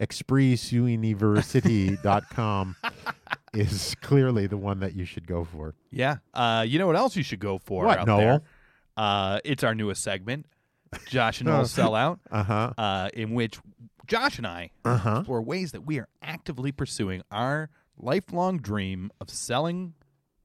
expressuniversity.com 0.00 2.76
is 3.54 3.94
clearly 4.00 4.46
the 4.46 4.56
one 4.56 4.80
that 4.80 4.94
you 4.94 5.04
should 5.04 5.26
go 5.26 5.44
for. 5.44 5.74
yeah. 5.90 6.16
Uh, 6.34 6.64
you 6.66 6.78
know 6.78 6.86
what 6.86 6.96
else 6.96 7.16
you 7.16 7.22
should 7.22 7.40
go 7.40 7.58
for? 7.58 7.84
What, 7.84 7.98
out 7.98 8.06
Noel? 8.06 8.18
there? 8.20 8.42
Uh, 8.96 9.40
it's 9.44 9.62
our 9.64 9.74
newest 9.74 10.02
segment, 10.02 10.46
Josh 11.08 11.40
and 11.40 11.48
Noel 11.48 11.64
sell 11.66 11.94
out. 11.94 12.20
Uh-huh. 12.30 12.72
uh, 12.78 13.08
in 13.14 13.34
which 13.34 13.58
Josh 14.06 14.38
and 14.38 14.46
I 14.46 14.70
Uh-huh. 14.84 15.18
explore 15.18 15.42
ways 15.42 15.72
that 15.72 15.84
we 15.86 15.98
are 15.98 16.08
actively 16.22 16.72
pursuing 16.72 17.22
our 17.30 17.70
lifelong 17.98 18.58
dream 18.58 19.10
of 19.20 19.30
selling 19.30 19.94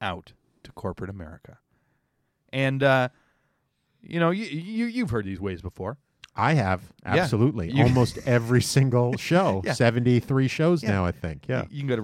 out 0.00 0.32
to 0.64 0.72
corporate 0.72 1.10
America. 1.10 1.58
And 2.52 2.82
uh, 2.82 3.08
you 4.02 4.20
know, 4.20 4.30
you, 4.30 4.44
you 4.44 4.86
you've 4.86 5.10
heard 5.10 5.24
these 5.24 5.40
ways 5.40 5.62
before. 5.62 5.96
I 6.36 6.54
have 6.54 6.82
Yeah. 7.04 7.14
absolutely 7.22 7.70
You- 7.70 7.84
almost 7.84 8.18
every 8.26 8.60
single 8.62 9.16
show. 9.18 9.62
Yeah. 9.64 9.72
Seventy 9.74 10.18
three 10.20 10.48
shows 10.48 10.82
Yeah. 10.82 10.90
now, 10.90 11.04
I 11.06 11.12
think. 11.12 11.46
Yeah. 11.48 11.64
You 11.70 11.78
can 11.80 11.86
go 11.88 11.96
to 11.96 12.02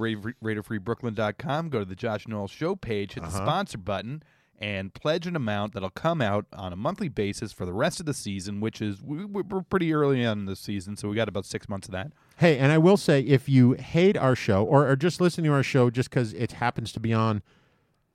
radiofreebrooklyn.com, 0.78 1.68
go 1.68 1.78
to 1.80 1.84
the 1.84 1.94
Josh 1.96 2.28
Noel 2.28 2.48
Show 2.48 2.76
page, 2.76 3.14
hit 3.14 3.22
the 3.22 3.28
Uh-huh. 3.28 3.36
sponsor 3.44 3.78
button, 3.78 4.22
and 4.58 4.92
pledge 4.92 5.26
an 5.26 5.34
amount 5.36 5.72
that'll 5.72 5.88
come 5.90 6.20
out 6.20 6.44
on 6.52 6.72
a 6.72 6.76
monthly 6.76 7.08
basis 7.08 7.50
for 7.52 7.64
the 7.64 7.72
rest 7.72 7.98
of 7.98 8.04
the 8.06 8.12
season, 8.14 8.60
which 8.60 8.82
is 8.82 9.02
we, 9.02 9.24
we're 9.24 9.62
pretty 9.62 9.92
early 9.92 10.24
on 10.24 10.40
in 10.40 10.44
the 10.44 10.54
season, 10.56 10.96
so 10.96 11.08
we 11.08 11.16
got 11.16 11.28
about 11.28 11.46
six 11.46 11.68
months 11.68 11.88
of 11.88 11.92
that. 11.92 12.12
Hey, 12.36 12.58
and 12.58 12.70
I 12.70 12.78
will 12.78 12.96
say, 12.98 13.20
if 13.22 13.48
you 13.48 13.72
hate 13.72 14.16
our 14.18 14.36
show 14.36 14.64
or 14.64 14.86
are 14.86 14.96
just 14.96 15.20
listening 15.20 15.46
to 15.46 15.52
our 15.54 15.62
show 15.62 15.88
just 15.90 16.10
because 16.10 16.34
it 16.34 16.52
happens 16.52 16.92
to 16.92 17.00
be 17.00 17.12
on 17.14 17.42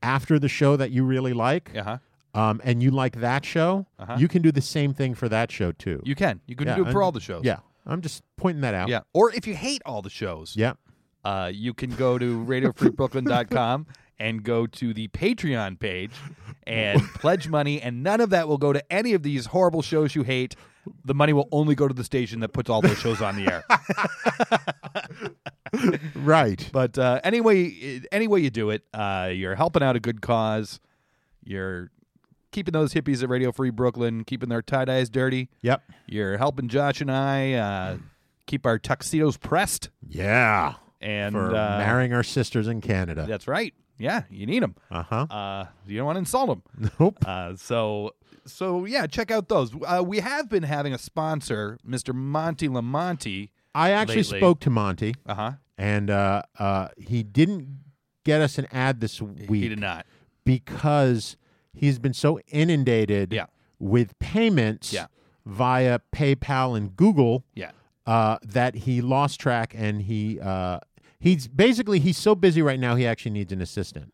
after 0.04 0.38
the 0.38 0.48
show 0.48 0.76
that 0.78 0.92
you 0.92 1.04
really 1.04 1.34
like, 1.34 1.72
Uh-huh. 1.76 1.98
Um, 2.36 2.62
and 2.64 2.84
you 2.84 2.92
like 2.92 3.16
that 3.22 3.44
show, 3.46 3.88
Uh-huh. 3.98 4.18
you 4.20 4.28
can 4.28 4.42
do 4.44 4.52
the 4.52 4.62
same 4.62 4.94
thing 4.94 5.16
for 5.16 5.28
that 5.30 5.52
show 5.52 5.72
too. 5.72 6.02
You 6.06 6.14
can. 6.16 6.42
You 6.46 6.56
can 6.56 6.68
Yeah, 6.68 6.76
do 6.76 6.82
it 6.86 6.92
for 6.92 7.00
I'm- 7.02 7.06
all 7.06 7.12
the 7.12 7.20
shows. 7.20 7.44
Yeah, 7.44 7.60
I'm 7.88 8.02
just 8.02 8.22
pointing 8.38 8.62
that 8.62 8.74
out. 8.76 8.90
Yeah. 8.90 9.00
Or 9.14 9.32
if 9.34 9.48
you 9.48 9.56
hate 9.56 9.82
all 9.86 10.02
the 10.04 10.10
shows, 10.12 10.54
yeah. 10.56 10.74
uh, 11.24 11.50
you 11.54 11.74
can 11.74 11.90
go 11.96 12.18
to 12.20 12.44
radiofreebrooklyn.com 12.46 13.88
and 14.20 14.44
go 14.44 14.66
to 14.68 14.94
the 14.94 15.08
Patreon 15.10 15.80
page 15.80 16.12
and 16.68 17.02
pledge 17.16 17.48
money, 17.50 17.82
and 17.82 18.02
none 18.04 18.22
of 18.22 18.30
that 18.30 18.48
will 18.48 18.58
go 18.58 18.72
to 18.74 18.82
any 18.92 19.14
of 19.14 19.24
these 19.24 19.48
horrible 19.48 19.82
shows 19.82 20.14
you 20.16 20.24
hate. 20.24 20.56
The 21.04 21.14
money 21.16 21.34
will 21.34 21.50
only 21.52 21.74
go 21.76 21.88
to 21.88 21.94
the 21.96 22.04
station 22.04 22.40
that 22.42 22.50
puts 22.50 22.70
all 22.70 22.82
those 22.82 22.98
shows 23.00 23.20
on 23.22 23.36
the 23.38 23.52
air. 23.52 23.64
Right. 26.16 26.70
but 26.72 26.98
uh, 26.98 27.20
anyway, 27.24 28.02
any 28.12 28.28
way 28.28 28.40
you 28.40 28.50
do 28.50 28.70
it, 28.70 28.84
uh, 28.94 29.30
you're 29.34 29.56
helping 29.56 29.84
out 29.84 29.96
a 29.96 30.00
good 30.00 30.22
cause. 30.22 30.80
You're 31.44 31.92
keeping 32.56 32.72
those 32.72 32.94
hippies 32.94 33.22
at 33.22 33.28
Radio 33.30 33.52
Free 33.52 33.70
Brooklyn, 33.70 34.24
keeping 34.24 34.48
their 34.50 34.62
tie 34.62 34.86
dyes 34.86 35.10
dirty. 35.10 35.50
Yep. 35.62 35.84
You're 36.08 36.38
helping 36.38 36.70
Josh 36.70 37.02
and 37.02 37.12
I 37.12 37.54
uh, 37.54 37.98
keep 38.48 38.66
our 38.66 38.80
tuxedos 38.80 39.36
pressed. 39.38 39.90
Yeah. 40.08 40.76
And 41.02 41.34
For 41.34 41.50
uh, 41.56 41.78
marrying 41.80 42.14
our 42.14 42.24
sisters 42.24 42.68
in 42.70 42.80
Canada. 42.82 43.26
That's 43.28 43.48
right. 43.48 43.74
Yeah, 43.98 44.24
you 44.30 44.46
need 44.46 44.64
them. 44.64 44.76
Uh-huh. 44.90 45.28
Uh, 45.30 45.66
you 45.86 45.98
don't 45.98 46.06
want 46.06 46.16
to 46.16 46.20
insult 46.20 46.48
them. 46.78 46.92
Nope. 47.00 47.18
Uh, 47.26 47.56
so, 47.56 48.12
so 48.46 48.86
yeah, 48.86 49.06
check 49.08 49.32
out 49.32 49.48
those. 49.50 49.72
Uh, 49.86 50.02
we 50.06 50.20
have 50.20 50.50
been 50.50 50.64
having 50.64 50.94
a 50.94 50.98
sponsor, 50.98 51.78
Mr. 51.88 52.14
Monty 52.14 52.68
Lamonti. 52.68 53.50
I 53.74 53.92
actually 53.92 54.24
lately. 54.24 54.40
spoke 54.40 54.60
to 54.62 54.70
Monty, 54.70 55.16
Uh 55.26 55.34
huh. 55.36 55.52
and 55.78 56.10
uh, 56.10 56.44
uh, 56.58 56.88
he 56.98 57.24
didn't 57.24 57.80
get 58.24 58.42
us 58.42 58.58
an 58.58 58.68
ad 58.72 59.00
this 59.02 59.22
week 59.22 59.50
He 59.50 59.68
did 59.70 59.80
not. 59.80 60.06
because 60.46 61.36
he's 61.76 62.00
been 62.00 62.14
so 62.14 62.40
inundated 62.48 63.34
Yeah. 63.34 63.46
with 63.80 64.18
payments 64.20 64.92
Yeah. 64.94 65.08
via 65.46 66.00
PayPal 66.14 66.76
and 66.78 66.96
Google 66.96 67.44
Yeah. 67.54 67.72
uh, 68.06 68.38
that 68.44 68.76
he 68.76 69.02
lost 69.02 69.40
track 69.40 69.74
and 69.78 70.02
he 70.04 70.40
uh, 70.40 70.80
he's 71.20 71.48
basically 71.48 72.00
he's 72.00 72.18
so 72.18 72.36
busy 72.36 72.62
right 72.62 72.80
now 72.80 72.96
he 72.96 73.06
actually 73.06 73.32
needs 73.32 73.52
an 73.54 73.62
assistant. 73.62 74.14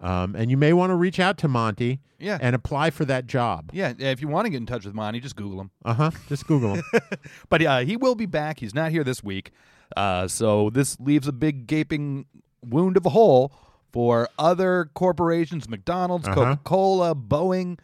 Um, 0.00 0.34
and 0.34 0.50
you 0.50 0.56
may 0.56 0.72
want 0.72 0.90
to 0.90 0.96
reach 0.96 1.20
out 1.20 1.38
to 1.38 1.48
Monty 1.48 2.00
Yeah. 2.18 2.36
and 2.40 2.56
apply 2.56 2.90
for 2.90 3.04
that 3.04 3.28
job. 3.28 3.70
Yeah. 3.72 3.92
If 3.96 4.20
you 4.20 4.26
want 4.26 4.46
to 4.46 4.50
get 4.50 4.56
in 4.56 4.66
touch 4.66 4.84
with 4.84 4.94
Monty, 4.94 5.20
just 5.20 5.36
Google 5.36 5.60
him. 5.60 5.70
Uh 5.84 5.94
huh. 5.94 6.10
Just 6.28 6.46
Google 6.48 6.74
him. 6.74 6.82
But 7.48 7.62
uh, 7.62 7.78
he 7.80 7.96
will 7.96 8.16
be 8.16 8.26
back. 8.26 8.58
He's 8.58 8.74
not 8.74 8.90
here 8.90 9.04
this 9.04 9.22
week. 9.22 9.52
Uh, 9.96 10.26
so 10.26 10.70
this 10.70 10.98
leaves 10.98 11.28
a 11.28 11.32
big 11.32 11.68
gaping 11.68 12.26
wound 12.64 12.96
of 12.96 13.06
a 13.06 13.10
hole 13.10 13.52
for 13.92 14.28
other 14.38 14.90
corporations, 14.94 15.68
McDonald's, 15.68 16.26
Uh-huh. 16.26 16.34
Coca 16.34 16.60
Cola, 16.64 17.14
Boeing. 17.14 17.78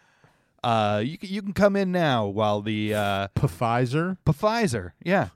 Uh, 0.64 1.02
you 1.04 1.16
can, 1.18 1.28
you 1.28 1.42
can 1.42 1.52
come 1.52 1.76
in 1.76 1.92
now 1.92 2.26
while 2.26 2.60
the 2.62 2.94
uh, 2.94 3.28
Pfizer. 3.36 4.16
Pfizer, 4.26 4.92
yeah. 5.04 5.28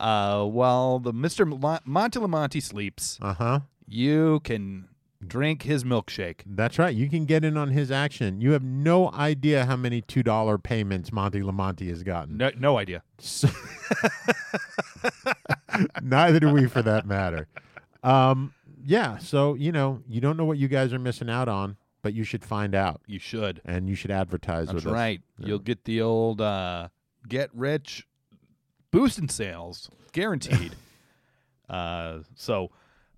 Uh, 0.00 0.44
while 0.44 0.98
the 0.98 1.12
Mister 1.12 1.46
La- 1.46 1.78
Monte 1.84 2.18
Lamonte 2.18 2.60
sleeps, 2.60 3.18
Uh 3.22 3.34
huh. 3.34 3.60
you 3.86 4.40
can 4.42 4.88
drink 5.24 5.62
his 5.62 5.84
milkshake. 5.84 6.40
That's 6.44 6.78
right. 6.78 6.94
You 6.94 7.08
can 7.08 7.24
get 7.26 7.44
in 7.44 7.56
on 7.56 7.68
his 7.70 7.90
action. 7.92 8.40
You 8.40 8.50
have 8.52 8.64
no 8.64 9.12
idea 9.12 9.64
how 9.66 9.76
many 9.76 10.00
two 10.02 10.24
dollar 10.24 10.58
payments 10.58 11.12
Monty 11.12 11.40
Lamonti 11.40 11.88
has 11.88 12.02
gotten. 12.02 12.36
No, 12.36 12.50
no 12.58 12.76
idea. 12.76 13.02
So- 13.20 13.48
Neither 16.02 16.40
do 16.40 16.52
we, 16.52 16.66
for 16.66 16.82
that 16.82 17.06
matter. 17.06 17.46
Um, 18.02 18.52
yeah. 18.84 19.18
So 19.18 19.54
you 19.54 19.72
know, 19.72 20.02
you 20.08 20.20
don't 20.20 20.36
know 20.36 20.44
what 20.44 20.58
you 20.58 20.68
guys 20.68 20.92
are 20.92 20.98
missing 20.98 21.30
out 21.30 21.48
on, 21.48 21.76
but 22.02 22.14
you 22.14 22.24
should 22.24 22.44
find 22.44 22.74
out, 22.74 23.00
You 23.06 23.18
should. 23.18 23.60
and 23.64 23.88
you 23.88 23.94
should 23.94 24.10
advertise 24.10 24.66
That's 24.66 24.76
with 24.76 24.86
us. 24.86 24.92
right. 24.92 25.20
You'll 25.38 25.58
get 25.58 25.84
the 25.84 26.02
old 26.02 26.40
uh, 26.40 26.88
get 27.28 27.50
rich 27.54 28.06
boost 28.90 29.18
in 29.18 29.28
sales, 29.28 29.90
guaranteed. 30.12 30.74
uh, 31.68 32.18
so, 32.34 32.70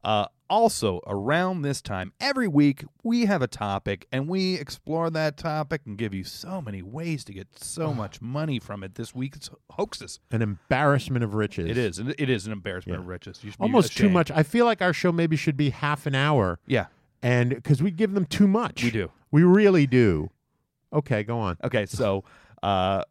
uh, 0.04 0.26
also 0.48 1.00
around 1.06 1.62
this 1.62 1.80
time 1.82 2.12
every 2.20 2.48
week 2.48 2.84
we 3.02 3.26
have 3.26 3.42
a 3.42 3.46
topic 3.46 4.06
and 4.12 4.28
we 4.28 4.54
explore 4.54 5.10
that 5.10 5.36
topic 5.36 5.82
and 5.86 5.96
give 5.98 6.14
you 6.14 6.24
so 6.24 6.60
many 6.62 6.82
ways 6.82 7.24
to 7.24 7.32
get 7.32 7.48
so 7.58 7.92
much 7.94 8.20
money 8.20 8.58
from 8.58 8.82
it. 8.82 8.94
This 8.94 9.14
week 9.14 9.34
it's 9.36 9.50
hoaxes. 9.70 10.20
An 10.30 10.42
embarrassment 10.42 11.24
of 11.24 11.34
riches. 11.34 11.70
It 11.70 11.78
is. 11.78 11.98
It 11.98 12.30
is 12.30 12.46
an 12.46 12.52
embarrassment 12.52 12.96
Yeah. 12.98 13.02
of 13.02 13.08
riches. 13.08 13.40
You 13.42 13.50
should 13.50 13.58
be 13.58 13.62
almost 13.62 13.96
too 13.96 14.04
ashamed. 14.04 14.14
much. 14.14 14.30
I 14.30 14.42
feel 14.42 14.64
like 14.64 14.82
our 14.82 14.92
show 14.92 15.12
maybe 15.12 15.36
should 15.36 15.56
be 15.56 15.70
half 15.70 16.06
an 16.06 16.14
hour, 16.14 16.58
Yeah. 16.66 16.86
and 17.22 17.50
because 17.50 17.82
we 17.82 17.90
give 17.90 18.12
them 18.14 18.24
too 18.26 18.46
much. 18.46 18.82
We 18.84 18.90
do. 18.90 19.10
We 19.30 19.42
really 19.42 19.86
do. 19.86 20.30
Okay, 20.92 21.22
go 21.24 21.38
on. 21.38 21.56
Okay, 21.64 21.86
so 21.86 22.24
uh, 22.62 23.02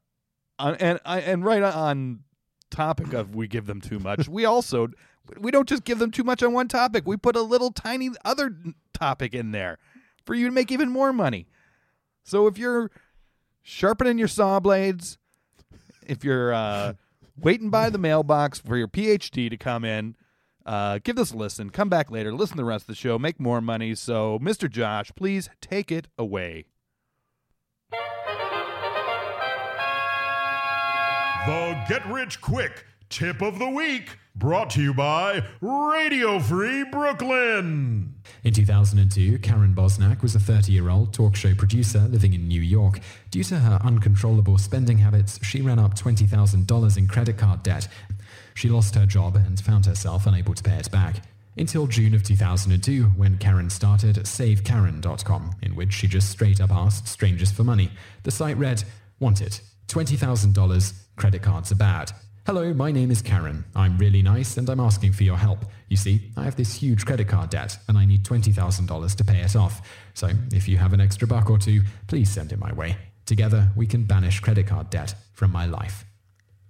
on- 0.59 0.75
and 0.75 0.99
I 1.05 1.19
and 1.21 1.43
right 1.43 1.61
on 1.63 2.19
topic 2.71 3.13
of 3.13 3.35
we 3.35 3.47
give 3.47 3.67
them 3.67 3.79
too 3.79 3.99
much. 3.99 4.27
we 4.27 4.43
also 4.45 4.87
we 5.39 5.51
don't 5.51 5.67
just 5.67 5.83
give 5.83 5.99
them 5.99 6.11
too 6.11 6.23
much 6.23 6.43
on 6.43 6.53
one 6.53 6.67
topic. 6.67 7.05
We 7.05 7.17
put 7.17 7.35
a 7.35 7.41
little 7.41 7.71
tiny 7.71 8.11
other 8.23 8.55
topic 8.93 9.33
in 9.33 9.51
there 9.51 9.77
for 10.25 10.35
you 10.35 10.47
to 10.47 10.51
make 10.51 10.71
even 10.71 10.89
more 10.89 11.13
money. 11.13 11.47
So 12.23 12.47
if 12.47 12.57
you're 12.57 12.91
sharpening 13.61 14.17
your 14.17 14.27
saw 14.27 14.59
blades, 14.59 15.17
if 16.05 16.23
you're 16.23 16.53
uh, 16.53 16.93
waiting 17.37 17.69
by 17.69 17.89
the 17.89 17.97
mailbox 17.97 18.59
for 18.59 18.77
your 18.77 18.87
PhD 18.87 19.49
to 19.49 19.57
come 19.57 19.83
in. 19.83 20.15
Uh, 20.65 20.99
give 21.03 21.15
this 21.15 21.31
a 21.31 21.37
listen. 21.37 21.69
Come 21.69 21.89
back 21.89 22.09
later. 22.09 22.33
Listen 22.33 22.57
to 22.57 22.63
the 22.63 22.65
rest 22.65 22.83
of 22.83 22.87
the 22.87 22.95
show. 22.95 23.19
Make 23.19 23.39
more 23.39 23.61
money. 23.61 23.93
So, 23.93 24.39
Mr. 24.39 24.69
Josh, 24.69 25.11
please 25.15 25.49
take 25.61 25.91
it 25.91 26.07
away. 26.17 26.65
The 31.45 31.85
Get 31.87 32.03
Rich 32.07 32.41
Quick 32.41 32.85
Tip 33.09 33.41
of 33.41 33.59
the 33.59 33.69
Week, 33.69 34.17
brought 34.35 34.71
to 34.71 34.81
you 34.81 34.93
by 34.93 35.43
Radio 35.61 36.39
Free 36.39 36.83
Brooklyn. 36.83 38.15
In 38.43 38.53
2002, 38.53 39.39
Karen 39.39 39.73
Bosnak 39.73 40.21
was 40.21 40.35
a 40.35 40.39
30 40.39 40.71
year 40.71 40.89
old 40.89 41.13
talk 41.13 41.35
show 41.35 41.53
producer 41.53 41.99
living 42.09 42.33
in 42.33 42.47
New 42.47 42.61
York. 42.61 42.99
Due 43.31 43.43
to 43.45 43.59
her 43.59 43.79
uncontrollable 43.83 44.57
spending 44.57 44.97
habits, 44.97 45.39
she 45.43 45.61
ran 45.61 45.79
up 45.79 45.95
$20,000 45.95 46.97
in 46.97 47.07
credit 47.07 47.37
card 47.37 47.63
debt. 47.63 47.87
She 48.55 48.69
lost 48.69 48.95
her 48.95 49.05
job 49.05 49.35
and 49.35 49.59
found 49.59 49.85
herself 49.85 50.25
unable 50.25 50.53
to 50.53 50.63
pay 50.63 50.77
it 50.77 50.91
back. 50.91 51.17
Until 51.57 51.87
June 51.87 52.13
of 52.15 52.23
2002, 52.23 53.03
when 53.15 53.37
Karen 53.37 53.69
started 53.69 54.17
SaveKaren.com, 54.17 55.51
in 55.61 55.75
which 55.75 55.93
she 55.93 56.07
just 56.07 56.29
straight 56.29 56.59
up 56.59 56.71
asked 56.71 57.07
strangers 57.07 57.51
for 57.51 57.63
money. 57.63 57.91
The 58.23 58.31
site 58.31 58.57
read, 58.57 58.83
Want 59.19 59.41
it? 59.41 59.61
$20,000, 59.87 60.93
credit 61.15 61.41
cards 61.41 61.71
are 61.71 61.75
bad. 61.75 62.11
Hello, 62.45 62.71
my 62.75 62.91
name 62.91 63.09
is 63.09 63.23
Karen. 63.23 63.65
I'm 63.75 63.97
really 63.97 64.21
nice 64.21 64.57
and 64.57 64.69
I'm 64.69 64.79
asking 64.79 65.13
for 65.13 65.23
your 65.23 65.35
help. 65.35 65.65
You 65.89 65.97
see, 65.97 66.31
I 66.37 66.43
have 66.43 66.55
this 66.55 66.75
huge 66.75 67.03
credit 67.03 67.27
card 67.27 67.49
debt 67.49 67.75
and 67.87 67.97
I 67.97 68.05
need 68.05 68.23
$20,000 68.23 69.15
to 69.15 69.23
pay 69.23 69.39
it 69.39 69.55
off. 69.55 69.81
So 70.13 70.29
if 70.51 70.67
you 70.67 70.77
have 70.77 70.93
an 70.93 71.01
extra 71.01 71.27
buck 71.27 71.49
or 71.49 71.57
two, 71.57 71.81
please 72.05 72.29
send 72.29 72.51
it 72.51 72.59
my 72.59 72.71
way. 72.71 72.97
Together, 73.25 73.71
we 73.75 73.87
can 73.87 74.03
banish 74.03 74.41
credit 74.41 74.67
card 74.67 74.91
debt 74.91 75.15
from 75.33 75.51
my 75.51 75.65
life. 75.65 76.05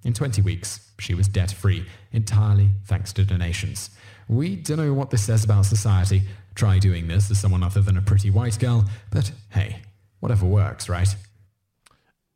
In 0.05 0.13
20 0.13 0.41
weeks, 0.43 0.93
she 0.97 1.13
was 1.13 1.27
debt 1.27 1.51
free, 1.51 1.85
entirely 2.13 2.69
thanks 2.85 3.11
to 3.11 3.25
donations. 3.25 3.89
We 4.29 4.55
don't 4.55 4.77
know 4.77 4.93
what 4.93 5.09
this 5.09 5.25
says 5.25 5.43
about 5.43 5.65
society. 5.65 6.21
Try 6.55 6.79
doing 6.79 7.09
this 7.09 7.29
as 7.29 7.41
someone 7.41 7.63
other 7.63 7.81
than 7.81 7.97
a 7.97 8.01
pretty 8.01 8.29
white 8.29 8.57
girl, 8.59 8.85
but 9.11 9.29
hey, 9.49 9.81
whatever 10.21 10.45
works, 10.45 10.87
right? 10.87 11.13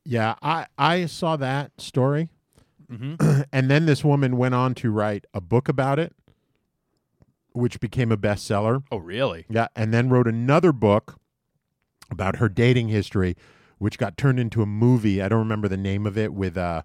Yeah, 0.04 0.36
I 0.42 0.68
I 0.78 1.06
saw 1.06 1.38
that 1.38 1.72
story, 1.78 2.28
Mm-hmm. 2.92 3.42
and 3.54 3.70
then 3.70 3.86
this 3.86 4.04
woman 4.04 4.38
went 4.38 4.56
on 4.56 4.74
to 4.76 4.92
write 4.92 5.26
a 5.34 5.42
book 5.42 5.70
about 5.70 6.00
it, 6.00 6.14
which 7.54 7.80
became 7.80 8.12
a 8.12 8.18
bestseller. 8.18 8.84
Oh, 8.92 8.98
really? 8.98 9.46
Yeah, 9.50 9.68
and 9.76 9.94
then 9.94 10.10
wrote 10.10 10.28
another 10.28 10.72
book 10.72 11.18
about 12.12 12.38
her 12.38 12.50
dating 12.50 12.90
history, 12.90 13.36
which 13.78 13.98
got 13.98 14.18
turned 14.18 14.40
into 14.40 14.62
a 14.62 14.66
movie. 14.66 15.22
I 15.22 15.28
don't 15.30 15.40
remember 15.40 15.68
the 15.68 15.78
name 15.78 16.06
of 16.06 16.18
it 16.18 16.34
with 16.34 16.58
uh 16.58 16.84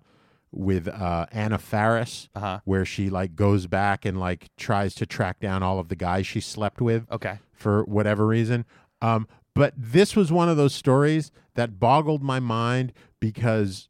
with 0.53 0.87
uh 0.89 1.27
Anna 1.33 1.59
Faris, 1.59 2.29
Uh-huh. 2.35 2.61
where 2.65 2.85
she 2.85 3.11
like 3.11 3.35
goes 3.35 3.67
back 3.67 4.05
and 4.05 4.19
like 4.21 4.51
tries 4.57 4.95
to 4.97 5.07
track 5.07 5.41
down 5.41 5.63
all 5.63 5.79
of 5.79 5.89
the 5.89 5.97
guys 5.97 6.27
she 6.27 6.41
slept 6.41 6.81
with 6.81 7.11
Okay. 7.11 7.39
for 7.53 7.83
whatever 7.85 8.27
reason. 8.27 8.65
Um, 9.03 9.27
but 9.55 9.75
this 9.77 10.15
was 10.17 10.31
one 10.33 10.49
of 10.49 10.57
those 10.57 10.75
stories 10.75 11.31
that 11.55 11.79
boggled 11.81 12.23
my 12.23 12.39
mind 12.41 12.93
because 13.21 13.89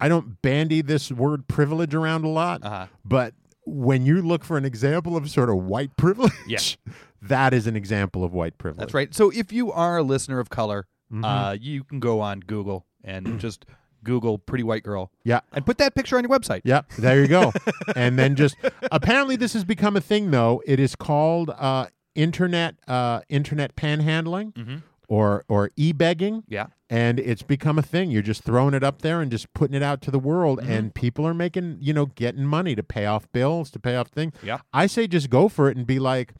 I 0.00 0.08
don't 0.08 0.40
bandy 0.42 0.82
this 0.82 1.10
word 1.10 1.48
privilege 1.48 1.94
around 1.94 2.24
a 2.24 2.28
lot, 2.28 2.64
Uh-huh. 2.64 2.86
but 3.04 3.34
when 3.64 4.06
you 4.06 4.22
look 4.22 4.44
for 4.44 4.56
an 4.58 4.64
example 4.64 5.16
of 5.16 5.28
sort 5.30 5.48
of 5.50 5.56
white 5.56 5.96
privilege, 5.96 6.32
Yeah. 6.46 6.58
that 7.22 7.52
is 7.54 7.66
an 7.66 7.74
example 7.76 8.22
of 8.24 8.32
white 8.32 8.58
privilege. 8.58 8.80
That's 8.80 8.94
right. 8.94 9.14
So 9.14 9.30
if 9.34 9.52
you 9.52 9.72
are 9.72 9.98
a 9.98 10.02
listener 10.02 10.38
of 10.38 10.50
color, 10.50 10.86
Mm-hmm. 11.12 11.24
uh, 11.24 11.52
you 11.60 11.84
can 11.84 12.00
go 12.00 12.20
on 12.20 12.40
Google 12.40 12.84
and 13.04 13.38
just 13.40 13.64
Google 14.02 14.38
pretty 14.38 14.64
white 14.64 14.82
girl 14.82 15.12
Yeah. 15.24 15.40
and 15.52 15.64
put 15.64 15.78
that 15.78 15.94
picture 15.94 16.16
on 16.18 16.24
your 16.24 16.30
website. 16.36 16.62
Yeah. 16.64 16.82
there 16.98 17.20
you 17.22 17.28
go. 17.28 17.52
and 17.96 18.18
then 18.18 18.34
just 18.34 18.56
apparently 18.90 19.36
this 19.36 19.52
has 19.52 19.64
become 19.64 19.96
a 19.96 20.00
thing 20.00 20.32
though. 20.32 20.62
It 20.66 20.80
is 20.80 20.96
called 20.96 21.50
uh, 21.50 21.86
internet 22.16 22.74
uh, 22.88 23.20
internet 23.28 23.76
panhandling 23.76 24.82
or 25.08 25.44
or 25.48 25.70
e-begging. 25.76 26.42
Yeah. 26.48 26.66
and 26.90 27.18
it's 27.18 27.42
become 27.42 27.78
a 27.78 27.82
thing. 27.82 28.10
You're 28.10 28.22
just 28.22 28.42
throwing 28.44 28.72
it 28.74 28.84
up 28.84 29.02
there 29.02 29.20
and 29.20 29.30
just 29.30 29.52
putting 29.54 29.74
it 29.74 29.82
out 29.82 30.00
to 30.02 30.10
the 30.10 30.18
world, 30.20 30.60
Mm-hmm. 30.60 30.70
and 30.72 30.94
people 30.94 31.26
are 31.26 31.34
making, 31.34 31.78
you 31.80 31.92
know, 31.92 32.06
getting 32.06 32.44
money 32.44 32.74
to 32.76 32.82
pay 32.82 33.06
off 33.06 33.30
bills, 33.32 33.70
to 33.72 33.78
pay 33.80 33.96
off 33.96 34.08
things. 34.08 34.34
Yeah. 34.42 34.58
I 34.72 34.86
say 34.86 35.06
just 35.08 35.28
go 35.30 35.48
for 35.48 35.68
it 35.70 35.76
and 35.76 35.86
be 35.86 35.98
like, 35.98 36.34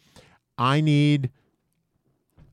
I 0.59 0.81
need 0.81 1.31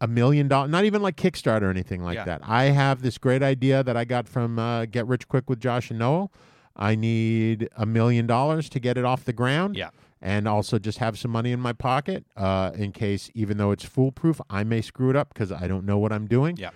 a 0.01 0.07
million 0.07 0.47
dollars, 0.47 0.70
not 0.72 0.86
even 0.86 1.01
like 1.01 1.16
Kickstarter 1.16 1.61
or 1.64 1.70
anything 1.70 2.03
like 2.03 2.16
Yeah. 2.16 2.26
that. 2.26 2.41
I 2.43 2.66
have 2.66 3.01
this 3.01 3.18
great 3.18 3.41
idea 3.43 3.84
that 3.84 3.95
I 3.95 4.03
got 4.05 4.28
from 4.28 4.59
uh, 4.59 4.86
Get 4.86 5.07
Rich 5.07 5.28
Quick 5.28 5.49
with 5.49 5.59
Josh 5.59 5.89
and 5.91 5.99
Noel. 5.99 6.32
I 6.76 6.95
need 6.95 7.70
a 7.78 7.86
million 7.86 8.26
dollars 8.28 8.68
to 8.70 8.80
get 8.80 8.97
it 8.97 9.05
off 9.05 9.24
the 9.24 9.34
ground. 9.34 9.76
Yeah. 9.78 9.89
And 10.26 10.47
also 10.47 10.80
just 10.80 10.99
have 10.99 11.19
some 11.19 11.32
money 11.32 11.51
in 11.51 11.59
my 11.59 11.74
pocket 11.74 12.26
uh, 12.38 12.71
in 12.76 12.93
case, 12.93 13.30
even 13.34 13.57
though 13.57 13.71
it's 13.71 13.84
foolproof, 13.84 14.39
I 14.49 14.63
may 14.63 14.80
screw 14.82 15.09
it 15.09 15.17
up 15.17 15.34
because 15.34 15.51
I 15.51 15.67
don't 15.67 15.86
know 15.86 15.97
what 15.97 16.13
I'm 16.13 16.28
doing. 16.28 16.55
Yeah. 16.55 16.69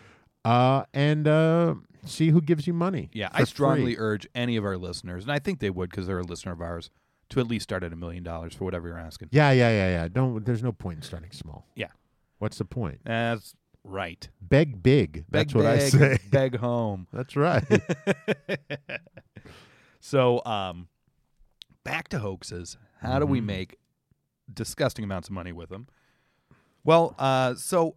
uh, 0.43 0.83
and 0.93 1.25
uh, 1.29 1.75
see 2.05 2.29
who 2.31 2.41
gives 2.41 2.67
you 2.67 2.73
money. 2.73 3.09
Yeah, 3.13 3.29
I 3.31 3.45
strongly 3.45 3.95
free. 3.95 4.03
urge 4.03 4.27
any 4.35 4.57
of 4.57 4.65
our 4.65 4.75
listeners, 4.77 5.23
and 5.23 5.31
I 5.31 5.39
think 5.39 5.59
they 5.59 5.69
would 5.69 5.89
because 5.89 6.07
they're 6.07 6.19
a 6.19 6.23
listener 6.23 6.51
of 6.51 6.61
ours, 6.61 6.89
to 7.29 7.39
at 7.39 7.47
least 7.47 7.63
start 7.63 7.83
at 7.83 7.93
a 7.93 7.95
million 7.95 8.21
dollars 8.21 8.53
for 8.53 8.65
whatever 8.65 8.89
you're 8.89 8.99
asking. 8.99 9.29
Yeah, 9.31 9.51
yeah, 9.51 9.69
yeah, 9.69 9.89
yeah. 9.91 10.07
Don't. 10.09 10.45
There's 10.45 10.61
no 10.61 10.73
point 10.73 10.97
in 10.97 11.01
starting 11.03 11.31
small. 11.31 11.65
Yeah. 11.73 11.87
What's 12.39 12.57
the 12.57 12.65
point? 12.65 12.99
That's 13.05 13.55
right. 13.85 14.27
Beg 14.41 14.83
big. 14.83 15.23
Beg 15.29 15.47
That's 15.47 15.55
what 15.55 15.65
I 15.65 15.79
say. 15.79 16.17
Beg 16.31 16.57
home. 16.57 17.07
That's 17.13 17.37
right. 17.37 17.63
So, 19.99 20.41
um, 20.45 20.87
back 21.83 22.07
to 22.09 22.19
hoaxes. 22.19 22.77
How 23.01 23.19
do 23.19 23.25
we 23.25 23.39
Mm-hmm. 23.39 23.47
make 23.47 23.77
disgusting 24.53 25.03
amounts 25.03 25.27
of 25.27 25.33
money 25.33 25.51
with 25.51 25.69
them? 25.69 25.87
Well, 26.83 27.15
uh, 27.19 27.55
so 27.55 27.95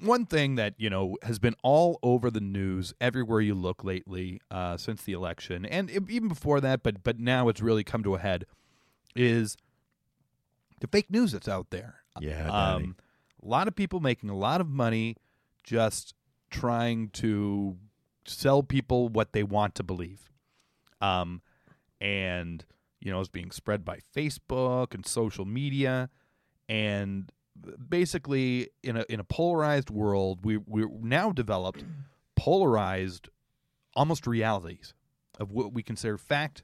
one 0.00 0.26
thing 0.26 0.56
that 0.56 0.74
you 0.78 0.90
know 0.90 1.16
has 1.22 1.38
been 1.38 1.54
all 1.62 1.98
over 2.02 2.30
the 2.30 2.40
news 2.40 2.92
everywhere 3.00 3.40
you 3.40 3.54
look 3.54 3.84
lately 3.84 4.40
uh, 4.50 4.76
since 4.76 5.02
the 5.02 5.12
election, 5.12 5.64
and 5.64 5.90
even 5.90 6.28
before 6.28 6.60
that, 6.60 6.82
but 6.82 7.02
but 7.04 7.18
now 7.18 7.48
it's 7.48 7.60
really 7.60 7.84
come 7.84 8.02
to 8.02 8.14
a 8.14 8.18
head, 8.18 8.44
is 9.14 9.56
the 10.80 10.88
fake 10.88 11.10
news 11.10 11.32
that's 11.32 11.48
out 11.48 11.70
there. 11.70 11.96
Yeah, 12.20 12.48
um, 12.48 12.96
a 13.42 13.46
lot 13.48 13.68
of 13.68 13.76
people 13.76 14.00
making 14.00 14.28
a 14.30 14.36
lot 14.36 14.60
of 14.60 14.68
money 14.68 15.16
just 15.62 16.14
trying 16.50 17.08
to 17.10 17.76
sell 18.26 18.62
people 18.62 19.08
what 19.08 19.32
they 19.32 19.42
want 19.42 19.74
to 19.76 19.82
believe. 19.82 20.30
Um, 21.00 21.40
and 22.00 22.64
you 23.02 23.10
know, 23.10 23.18
it's 23.18 23.28
being 23.28 23.50
spread 23.50 23.84
by 23.84 23.98
Facebook 24.16 24.94
and 24.94 25.04
social 25.04 25.44
media, 25.44 26.08
and 26.68 27.30
basically 27.88 28.68
in 28.82 28.96
a 28.96 29.04
in 29.08 29.18
a 29.18 29.24
polarized 29.24 29.90
world, 29.90 30.44
we 30.44 30.56
we're 30.56 30.88
now 31.00 31.32
developed 31.32 31.84
polarized 32.36 33.28
almost 33.94 34.26
realities 34.26 34.94
of 35.40 35.50
what 35.50 35.72
we 35.72 35.82
consider 35.82 36.16
fact, 36.16 36.62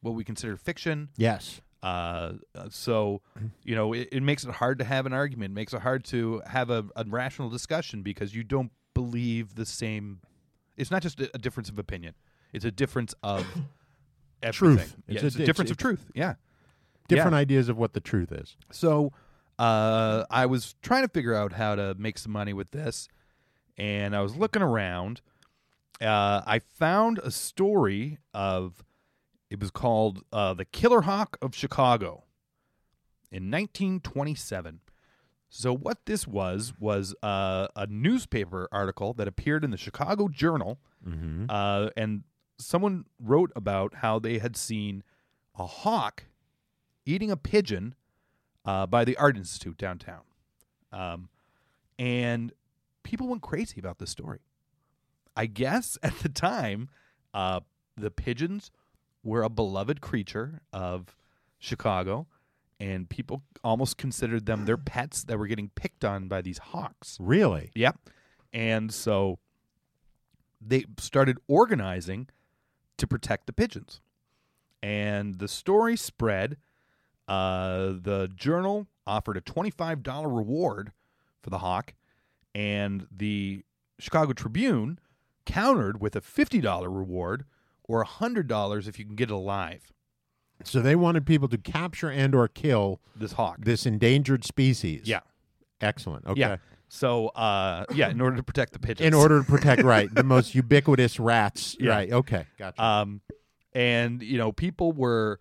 what 0.00 0.14
we 0.14 0.24
consider 0.24 0.56
fiction, 0.56 1.10
yes. 1.16 1.60
uh, 1.82 2.32
uh, 2.54 2.68
so, 2.70 3.20
you 3.62 3.74
know, 3.74 3.92
it, 3.92 4.08
it 4.10 4.22
makes 4.22 4.44
it 4.44 4.50
hard 4.52 4.78
to 4.78 4.84
have 4.84 5.04
an 5.06 5.12
argument. 5.12 5.52
It 5.52 5.54
makes 5.54 5.74
it 5.74 5.82
hard 5.82 6.04
to 6.06 6.42
have 6.46 6.70
a, 6.70 6.84
a 6.96 7.04
rational 7.06 7.50
discussion 7.50 8.02
because 8.02 8.34
you 8.34 8.42
don't 8.42 8.72
believe 8.94 9.54
the 9.54 9.66
same. 9.66 10.20
It's 10.76 10.90
not 10.90 11.02
just 11.02 11.20
a, 11.20 11.30
a 11.34 11.38
difference 11.38 11.68
of 11.68 11.78
opinion; 11.78 12.14
it's 12.52 12.64
a 12.64 12.72
difference 12.72 13.14
of 13.22 13.46
everything. 14.42 14.76
Truth. 14.78 14.96
Yeah, 15.08 15.14
It's 15.14 15.22
it's, 15.24 15.34
a- 15.36 15.38
it's- 15.38 15.46
difference 15.46 15.70
of 15.70 15.76
truth. 15.76 16.10
Yeah. 16.14 16.34
Different 17.08 17.32
Yeah. 17.32 17.38
ideas 17.38 17.68
of 17.68 17.76
what 17.76 17.92
the 17.92 18.00
truth 18.00 18.32
is. 18.32 18.56
So, 18.72 19.12
uh, 19.58 20.24
I 20.30 20.46
was 20.46 20.74
trying 20.82 21.02
to 21.02 21.08
figure 21.08 21.34
out 21.34 21.52
how 21.52 21.74
to 21.74 21.94
make 21.98 22.16
some 22.18 22.32
money 22.32 22.52
with 22.52 22.70
this, 22.70 23.08
and 23.76 24.16
I 24.16 24.20
was 24.22 24.36
looking 24.36 24.62
around. 24.62 25.20
Uh, 26.00 26.42
I 26.46 26.58
found 26.60 27.18
a 27.18 27.30
story 27.30 28.18
of 28.32 28.82
it 29.50 29.60
was 29.60 29.70
called 29.70 30.22
uh, 30.32 30.54
"The 30.54 30.64
Killer 30.64 31.02
Hawk 31.02 31.36
of 31.42 31.54
Chicago" 31.54 32.24
in 33.30 33.50
1927. 33.50 34.80
So 35.50 35.72
what 35.76 36.06
this 36.06 36.26
was 36.26 36.72
was 36.80 37.14
uh, 37.22 37.68
a 37.76 37.86
newspaper 37.86 38.68
article 38.72 39.12
that 39.14 39.28
appeared 39.28 39.62
in 39.62 39.70
the 39.70 39.76
Chicago 39.76 40.26
Journal, 40.28 40.80
uh, 41.48 41.90
and 41.96 42.24
someone 42.58 43.04
wrote 43.18 43.52
about 43.56 43.96
how 43.96 44.18
they 44.18 44.38
had 44.38 44.56
seen 44.56 45.02
a 45.58 45.66
hawk 45.66 46.24
eating 47.06 47.30
a 47.30 47.36
pigeon 47.36 47.94
uh, 48.64 48.86
by 48.86 49.04
the 49.04 49.16
Art 49.16 49.36
Institute 49.36 49.76
downtown. 49.76 50.22
Um, 50.92 51.28
and 51.98 52.52
people 53.02 53.28
went 53.28 53.42
crazy 53.42 53.78
about 53.78 53.98
this 53.98 54.10
story. 54.10 54.40
I 55.36 55.46
guess 55.46 55.98
at 56.02 56.18
the 56.20 56.28
time, 56.28 56.88
uh, 57.32 57.60
the 57.96 58.10
pigeons 58.10 58.70
were 59.22 59.42
a 59.42 59.48
beloved 59.48 60.00
creature 60.00 60.60
of 60.72 61.16
Chicago, 61.58 62.26
and 62.78 63.08
people 63.08 63.42
almost 63.62 63.96
considered 63.96 64.46
them 64.46 64.64
their 64.66 64.76
pets 64.76 65.24
that 65.24 65.38
were 65.38 65.46
getting 65.46 65.70
picked 65.70 66.04
on 66.04 66.28
by 66.28 66.42
these 66.42 66.58
hawks. 66.58 67.16
Really? 67.20 67.70
Yep. 67.74 67.98
And 68.52 68.92
so 68.92 69.38
they 70.60 70.84
started 70.98 71.38
organizing 71.48 72.28
to 72.98 73.06
protect 73.06 73.46
the 73.46 73.52
pigeons. 73.52 74.00
And 74.82 75.38
the 75.38 75.48
story 75.48 75.96
spread. 75.96 76.56
Uh, 77.26 77.94
the 78.02 78.30
journal 78.34 78.86
offered 79.06 79.36
a 79.36 79.40
$25 79.40 80.04
reward 80.36 80.92
for 81.42 81.48
the 81.50 81.58
hawk, 81.58 81.94
and 82.54 83.06
the 83.10 83.64
Chicago 83.98 84.32
Tribune 84.34 84.98
countered 85.46 86.00
with 86.00 86.16
a 86.16 86.20
$50 86.20 86.82
reward 86.84 87.44
or 87.84 88.04
$100 88.04 88.88
if 88.88 88.98
you 88.98 89.04
can 89.06 89.14
get 89.14 89.30
it 89.30 89.34
alive. 89.34 89.90
So 90.64 90.80
they 90.80 90.94
wanted 90.96 91.26
people 91.26 91.48
to 91.48 91.58
capture 91.58 92.10
and 92.10 92.34
or 92.34 92.46
kill 92.48 93.00
This 93.16 93.32
hawk. 93.32 93.56
this 93.58 93.86
endangered 93.86 94.44
species. 94.44 95.06
yeah. 95.08 95.20
Excellent. 95.80 96.26
Okay. 96.26 96.40
Yeah. 96.40 96.56
So, 96.88 97.28
uh, 97.28 97.86
yeah, 97.94 98.10
in 98.10 98.20
order 98.20 98.36
to 98.36 98.42
protect 98.42 98.72
the 98.72 98.78
pigeons. 98.78 99.06
In 99.06 99.14
order 99.14 99.40
to 99.40 99.44
protect 99.44 99.82
right 99.82 100.12
the 100.14 100.22
most 100.22 100.54
ubiquitous 100.54 101.18
rats. 101.18 101.76
Yeah. 101.80 101.90
Right. 101.90 102.12
Okay. 102.12 102.46
Gotcha. 102.58 102.82
Um, 102.82 103.20
and 103.72 104.22
you 104.22 104.38
know, 104.38 104.52
people 104.52 104.92
were 104.92 105.40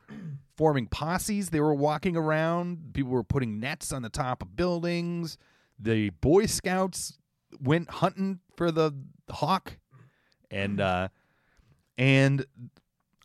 forming 0.56 0.88
posses. 0.88 1.50
They 1.50 1.60
were 1.60 1.74
walking 1.74 2.16
around. 2.16 2.94
People 2.94 3.12
were 3.12 3.24
putting 3.24 3.60
nets 3.60 3.92
on 3.92 4.02
the 4.02 4.10
top 4.10 4.42
of 4.42 4.56
buildings. 4.56 5.38
The 5.80 6.10
Boy 6.10 6.46
Scouts 6.46 7.18
went 7.62 7.90
hunting 7.90 8.40
for 8.56 8.72
the 8.72 8.94
hawk, 9.30 9.78
and 10.50 10.80
uh, 10.80 11.08
and 11.98 12.46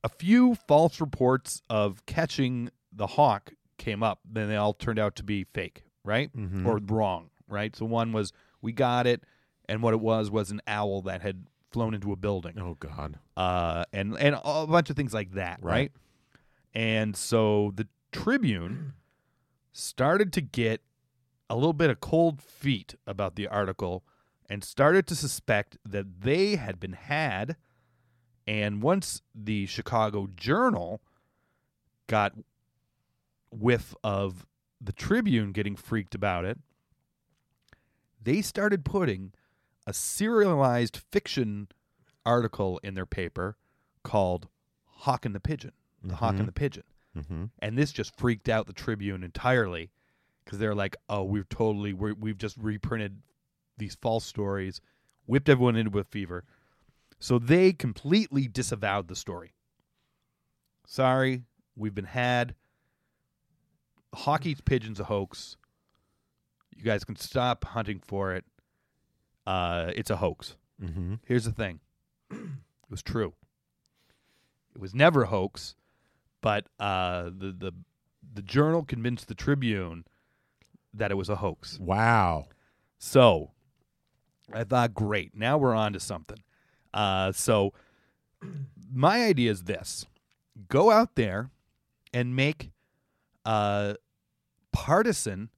a 0.05 0.09
few 0.09 0.55
false 0.67 1.01
reports 1.01 1.63
of 1.71 2.05
catching 2.07 2.71
the 2.93 3.07
hawk 3.07 3.53
came 3.79 4.03
up. 4.03 4.21
Then 4.31 4.49
they 4.49 4.57
all 4.57 4.75
turned 4.75 4.99
out 4.99 5.17
to 5.17 5.23
be 5.23 5.45
fake, 5.45 5.85
right, 6.05 6.31
or 6.67 6.79
wrong, 6.79 7.31
right. 7.49 7.75
So 7.75 7.85
one 7.85 8.13
was 8.13 8.33
we 8.61 8.73
got 8.73 9.07
it, 9.07 9.25
and 9.69 9.83
what 9.83 9.95
it 9.95 10.01
was 10.01 10.31
was 10.31 10.51
an 10.51 10.61
owl 10.67 11.03
that 11.03 11.23
had 11.23 11.47
flown 11.71 11.93
into 11.95 12.13
a 12.13 12.17
building 12.17 12.55
oh 12.59 12.77
God. 12.81 13.19
uh, 13.37 13.85
and 13.93 14.17
and 14.19 14.39
a 14.43 14.67
bunch 14.67 14.91
of 14.91 14.97
things 14.97 15.13
like 15.13 15.33
that, 15.33 15.59
right? 15.63 15.73
Right. 15.73 15.93
And 16.75 17.17
so 17.17 17.73
the 17.75 17.89
Tribune 18.13 18.95
started 19.73 20.33
to 20.35 20.41
get 20.41 20.83
a 21.51 21.55
little 21.55 21.73
bit 21.73 21.91
of 21.91 22.01
cold 22.01 22.43
feet 22.43 22.95
about 23.07 23.37
the 23.37 23.47
article 23.47 24.05
and 24.49 24.63
started 24.65 25.07
to 25.07 25.15
suspect 25.15 25.77
that 25.85 26.21
they 26.23 26.57
had 26.57 26.81
been 26.81 26.93
had. 26.93 27.57
And 28.47 28.83
once 28.83 29.23
the 29.35 29.67
Chicago 29.67 30.29
Journal 30.35 31.03
got 32.07 32.33
whiff 33.51 33.95
of 34.03 34.47
the 34.81 34.93
Tribune 34.93 35.53
getting 35.53 35.77
freaked 35.77 36.15
about 36.15 36.45
it, 36.45 36.59
they 38.23 38.43
started 38.43 38.85
putting 38.85 39.33
a 39.87 39.93
serialized 39.93 41.01
fiction 41.11 41.69
article 42.27 42.81
in 42.83 42.95
their 42.95 43.07
paper 43.07 43.57
called 44.03 44.49
Hawk 44.85 45.25
and 45.25 45.35
the 45.35 45.41
Pigeon. 45.41 45.73
The 46.03 46.17
Hawk 46.17 46.35
and 46.39 46.49
the 46.49 46.53
Pigeon. 46.53 46.85
Mm-hmm. 47.17 47.45
And 47.61 47.77
this 47.77 47.91
just 47.91 48.17
freaked 48.17 48.49
out 48.49 48.67
the 48.67 48.73
Tribune 48.73 49.25
entirely 49.25 49.91
because 50.45 50.59
they're 50.59 50.75
like, 50.75 50.97
oh, 51.09 51.25
we've 51.25 51.49
totally, 51.49 51.93
we're, 51.93 52.15
we've 52.15 52.39
just 52.39 52.57
reprinted 52.59 53.21
these 53.77 53.97
false 54.01 54.25
stories, 54.25 54.81
whipped 55.27 55.49
everyone 55.49 55.77
into 55.77 55.99
a 55.99 56.05
fever. 56.05 56.45
So 57.19 57.39
they 57.39 57.73
completely 57.73 58.47
disavowed 58.47 59.09
the 59.09 59.17
story. 59.17 59.55
Sorry, 60.87 61.43
we've 61.77 61.95
been 61.95 62.05
had. 62.05 62.55
Hawk 64.15 64.47
eats 64.47 64.61
pigeons 64.61 65.01
a 65.01 65.05
hoax. 65.05 65.57
You 66.79 66.85
guys 66.85 67.05
can 67.05 67.17
stop 67.17 67.65
hunting 67.65 68.01
for 68.07 68.33
it. 68.35 68.45
Uh, 69.45 69.91
it's 69.97 70.11
a 70.11 70.17
hoax. 70.17 70.57
Mm-hmm. 70.81 71.15
Here's 71.27 71.45
the 71.45 71.53
thing. 71.53 71.81
It 72.31 72.39
was 72.89 73.03
true. 73.03 73.35
It 74.75 74.81
was 74.81 74.95
never 74.95 75.25
a 75.25 75.27
hoax, 75.27 75.75
but 76.41 76.69
uh, 76.79 77.25
the 77.25 77.53
the 77.59 77.73
the 78.35 78.43
journal 78.43 78.85
convinced 78.85 79.27
the 79.27 79.35
Tribune 79.35 80.05
that 80.95 81.11
it 81.11 81.17
was 81.17 81.29
a 81.29 81.37
hoax. 81.37 81.79
Wow. 81.81 82.47
So 82.99 83.51
I 84.53 84.65
thought, 84.65 84.95
great, 84.95 85.37
now 85.37 85.59
we're 85.59 85.75
on 85.75 85.93
to 85.95 86.01
something. 86.01 86.43
Uh, 86.95 87.33
so 87.33 87.73
my 88.93 89.25
idea 89.25 89.51
is 89.51 89.65
this: 89.65 90.07
go 90.69 90.91
out 90.93 91.17
there 91.17 91.51
and 92.13 92.37
make 92.37 92.71
uh, 93.45 93.95
partisan 94.73 95.51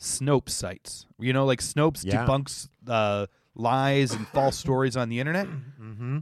Snopes 0.00 0.50
sites. 0.50 1.06
You 1.18 1.32
know, 1.32 1.44
like 1.44 1.60
Snopes 1.60 2.04
Yeah. 2.04 2.24
debunks 2.26 2.68
uh, 2.88 3.26
lies 3.54 4.12
and 4.12 4.26
false 4.28 4.56
stories 4.64 4.96
on 4.96 5.08
the 5.08 5.20
internet. 5.20 5.46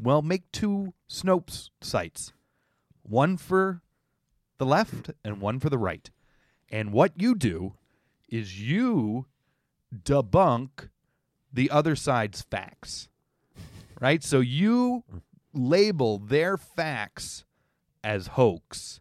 Well, 0.03 0.23
make 0.23 0.51
two 0.53 0.95
Snopes 1.09 1.71
sites, 1.81 2.33
one 3.03 3.37
for 3.37 3.83
the 4.59 4.67
left 4.67 5.11
and 5.25 5.41
one 5.41 5.61
for 5.61 5.71
the 5.71 5.79
right. 5.79 6.11
And 6.71 6.93
what 6.93 7.13
you 7.17 7.35
do 7.35 7.75
is 8.29 8.61
you 8.61 9.27
debunk 9.95 10.89
the 11.53 11.71
other 11.71 11.97
side's 11.97 12.43
facts. 12.43 13.09
Right? 14.01 14.23
So 14.23 14.41
you 14.41 15.05
label 15.55 16.19
their 16.19 16.57
facts 16.57 17.45
as 18.05 18.29
hoax 18.29 19.01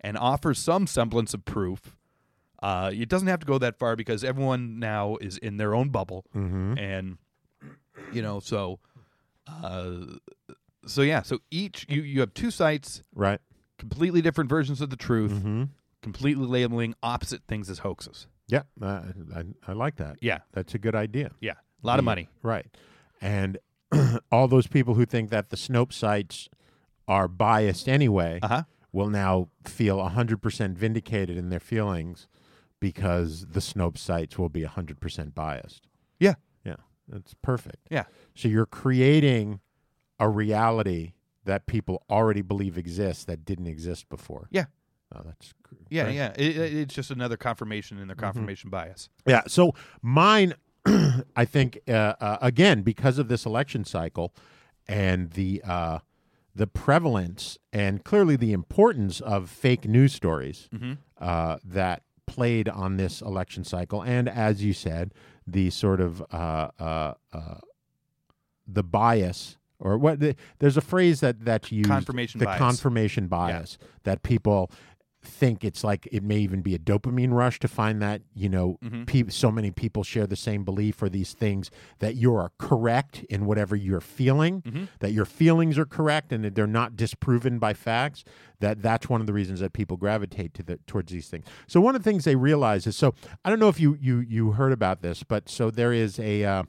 and 0.00 0.18
offer 0.18 0.52
some 0.54 0.86
semblance 0.86 1.32
of 1.34 1.44
proof. 1.44 1.96
Uh, 2.64 2.90
it 2.94 3.08
doesn't 3.10 3.28
have 3.28 3.40
to 3.40 3.46
go 3.46 3.58
that 3.58 3.78
far 3.78 3.94
because 3.94 4.24
everyone 4.24 4.78
now 4.78 5.16
is 5.20 5.36
in 5.36 5.58
their 5.58 5.74
own 5.74 5.90
bubble, 5.90 6.24
and 6.34 7.18
you 8.12 8.22
know, 8.22 8.40
so, 8.40 8.78
uh, 9.46 9.90
so 10.86 11.02
yeah, 11.02 11.22
so 11.22 11.38
each 11.50 11.86
you 11.88 12.02
you 12.02 12.20
have 12.20 12.32
two 12.34 12.50
sites, 12.50 13.02
Right. 13.14 13.40
completely 13.78 14.22
different 14.22 14.48
versions 14.50 14.80
of 14.80 14.88
the 14.90 14.96
truth, 14.96 15.32
Mm-hmm. 15.32 15.64
completely 16.02 16.46
labeling 16.46 16.94
opposite 17.02 17.42
things 17.46 17.68
as 17.70 17.80
hoaxes. 17.80 18.26
Yeah. 18.48 18.62
Uh, 18.80 19.02
I, 19.34 19.42
I 19.68 19.72
like 19.72 19.96
that. 19.96 20.16
Yeah, 20.20 20.38
That's 20.52 20.74
a 20.74 20.78
good 20.78 20.94
idea. 20.94 21.30
yeah, 21.40 21.58
a 21.82 21.86
lot 21.86 21.98
of 21.98 22.04
money. 22.04 22.28
Right. 22.42 22.66
And 23.20 23.58
all 24.32 24.48
those 24.48 24.66
people 24.66 24.94
who 24.94 25.06
think 25.06 25.30
that 25.30 25.48
the 25.50 25.56
Snopes 25.56 25.94
sites 25.94 26.48
are 27.08 27.28
biased 27.28 27.88
anyway 27.88 28.38
Uh 28.42 28.48
huh. 28.48 28.62
will 28.92 29.08
now 29.10 29.48
feel 29.64 29.98
100% 29.98 30.74
vindicated 30.76 31.36
in 31.36 31.48
their 31.50 31.60
feelings 31.60 32.26
because 32.88 33.46
the 33.50 33.60
Snopes 33.60 33.98
sites 33.98 34.36
will 34.38 34.50
be 34.50 34.62
100% 34.62 35.34
biased. 35.34 35.88
Yeah, 36.20 36.34
Yeah. 36.64 36.76
That's 37.08 37.34
perfect. 37.42 37.86
yeah, 37.90 38.04
So 38.34 38.48
you're 38.48 38.66
creating 38.66 39.60
a 40.18 40.28
reality 40.28 41.12
that 41.44 41.66
people 41.66 42.02
already 42.10 42.42
believe 42.42 42.76
exists 42.78 43.24
that 43.24 43.44
didn't 43.44 43.66
exist 43.68 44.08
before. 44.08 44.48
yeah, 44.50 44.66
Oh, 45.14 45.22
that's 45.24 45.52
yeah, 45.90 46.04
great. 46.04 46.14
yeah. 46.16 46.32
It, 46.36 46.56
it- 46.56 46.74
it's 46.74 46.94
just 46.94 47.10
another 47.10 47.36
confirmation 47.36 47.98
in 47.98 48.06
their 48.08 48.16
confirmation 48.16 48.68
bias. 48.70 49.08
Yeah. 49.26 49.42
So 49.46 49.72
mine, 50.02 50.54
I 51.36 51.44
think, 51.44 51.78
uh, 51.88 52.14
uh, 52.20 52.38
again, 52.40 52.82
because 52.82 53.18
of 53.18 53.28
this 53.28 53.44
election 53.46 53.84
cycle 53.84 54.34
and 54.88 55.30
the 55.32 55.62
uh, 55.64 55.98
the 56.54 56.66
prevalence 56.66 57.58
and 57.72 58.02
clearly 58.04 58.36
the 58.36 58.52
importance 58.52 59.20
of 59.20 59.50
fake 59.50 59.86
news 59.88 60.12
stories 60.14 60.68
uh, 61.20 61.56
that 61.64 62.02
played 62.26 62.68
on 62.68 62.96
this 62.96 63.20
election 63.20 63.64
cycle, 63.64 64.02
and 64.02 64.28
as 64.28 64.64
you 64.64 64.72
said, 64.72 65.12
the 65.46 65.70
sort 65.70 66.00
of 66.00 66.22
uh, 66.32 66.70
uh, 66.78 67.14
uh, 67.32 67.54
the 68.66 68.82
bias. 68.82 69.56
Or 69.80 69.98
what? 69.98 70.20
The, 70.20 70.36
there's 70.60 70.76
a 70.76 70.80
phrase 70.80 71.20
that 71.20 71.44
that's 71.44 71.70
used. 71.70 71.88
Confirmation 71.88 72.38
the 72.38 72.46
bias. 72.46 72.58
confirmation 72.58 73.26
bias 73.26 73.76
that 74.04 74.22
people 74.22 74.70
think 75.26 75.64
it's 75.64 75.82
like 75.82 76.06
it 76.12 76.22
may 76.22 76.38
even 76.38 76.60
be 76.62 76.74
a 76.74 76.78
dopamine 76.78 77.32
rush 77.32 77.58
to 77.60 77.68
find 77.68 78.00
that 78.02 78.22
you 78.34 78.48
know 78.48 78.78
Mm-hmm. 78.84 79.04
peop 79.04 79.32
so 79.32 79.50
many 79.50 79.70
people 79.70 80.02
share 80.04 80.26
the 80.26 80.36
same 80.36 80.64
belief 80.64 81.02
or 81.02 81.08
these 81.08 81.32
things 81.32 81.70
that 81.98 82.14
you 82.16 82.34
are 82.34 82.52
correct 82.58 83.24
in 83.30 83.46
whatever 83.46 83.74
you're 83.74 84.00
feeling 84.00 84.62
Mm-hmm. 84.62 84.84
that 85.00 85.12
your 85.12 85.24
feelings 85.24 85.78
are 85.78 85.86
correct 85.86 86.32
and 86.32 86.44
that 86.44 86.54
they're 86.54 86.66
not 86.66 86.96
disproven 86.96 87.58
by 87.58 87.72
facts 87.74 88.24
that 88.60 88.82
that's 88.82 89.08
one 89.08 89.20
of 89.20 89.26
the 89.26 89.32
reasons 89.32 89.60
that 89.60 89.72
people 89.72 89.96
gravitate 89.96 90.54
to 90.54 90.62
the 90.62 90.78
towards 90.86 91.10
these 91.12 91.28
things 91.28 91.44
so 91.66 91.80
one 91.80 91.94
of 91.96 92.02
the 92.04 92.10
things 92.10 92.24
they 92.24 92.36
realize 92.36 92.86
is 92.86 92.96
so 92.96 93.14
i 93.44 93.50
don't 93.50 93.58
know 93.58 93.68
if 93.68 93.80
you 93.80 93.96
you 94.00 94.18
you 94.20 94.52
heard 94.52 94.72
about 94.72 95.02
this 95.02 95.22
but 95.22 95.48
so 95.48 95.70
there 95.70 95.92
is 95.92 96.18
a 96.18 96.44
uh, 96.44 96.62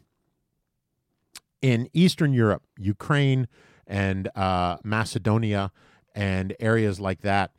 in 1.62 1.89
Eastern 1.93 2.32
Europe, 2.34 2.64
Ukraine 2.78 3.47
and 3.88 4.30
uh, 4.36 4.78
Macedonia 4.84 5.72
and 6.14 6.56
areas 6.60 6.99
like 6.99 7.22
that, 7.22 7.51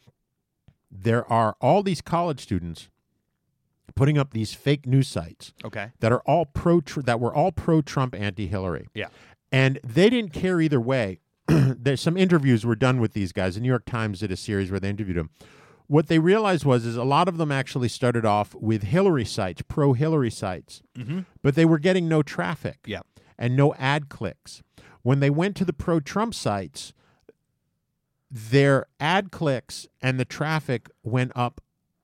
there 0.91 1.31
are 1.31 1.57
all 1.61 1.83
these 1.83 2.01
college 2.01 2.41
students 2.41 2.89
putting 3.95 4.19
up 4.19 4.33
these 4.33 4.53
fake 4.55 4.87
news 4.87 5.09
sites 5.09 5.53
Okay. 5.65 5.91
that 6.01 6.13
are 6.13 6.21
all 6.21 6.45
pro 6.47 6.81
that 6.81 7.19
were 7.21 7.35
all 7.35 7.53
pro 7.53 7.81
Trump, 7.83 8.15
anti 8.15 8.47
Hillary. 8.47 8.89
Yeah. 8.95 9.09
And 9.53 9.79
they 9.85 10.11
didn't 10.11 10.33
care 10.33 10.61
either 10.61 10.81
way. 10.81 11.21
There's 11.49 12.01
some 12.01 12.17
interviews 12.17 12.67
were 12.67 12.75
done 12.77 13.01
with 13.01 13.13
these 13.15 13.33
guys. 13.33 13.55
The 13.55 13.61
New 13.61 13.69
York 13.69 13.85
Times 13.87 14.21
did 14.21 14.31
a 14.33 14.37
series 14.37 14.71
where 14.71 14.81
they 14.81 14.91
interviewed 14.91 15.17
them. 15.17 15.31
What 15.87 16.09
they 16.09 16.19
realized 16.19 16.65
was 16.65 16.85
is 16.85 16.97
a 16.97 17.05
lot 17.05 17.29
of 17.29 17.39
them 17.39 17.53
actually 17.53 17.89
started 17.89 18.27
off 18.27 18.55
with 18.57 18.83
Hillary 18.83 19.25
sites, 19.25 19.63
pro 19.69 19.93
Hillary 19.93 20.33
sites, 20.33 20.83
mm-hmm. 20.99 21.21
but 21.43 21.55
they 21.55 21.65
were 21.65 21.79
getting 21.79 22.09
no 22.09 22.23
traffic 22.25 22.79
Yeah. 22.87 23.01
and 23.39 23.57
no 23.57 23.73
ad 23.75 24.09
clicks. 24.09 24.63
When 25.03 25.21
they 25.21 25.31
went 25.31 25.55
to 25.57 25.65
the 25.65 25.73
pro 25.73 26.01
Trump 26.01 26.35
sites, 26.35 26.93
their 28.31 28.87
ad 29.01 29.31
clicks 29.31 29.87
and 30.03 30.19
the 30.19 30.25
traffic 30.25 30.91
went 31.03 31.33
up 31.35 31.61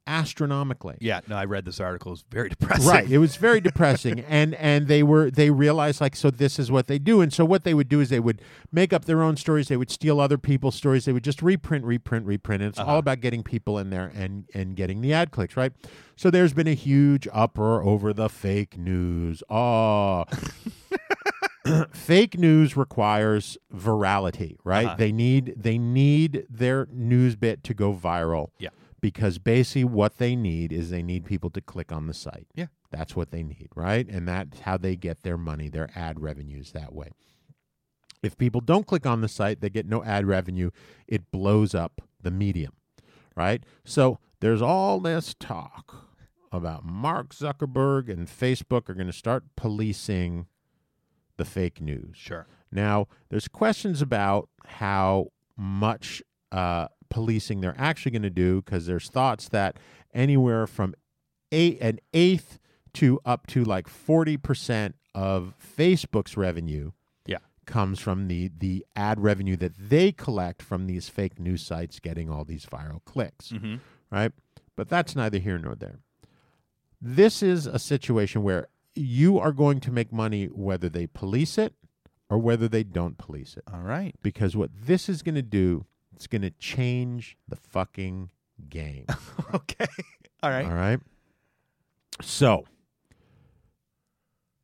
astronomically. 0.06 0.96
Yeah. 1.00 1.20
No, 1.28 1.36
I 1.36 1.44
read 1.44 1.64
this 1.64 1.80
article. 1.80 2.12
It's 2.12 2.24
very 2.28 2.48
depressing. 2.50 2.88
Right. 2.88 3.08
It 3.08 3.18
was 3.18 3.36
very 3.36 3.60
depressing. 3.60 4.20
and 4.20 4.54
and 4.56 4.88
they 4.88 5.02
were 5.02 5.30
they 5.30 5.50
realized 5.50 6.00
like 6.00 6.16
so 6.16 6.30
this 6.30 6.58
is 6.58 6.70
what 6.70 6.86
they 6.86 6.98
do. 6.98 7.20
And 7.20 7.32
so 7.32 7.44
what 7.44 7.64
they 7.64 7.74
would 7.74 7.88
do 7.88 8.00
is 8.00 8.08
they 8.08 8.20
would 8.20 8.42
make 8.70 8.92
up 8.92 9.04
their 9.04 9.22
own 9.22 9.36
stories, 9.36 9.68
they 9.68 9.76
would 9.76 9.90
steal 9.90 10.20
other 10.20 10.38
people's 10.38 10.74
stories, 10.74 11.04
they 11.04 11.12
would 11.12 11.24
just 11.24 11.42
reprint, 11.42 11.84
reprint, 11.84 12.26
reprint. 12.26 12.62
And 12.62 12.70
it's 12.70 12.78
all 12.78 12.90
uh-huh. 12.90 12.98
about 12.98 13.20
getting 13.20 13.42
people 13.42 13.78
in 13.78 13.90
there 13.90 14.10
and 14.14 14.44
and 14.54 14.76
getting 14.76 15.00
the 15.00 15.12
ad 15.12 15.30
clicks, 15.30 15.56
right? 15.56 15.72
So 16.16 16.30
there's 16.30 16.52
been 16.52 16.68
a 16.68 16.74
huge 16.74 17.26
uproar 17.32 17.82
over 17.82 18.12
the 18.12 18.28
fake 18.28 18.76
news. 18.76 19.42
Oh 19.48 20.24
fake 21.92 22.38
news 22.38 22.76
requires 22.76 23.58
virality, 23.74 24.56
right? 24.64 24.86
Uh-huh. 24.86 24.96
They 24.98 25.12
need 25.12 25.54
they 25.56 25.78
need 25.78 26.46
their 26.48 26.88
news 26.90 27.36
bit 27.36 27.62
to 27.64 27.74
go 27.74 27.92
viral. 27.92 28.48
Yeah. 28.58 28.70
Because 29.00 29.38
basically 29.38 29.84
what 29.84 30.18
they 30.18 30.36
need 30.36 30.72
is 30.72 30.90
they 30.90 31.02
need 31.02 31.24
people 31.24 31.50
to 31.50 31.60
click 31.60 31.90
on 31.90 32.06
the 32.06 32.14
site. 32.14 32.46
Yeah. 32.54 32.66
That's 32.90 33.16
what 33.16 33.30
they 33.30 33.42
need, 33.42 33.68
right? 33.74 34.06
And 34.08 34.28
that's 34.28 34.60
how 34.60 34.76
they 34.76 34.96
get 34.96 35.22
their 35.22 35.38
money, 35.38 35.68
their 35.68 35.90
ad 35.96 36.20
revenues 36.20 36.72
that 36.72 36.92
way. 36.92 37.10
If 38.22 38.38
people 38.38 38.60
don't 38.60 38.86
click 38.86 39.04
on 39.04 39.20
the 39.20 39.28
site, 39.28 39.60
they 39.60 39.70
get 39.70 39.86
no 39.86 40.04
ad 40.04 40.26
revenue. 40.26 40.70
It 41.08 41.30
blows 41.32 41.74
up 41.74 42.00
the 42.20 42.30
medium, 42.30 42.74
right? 43.34 43.64
So 43.84 44.20
there's 44.40 44.62
all 44.62 45.00
this 45.00 45.34
talk 45.38 46.08
about 46.52 46.84
Mark 46.84 47.34
Zuckerberg 47.34 48.08
and 48.08 48.28
Facebook 48.28 48.88
are 48.88 48.94
going 48.94 49.06
to 49.06 49.12
start 49.12 49.44
policing 49.56 50.46
the 51.36 51.44
fake 51.44 51.80
news. 51.80 52.16
Sure. 52.16 52.46
Now, 52.70 53.06
there's 53.28 53.48
questions 53.48 54.00
about 54.02 54.48
how 54.66 55.28
much 55.56 56.22
uh, 56.50 56.88
policing 57.10 57.60
they're 57.60 57.74
actually 57.78 58.12
going 58.12 58.22
to 58.22 58.30
do 58.30 58.62
because 58.62 58.86
there's 58.86 59.08
thoughts 59.08 59.48
that 59.50 59.78
anywhere 60.14 60.66
from 60.66 60.94
eight, 61.50 61.78
an 61.80 61.98
eighth 62.14 62.58
to 62.94 63.20
up 63.24 63.46
to 63.48 63.64
like 63.64 63.86
40% 63.88 64.94
of 65.14 65.54
Facebook's 65.78 66.36
revenue 66.36 66.92
Yeah. 67.26 67.38
comes 67.66 67.98
from 67.98 68.28
the, 68.28 68.50
the 68.56 68.84
ad 68.96 69.20
revenue 69.20 69.56
that 69.56 69.72
they 69.78 70.12
collect 70.12 70.62
from 70.62 70.86
these 70.86 71.08
fake 71.08 71.38
news 71.38 71.62
sites 71.62 72.00
getting 72.00 72.30
all 72.30 72.44
these 72.44 72.64
viral 72.66 73.04
clicks, 73.04 73.48
Mhm. 73.52 73.80
right? 74.10 74.32
But 74.76 74.88
that's 74.88 75.14
neither 75.14 75.38
here 75.38 75.58
nor 75.58 75.74
there. 75.74 75.98
This 77.00 77.42
is 77.42 77.66
a 77.66 77.78
situation 77.78 78.42
where 78.42 78.68
you 78.95 79.38
are 79.38 79.53
going 79.53 79.80
to 79.80 79.90
make 79.90 80.12
money 80.12 80.47
whether 80.47 80.88
they 80.88 81.07
police 81.07 81.59
it 81.59 81.74
or 82.28 82.38
whether 82.38 82.68
they 82.68 82.82
don't 82.82 83.18
police 83.18 83.57
it. 83.57 83.64
All 83.72 83.80
right. 83.80 84.14
Because 84.22 84.57
what 84.57 84.70
this 84.74 85.09
is 85.09 85.22
going 85.22 85.34
to 85.34 85.43
do, 85.43 85.86
it's 86.14 86.26
going 86.26 86.43
to 86.43 86.51
change 86.51 87.36
the 87.49 87.57
fucking 87.57 88.30
game. 88.68 89.07
Okay. 89.55 89.86
All 90.43 90.51
right. 90.51 90.64
All 90.64 90.72
right. 90.72 90.99
So, 92.22 92.64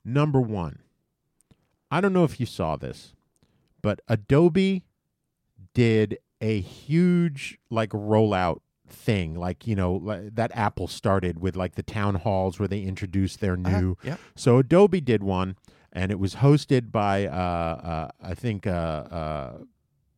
number 0.03 0.41
one, 0.41 0.79
I 1.91 2.01
don't 2.01 2.15
know 2.15 2.25
if 2.25 2.41
you 2.41 2.47
saw 2.47 2.77
this, 2.77 3.15
but 3.83 4.01
Adobe 4.09 4.87
did 5.75 6.19
a 6.41 6.61
huge 6.61 7.59
like 7.71 7.91
rollout 7.91 8.61
thing, 8.91 9.35
like 9.35 9.67
you 9.67 9.75
know 9.77 10.21
that 10.33 10.51
Apple 10.55 10.87
started 10.89 11.41
with 11.41 11.57
like 11.57 11.75
the 11.75 11.83
town 11.83 12.17
halls 12.17 12.59
where 12.59 12.69
they 12.69 12.81
introduced 12.83 13.41
their 13.41 13.57
new. 13.57 13.93
Uh-huh. 13.93 14.09
Yep. 14.11 14.21
So 14.37 14.59
Adobe 14.59 15.01
did 15.01 15.23
one, 15.23 15.57
and 15.93 16.11
it 16.11 16.19
was 16.19 16.37
hosted 16.37 16.91
by 16.93 17.27
uh, 17.27 17.31
uh, 17.31 18.09
I 18.23 18.35
think 18.35 18.67
uh, 18.67 18.71
uh, 18.71 19.59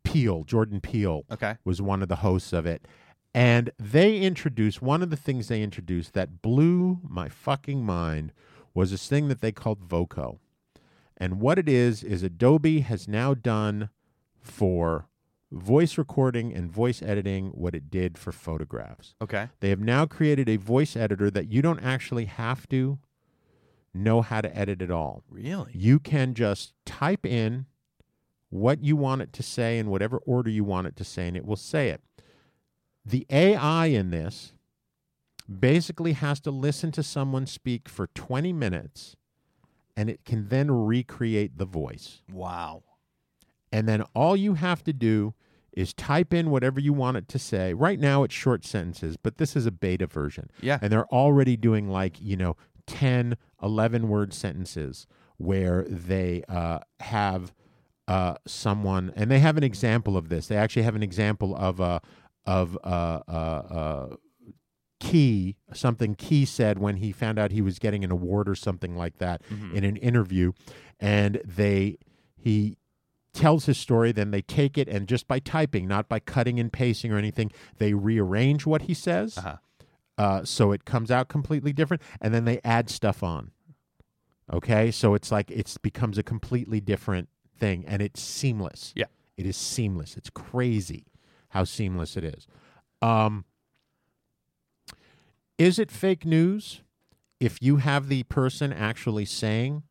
Peele, 0.04 0.44
Jordan 0.44 0.80
Peele 0.80 1.24
Okay. 1.30 1.56
was 1.64 1.80
one 1.82 2.02
of 2.02 2.08
the 2.08 2.16
hosts 2.16 2.52
of 2.52 2.66
it. 2.66 2.86
And 3.32 3.70
they 3.78 4.18
introduced 4.18 4.82
one 4.82 5.02
of 5.02 5.10
the 5.10 5.16
things 5.16 5.46
they 5.46 5.62
introduced 5.62 6.14
that 6.14 6.42
blew 6.42 6.98
my 7.08 7.28
fucking 7.28 7.84
mind 7.84 8.32
was 8.74 8.90
this 8.90 9.06
thing 9.06 9.28
that 9.28 9.40
they 9.40 9.52
called 9.52 9.78
Voco. 9.84 10.40
And 11.16 11.40
what 11.40 11.56
it 11.58 11.68
is 11.68 12.02
is 12.02 12.24
Adobe 12.24 12.80
has 12.80 13.06
now 13.06 13.34
done 13.34 13.90
for 14.40 15.06
voice 15.52 15.98
recording 15.98 16.52
and 16.54 16.70
voice 16.70 17.02
editing 17.02 17.48
what 17.48 17.74
it 17.74 17.90
did 17.90 18.16
for 18.16 18.32
photographs. 18.32 19.14
Okay. 19.20 19.48
They 19.60 19.70
have 19.70 19.80
now 19.80 20.06
created 20.06 20.48
a 20.48 20.56
voice 20.56 20.96
editor 20.96 21.30
that 21.30 21.50
you 21.50 21.62
don't 21.62 21.80
actually 21.80 22.26
have 22.26 22.68
to 22.68 22.98
know 23.92 24.22
how 24.22 24.40
to 24.40 24.56
edit 24.56 24.80
at 24.80 24.90
all. 24.90 25.24
Really? 25.28 25.72
You 25.74 25.98
can 25.98 26.34
just 26.34 26.74
type 26.86 27.26
in 27.26 27.66
what 28.48 28.82
you 28.84 28.96
want 28.96 29.22
it 29.22 29.32
to 29.32 29.42
say 29.42 29.78
in 29.78 29.90
whatever 29.90 30.18
order 30.18 30.50
you 30.50 30.64
want 30.64 30.86
it 30.86 30.96
to 30.96 31.04
say, 31.04 31.28
and 31.28 31.36
it 31.36 31.44
will 31.44 31.56
say 31.56 31.88
it. 31.88 32.00
The 33.04 33.26
AI 33.30 33.86
in 33.86 34.10
this 34.10 34.52
basically 35.58 36.12
has 36.12 36.38
to 36.40 36.50
listen 36.50 36.92
to 36.92 37.02
someone 37.02 37.46
speak 37.46 37.88
for 37.88 38.08
20 38.08 38.52
minutes 38.52 39.16
and 39.96 40.08
it 40.08 40.24
can 40.24 40.48
then 40.48 40.70
recreate 40.70 41.58
the 41.58 41.64
voice. 41.64 42.22
Wow. 42.32 42.82
And 43.72 43.88
then 43.88 44.02
all 44.14 44.36
you 44.36 44.54
have 44.54 44.82
to 44.84 44.92
do 44.92 45.34
is 45.72 45.94
type 45.94 46.34
in 46.34 46.50
whatever 46.50 46.80
you 46.80 46.92
want 46.92 47.16
it 47.16 47.28
to 47.28 47.38
say. 47.38 47.72
Right 47.72 47.98
now 47.98 48.22
it's 48.24 48.34
short 48.34 48.64
sentences, 48.64 49.16
but 49.16 49.38
this 49.38 49.54
is 49.54 49.66
a 49.66 49.70
beta 49.70 50.06
version. 50.06 50.50
Yeah. 50.60 50.78
And 50.82 50.92
they're 50.92 51.06
already 51.06 51.56
doing 51.56 51.88
like, 51.88 52.20
you 52.20 52.36
know, 52.36 52.56
10, 52.86 53.36
11 53.62 54.08
word 54.08 54.34
sentences 54.34 55.06
where 55.36 55.84
they 55.84 56.42
uh, 56.48 56.80
have 57.00 57.54
uh, 58.08 58.34
someone, 58.46 59.12
and 59.14 59.30
they 59.30 59.38
have 59.38 59.56
an 59.56 59.62
example 59.62 60.16
of 60.16 60.28
this. 60.28 60.48
They 60.48 60.56
actually 60.56 60.82
have 60.82 60.96
an 60.96 61.02
example 61.02 61.54
of 61.54 61.78
a, 61.78 62.00
of 62.44 62.76
uh, 62.82 63.20
uh, 63.28 63.30
uh, 63.30 64.16
Key, 64.98 65.56
something 65.72 66.14
Key 66.14 66.44
said 66.44 66.78
when 66.78 66.96
he 66.96 67.12
found 67.12 67.38
out 67.38 67.52
he 67.52 67.62
was 67.62 67.78
getting 67.78 68.04
an 68.04 68.10
award 68.10 68.48
or 68.48 68.54
something 68.54 68.96
like 68.96 69.18
that 69.18 69.40
in 69.72 69.84
an 69.84 69.96
interview, 69.96 70.52
and 70.98 71.40
they 71.44 71.96
he 72.36 72.76
tells 73.32 73.66
his 73.66 73.78
story. 73.78 74.12
Then 74.12 74.30
they 74.30 74.42
take 74.42 74.76
it 74.78 74.88
and 74.88 75.06
just 75.08 75.26
by 75.28 75.38
typing, 75.38 75.86
not 75.88 76.08
by 76.08 76.18
cutting 76.20 76.58
and 76.60 76.72
pasting 76.72 77.12
or 77.12 77.18
anything, 77.18 77.52
they 77.78 77.94
rearrange 77.94 78.66
what 78.66 78.82
he 78.82 78.94
says, 78.94 79.38
Uh-huh. 79.38 79.56
uh, 80.18 80.44
so 80.44 80.72
it 80.72 80.84
comes 80.84 81.10
out 81.10 81.28
completely 81.28 81.72
different, 81.72 82.02
and 82.20 82.32
then 82.34 82.44
they 82.44 82.60
add 82.64 82.90
stuff 82.90 83.22
on. 83.22 83.50
Okay, 84.52 84.90
so 84.90 85.14
it's 85.14 85.30
like 85.30 85.50
it 85.50 85.76
becomes 85.82 86.18
a 86.18 86.22
completely 86.24 86.80
different 86.80 87.28
thing, 87.58 87.84
and 87.86 88.02
it's 88.02 88.20
seamless. 88.20 88.92
Yeah. 88.96 89.06
it 89.36 89.46
is 89.46 89.56
seamless. 89.56 90.16
It's 90.16 90.28
crazy 90.30 91.06
how 91.50 91.64
seamless 91.64 92.16
it 92.16 92.24
is. 92.24 92.46
Um, 93.00 93.44
is 95.58 95.78
it 95.78 95.90
fake 95.90 96.24
news 96.24 96.82
if 97.38 97.62
you 97.62 97.76
have 97.76 98.08
the 98.08 98.22
person 98.24 98.72
actually 98.72 99.24
saying 99.24 99.82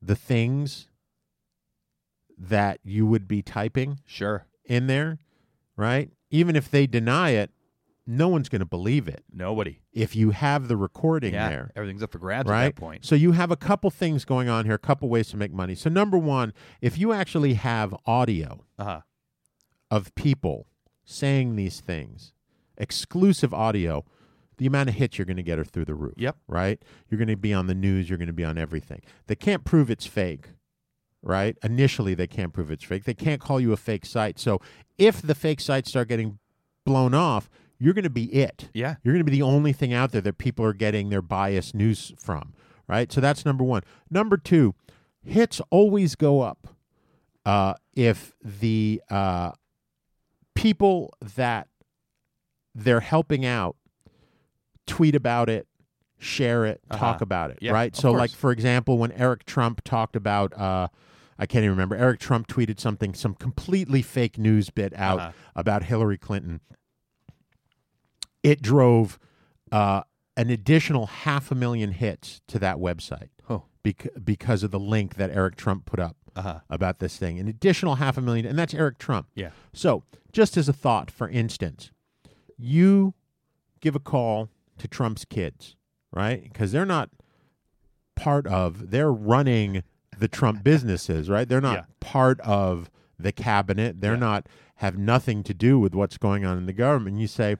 the 0.00 0.14
things 0.16 0.88
that 2.42 2.80
you 2.82 3.06
would 3.06 3.28
be 3.28 3.42
typing 3.42 4.00
Sure. 4.06 4.46
in 4.64 4.86
there, 4.86 5.18
right? 5.76 6.10
Even 6.30 6.56
if 6.56 6.70
they 6.70 6.86
deny 6.86 7.30
it, 7.30 7.50
no 8.06 8.28
one's 8.28 8.48
going 8.48 8.60
to 8.60 8.66
believe 8.66 9.06
it 9.06 9.22
Nobody. 9.32 9.80
if 9.92 10.16
you 10.16 10.30
have 10.30 10.66
the 10.68 10.76
recording 10.76 11.34
Yeah. 11.34 11.48
there 11.50 11.70
Everything's 11.76 12.02
up 12.02 12.10
for 12.12 12.18
grabs 12.18 12.48
right? 12.48 12.64
at 12.66 12.74
that 12.74 12.80
point. 12.80 13.04
So 13.04 13.14
you 13.14 13.32
have 13.32 13.50
a 13.50 13.56
couple 13.56 13.90
things 13.90 14.24
going 14.24 14.48
on 14.48 14.64
here, 14.64 14.74
a 14.74 14.78
couple 14.78 15.08
ways 15.08 15.28
to 15.28 15.36
make 15.36 15.52
money. 15.52 15.74
So 15.74 15.90
number 15.90 16.16
one, 16.18 16.52
if 16.80 16.98
you 16.98 17.12
actually 17.12 17.54
have 17.54 17.94
audio 18.06 18.64
Uh 18.78 18.84
huh. 18.84 19.00
of 19.90 20.14
people 20.14 20.66
saying 21.04 21.56
these 21.56 21.80
things, 21.80 22.32
exclusive 22.78 23.52
audio, 23.54 24.04
the 24.56 24.66
amount 24.66 24.88
of 24.88 24.94
hits 24.96 25.18
you're 25.18 25.24
going 25.26 25.36
to 25.36 25.42
get 25.42 25.58
are 25.58 25.64
through 25.64 25.84
the 25.84 25.94
roof. 25.94 26.14
Yep. 26.16 26.36
Right? 26.48 26.82
You're 27.08 27.18
going 27.18 27.28
to 27.28 27.36
be 27.36 27.52
on 27.54 27.66
the 27.66 27.74
news, 27.74 28.08
you're 28.08 28.18
going 28.18 28.26
to 28.28 28.32
be 28.32 28.44
on 28.44 28.58
everything. 28.58 29.02
They 29.26 29.34
can't 29.36 29.64
prove 29.64 29.90
it's 29.90 30.06
fake. 30.06 30.48
Right? 31.22 31.56
Initially 31.62 32.14
they 32.14 32.26
can't 32.26 32.52
prove 32.52 32.70
it's 32.70 32.84
fake. 32.84 33.04
They 33.04 33.14
can't 33.14 33.40
call 33.40 33.60
you 33.60 33.72
a 33.72 33.76
fake 33.76 34.06
site. 34.06 34.38
So 34.38 34.60
if 34.96 35.20
the 35.20 35.34
fake 35.34 35.60
sites 35.60 35.90
start 35.90 36.08
getting 36.08 36.38
blown 36.86 37.12
off, 37.14 37.50
you're 37.78 37.92
going 37.94 38.04
to 38.04 38.10
be 38.10 38.24
it. 38.34 38.68
Yeah. 38.72 38.96
You're 39.02 39.12
going 39.14 39.24
to 39.24 39.30
be 39.30 39.36
the 39.36 39.42
only 39.42 39.72
thing 39.72 39.92
out 39.92 40.12
there 40.12 40.20
that 40.22 40.38
people 40.38 40.64
are 40.64 40.72
getting 40.72 41.10
their 41.10 41.22
biased 41.22 41.74
news 41.74 42.12
from, 42.18 42.54
right? 42.88 43.10
So 43.12 43.20
that's 43.20 43.44
number 43.44 43.64
one. 43.64 43.82
Number 44.10 44.36
two, 44.38 44.74
hits 45.22 45.60
always 45.70 46.14
go 46.14 46.40
up 46.40 46.68
uh, 47.44 47.74
if 47.94 48.34
the 48.42 49.02
uh, 49.10 49.52
people 50.54 51.12
that 51.36 51.68
they're 52.74 53.00
helping 53.00 53.44
out 53.44 53.76
tweet 54.86 55.14
about 55.14 55.48
it, 55.48 55.66
share 56.18 56.64
it, 56.66 56.80
talk 56.92 57.02
Uh-huh. 57.02 57.18
about 57.22 57.50
it, 57.50 57.58
Yeah, 57.60 57.72
right? 57.72 57.94
So, 57.96 58.12
like 58.12 58.30
for 58.30 58.52
example, 58.52 58.98
when 58.98 59.12
Eric 59.12 59.44
Trump 59.44 59.82
talked 59.84 60.16
about. 60.16 60.52
Uh, 60.58 60.88
I 61.40 61.46
can't 61.46 61.64
even 61.64 61.70
remember. 61.70 61.96
Eric 61.96 62.20
Trump 62.20 62.46
tweeted 62.48 62.78
something, 62.78 63.14
some 63.14 63.34
completely 63.34 64.02
fake 64.02 64.36
news 64.38 64.68
bit 64.70 64.92
out 64.94 65.18
Uh-huh. 65.18 65.32
about 65.56 65.84
Hillary 65.84 66.18
Clinton 66.18 66.60
it 68.42 68.62
drove 68.62 69.18
uh, 69.70 70.02
an 70.36 70.48
additional 70.50 71.06
half 71.06 71.50
a 71.50 71.54
million 71.54 71.92
hits 71.92 72.40
to 72.48 72.58
that 72.58 72.76
website 72.76 73.28
Oh. 73.48 73.64
bec- 73.82 74.08
because 74.24 74.62
of 74.62 74.70
the 74.70 74.80
link 74.80 75.16
that 75.16 75.30
Eric 75.30 75.56
Trump 75.56 75.84
put 75.84 76.00
up 76.00 76.16
Uh-huh. 76.34 76.60
about 76.70 77.00
this 77.00 77.16
thing. 77.18 77.38
An 77.38 77.48
additional 77.48 77.96
half 77.96 78.16
a 78.16 78.20
million, 78.22 78.46
and 78.46 78.58
that's 78.58 78.72
Eric 78.72 78.98
Trump. 78.98 79.26
Yeah. 79.34 79.50
So, 79.72 80.04
just 80.32 80.56
as 80.56 80.68
a 80.68 80.72
thought, 80.72 81.10
for 81.10 81.28
instance, 81.28 81.90
you 82.56 83.14
give 83.80 83.94
a 83.96 84.00
call 84.00 84.48
to 84.78 84.88
Trump's 84.88 85.24
kids, 85.24 85.76
right? 86.12 86.42
Because 86.44 86.72
they're 86.72 86.86
not 86.86 87.10
part 88.16 88.46
of, 88.46 88.90
they're 88.90 89.12
running 89.12 89.82
the 90.20 90.28
Trump 90.28 90.62
businesses, 90.62 91.28
right? 91.28 91.48
They're 91.48 91.60
not 91.60 91.74
Yeah. 91.78 91.84
part 92.00 92.40
of 92.40 92.90
the 93.18 93.32
cabinet. 93.32 94.00
They're 94.00 94.14
Yeah. 94.14 94.18
not, 94.20 94.46
have 94.76 94.96
nothing 94.96 95.42
to 95.44 95.52
do 95.52 95.78
with 95.78 95.94
what's 95.94 96.16
going 96.16 96.44
on 96.46 96.56
in 96.56 96.66
the 96.66 96.72
government. 96.72 97.18
You 97.18 97.26
say, 97.26 97.56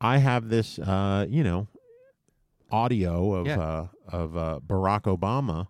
I 0.00 0.18
have 0.18 0.48
this, 0.48 0.78
uh, 0.78 1.26
you 1.28 1.42
know, 1.42 1.66
audio 2.70 3.34
of 3.34 3.46
Yeah. 3.46 3.58
uh, 3.60 3.86
of 4.08 4.36
uh, 4.36 4.60
Barack 4.66 5.02
Obama 5.02 5.68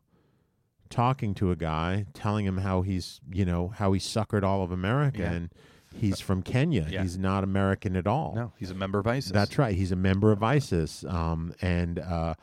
talking 0.89 1.35
to 1.35 1.51
a 1.51 1.57
guy, 1.57 2.07
telling 2.15 2.47
him 2.47 2.59
how 2.59 2.83
he's, 2.83 3.21
you 3.33 3.45
know, 3.45 3.69
how 3.69 3.93
he 3.93 4.01
suckered 4.01 4.43
all 4.43 4.63
of 4.63 4.71
America, 4.73 5.25
and 5.25 5.51
he's 5.95 6.21
from 6.21 6.43
Kenya. 6.43 6.87
Yeah. 6.91 7.03
He's 7.03 7.17
not 7.19 7.45
American 7.45 7.97
at 7.97 8.07
all. 8.07 8.35
No, 8.35 8.53
he's 8.57 8.71
a 8.71 8.75
member 8.75 8.99
of 8.99 9.07
ISIS. 9.07 9.31
That's 9.33 9.57
right. 9.59 9.75
He's 9.77 9.93
a 9.93 9.97
member 9.97 10.33
of 10.33 10.43
ISIS, 10.43 11.05
um, 11.05 11.55
and 11.63 11.99
uh, 12.01 12.03
uh, 12.03 12.35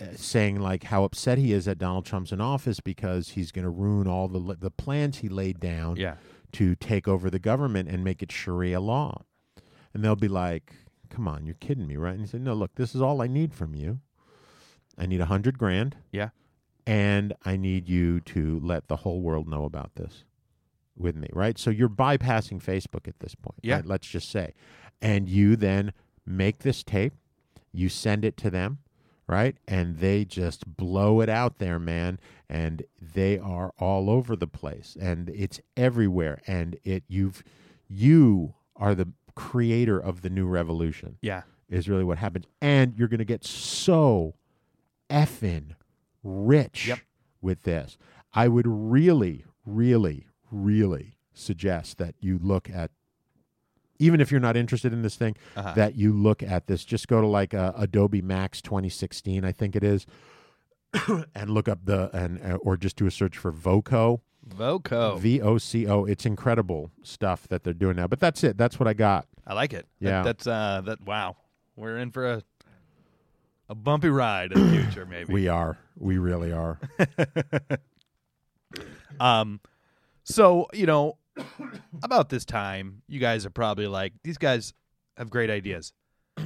Uh, 0.00 0.06
saying 0.16 0.60
like 0.60 0.84
how 0.84 1.04
upset 1.04 1.38
he 1.38 1.52
is 1.52 1.64
that 1.66 1.78
Donald 1.78 2.04
Trump's 2.04 2.32
in 2.32 2.40
office 2.40 2.80
because 2.80 3.30
he's 3.30 3.52
going 3.52 3.64
to 3.64 3.70
ruin 3.70 4.06
all 4.06 4.28
the 4.28 4.54
the 4.54 4.70
plans 4.70 5.18
he 5.18 5.28
laid 5.28 5.60
down 5.60 5.96
Yeah. 5.96 6.16
to 6.52 6.74
take 6.74 7.06
over 7.08 7.30
the 7.30 7.38
government 7.38 7.88
and 7.88 8.02
make 8.04 8.22
it 8.22 8.30
Sharia 8.32 8.80
law. 8.80 9.22
And 9.94 10.04
they'll 10.04 10.16
be 10.16 10.28
like, 10.28 10.74
"Come 11.10 11.26
on, 11.28 11.46
you're 11.46 11.54
kidding 11.56 11.86
me, 11.86 11.96
right?" 11.96 12.12
And 12.12 12.20
he 12.20 12.26
said, 12.26 12.42
"No, 12.42 12.54
look, 12.54 12.74
this 12.74 12.94
is 12.94 13.00
all 13.00 13.22
I 13.22 13.26
need 13.26 13.54
from 13.54 13.74
you. 13.74 14.00
I 14.96 15.06
need 15.06 15.20
a 15.20 15.26
hundred 15.26 15.58
grand, 15.58 15.96
Yeah. 16.12 16.30
and 16.86 17.32
I 17.44 17.56
need 17.56 17.88
you 17.88 18.20
to 18.20 18.58
let 18.60 18.88
the 18.88 18.96
whole 18.96 19.20
world 19.22 19.48
know 19.48 19.64
about 19.64 19.94
this 19.94 20.24
with 20.96 21.14
me, 21.16 21.28
right? 21.32 21.56
So 21.58 21.70
you're 21.70 21.88
bypassing 21.88 22.60
Facebook 22.62 23.06
at 23.06 23.20
this 23.20 23.34
point, 23.36 23.60
Yeah. 23.62 23.76
right? 23.76 23.86
Let's 23.86 24.08
just 24.08 24.28
say, 24.30 24.54
and 25.00 25.28
you 25.28 25.54
then 25.54 25.92
make 26.26 26.58
this 26.58 26.82
tape, 26.82 27.14
you 27.72 27.88
send 27.88 28.24
it 28.24 28.36
to 28.38 28.50
them, 28.50 28.78
right? 29.28 29.56
And 29.68 29.98
they 29.98 30.24
just 30.24 30.76
blow 30.76 31.20
it 31.20 31.28
out 31.28 31.58
there, 31.58 31.78
man, 31.78 32.18
and 32.48 32.82
they 33.00 33.38
are 33.38 33.72
all 33.78 34.08
over 34.10 34.34
the 34.34 34.46
place, 34.46 34.96
and 35.00 35.28
it's 35.30 35.60
everywhere, 35.76 36.40
and 36.46 36.76
it 36.82 37.04
you've 37.08 37.44
you 37.88 38.54
are 38.76 38.94
the 38.94 39.08
creator 39.34 39.98
of 40.00 40.22
the 40.22 40.30
new 40.30 40.46
revolution 40.46 41.18
Yeah. 41.22 41.42
is 41.68 41.88
really 41.88 42.04
what 42.04 42.18
happens. 42.18 42.46
And 42.60 42.94
you're 42.96 43.08
going 43.08 43.18
to 43.18 43.24
get 43.24 43.44
so 43.44 44.34
effing 45.10 45.74
rich 46.22 46.86
Yep. 46.88 46.98
with 47.40 47.62
this. 47.62 47.96
I 48.32 48.48
would 48.48 48.66
really, 48.66 49.44
really, 49.64 50.26
really 50.50 51.14
suggest 51.32 51.98
that 51.98 52.14
you 52.20 52.38
look 52.38 52.68
at, 52.68 52.90
even 53.98 54.20
if 54.20 54.30
you're 54.30 54.40
not 54.40 54.56
interested 54.56 54.92
in 54.92 55.02
this 55.02 55.16
thing, 55.16 55.36
Uh-huh. 55.56 55.72
that 55.74 55.94
you 55.96 56.12
look 56.12 56.42
at 56.42 56.66
this. 56.66 56.84
Just 56.84 57.08
go 57.08 57.20
to 57.20 57.26
like 57.26 57.54
uh, 57.54 57.72
Adobe 57.76 58.22
Max 58.22 58.60
2016, 58.62 59.44
I 59.44 59.52
think 59.52 59.74
it 59.76 59.82
is, 59.84 60.06
and 61.34 61.50
look 61.50 61.68
up 61.68 61.80
the 61.84 62.10
and 62.16 62.40
uh, 62.42 62.56
or 62.56 62.76
just 62.76 62.96
do 62.96 63.06
a 63.06 63.10
search 63.10 63.36
for 63.36 63.50
Voco. 63.52 64.22
Voco. 64.46 65.16
V 65.16 65.42
O 65.42 65.58
C 65.58 65.86
O. 65.86 66.04
It's 66.04 66.24
incredible 66.24 66.90
stuff 67.02 67.46
that 67.48 67.64
they're 67.64 67.74
doing 67.74 67.96
now. 67.96 68.06
But 68.06 68.18
that's 68.20 68.42
it. 68.42 68.56
That's 68.56 68.78
what 68.80 68.86
I 68.88 68.94
got. 68.94 69.26
I 69.46 69.52
like 69.54 69.72
it. 69.74 69.86
That- 70.00 70.08
Yeah. 70.08 70.22
that's 70.22 70.46
uh 70.46 70.80
that 70.86 71.02
wow. 71.04 71.36
We're 71.76 71.98
in 71.98 72.10
for 72.10 72.26
a 72.26 72.42
a 73.68 73.74
bumpy 73.74 74.08
ride 74.08 74.52
in 74.52 74.64
the 74.66 74.82
future, 74.84 75.04
maybe. 75.04 75.30
We 75.34 75.48
are. 75.48 75.76
We 75.98 76.16
really 76.18 76.52
are. 76.52 76.78
Um, 79.20 79.60
so 80.22 80.68
you 80.72 80.86
know, 80.86 81.17
about 82.02 82.28
this 82.28 82.44
time, 82.44 83.02
you 83.08 83.18
guys 83.20 83.44
are 83.46 83.50
probably 83.50 83.86
like, 83.86 84.12
these 84.22 84.38
guys 84.38 84.72
have 85.16 85.30
great 85.30 85.50
ideas. 85.50 85.92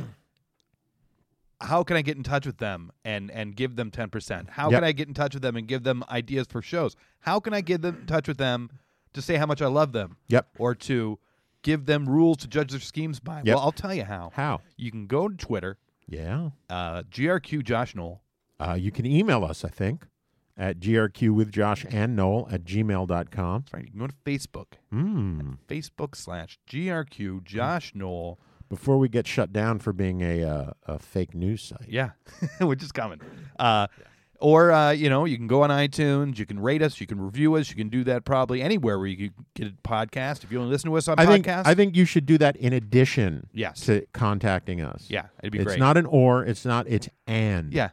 How 1.60 1.84
can 1.84 1.96
I 1.96 2.02
get 2.02 2.16
in 2.16 2.24
touch 2.24 2.44
with 2.44 2.58
them 2.58 2.90
and 3.04 3.30
and 3.30 3.54
give 3.54 3.76
them 3.76 3.90
ten 3.92 4.10
percent? 4.10 4.50
How 4.50 4.68
Yep. 4.70 4.78
can 4.78 4.84
I 4.84 4.92
get 4.92 5.06
in 5.08 5.14
touch 5.14 5.34
with 5.34 5.42
them 5.42 5.56
and 5.56 5.68
give 5.68 5.84
them 5.84 6.02
ideas 6.10 6.46
for 6.50 6.60
shows? 6.60 6.96
How 7.20 7.38
can 7.38 7.54
I 7.54 7.60
get 7.60 7.82
them 7.82 7.98
in 8.00 8.06
touch 8.06 8.26
with 8.26 8.38
them 8.38 8.68
to 9.12 9.22
say 9.22 9.36
how 9.36 9.46
much 9.46 9.62
I 9.62 9.68
love 9.68 9.92
them? 9.92 10.16
Yep. 10.28 10.48
Or 10.58 10.74
to 10.74 11.20
give 11.62 11.86
them 11.86 12.08
rules 12.08 12.38
to 12.38 12.48
judge 12.48 12.72
their 12.72 12.80
schemes 12.80 13.20
by? 13.20 13.42
Yep. 13.44 13.54
Well, 13.54 13.60
I'll 13.60 13.70
tell 13.72 13.94
you 13.94 14.02
how. 14.04 14.32
How? 14.34 14.60
You 14.76 14.90
can 14.90 15.06
go 15.06 15.28
to 15.28 15.36
Twitter, 15.36 15.78
Yeah. 16.08 16.50
uh, 16.68 17.02
GRQ 17.04 17.62
Josh 17.62 17.94
Noel. 17.94 18.22
Uh, 18.58 18.74
you 18.74 18.90
can 18.90 19.06
email 19.06 19.44
us, 19.44 19.64
I 19.64 19.68
think, 19.68 20.06
at 20.56 20.78
grq 20.80 21.30
with 21.30 21.50
Josh 21.50 21.86
and 21.90 22.14
Noel 22.14 22.48
at 22.50 22.64
gmail.com. 22.64 23.60
That's 23.62 23.72
right. 23.72 23.84
You 23.84 23.90
can 23.90 24.00
go 24.00 24.06
to 24.06 24.14
Facebook. 24.24 24.66
Mm. 24.92 25.58
Facebook 25.68 26.14
slash 26.16 26.58
GRQ 26.68 27.44
Josh 27.44 27.92
Noel. 27.94 28.38
Before 28.68 28.96
we 28.98 29.08
get 29.08 29.26
shut 29.26 29.52
down 29.52 29.80
for 29.80 29.92
being 29.92 30.22
a, 30.22 30.42
uh, 30.42 30.70
a 30.86 30.98
fake 30.98 31.34
news 31.34 31.62
site. 31.62 31.88
Yeah, 31.88 32.10
which 32.60 32.82
is 32.82 32.90
coming. 32.92 33.20
Uh, 33.58 33.86
Or 34.40 34.72
uh, 34.72 34.90
you 34.90 35.08
know, 35.08 35.24
you 35.24 35.36
can 35.36 35.46
go 35.46 35.62
on 35.62 35.70
iTunes, 35.70 36.36
you 36.38 36.46
can 36.46 36.58
rate 36.58 36.82
us, 36.82 37.00
you 37.00 37.06
can 37.06 37.20
review 37.20 37.54
us, 37.54 37.70
you 37.70 37.76
can 37.76 37.88
do 37.90 38.02
that 38.04 38.24
probably 38.24 38.60
anywhere 38.60 38.98
where 38.98 39.06
you 39.06 39.16
can 39.30 39.44
get 39.54 39.68
a 39.68 39.88
podcast. 39.88 40.42
If 40.42 40.50
you 40.50 40.58
want 40.58 40.66
to 40.68 40.72
listen 40.72 40.90
to 40.90 40.96
us 40.96 41.06
on 41.06 41.16
I 41.18 41.26
think 41.26 41.46
podcast, 41.46 41.62
I 41.66 41.74
think 41.74 41.94
you 41.96 42.04
should 42.04 42.26
do 42.26 42.38
that 42.38 42.56
in 42.56 42.72
addition 42.72 43.46
Yes. 43.52 43.82
to 43.82 44.04
contacting 44.12 44.80
us. 44.80 45.06
Yeah, 45.08 45.26
it'd 45.44 45.52
be 45.52 45.58
it's 45.58 45.64
great. 45.66 45.74
It's 45.74 45.80
not 45.80 45.96
an 45.96 46.06
or, 46.06 46.44
it's 46.44 46.64
not 46.64 46.88
it's 46.88 47.08
and. 47.28 47.72
yeah, 47.72 47.90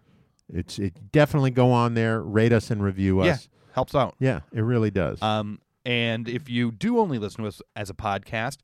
It's 0.54 0.80
it 0.80 1.12
definitely 1.12 1.52
go 1.52 1.72
on 1.72 1.94
there, 1.94 2.22
rate 2.22 2.52
us 2.52 2.72
and 2.72 2.84
review 2.84 3.22
us. 3.22 3.26
yeah, 3.26 3.74
helps 3.74 3.96
out. 3.96 4.16
Yeah, 4.20 4.42
it 4.54 4.62
really 4.62 4.92
does. 4.92 5.22
Um, 5.22 5.60
and 5.86 6.28
if 6.28 6.50
you 6.50 6.72
do 6.72 7.00
only 7.00 7.18
listen 7.18 7.44
to 7.44 7.48
us 7.48 7.62
as 7.76 7.90
a 7.90 7.94
podcast, 7.94 8.58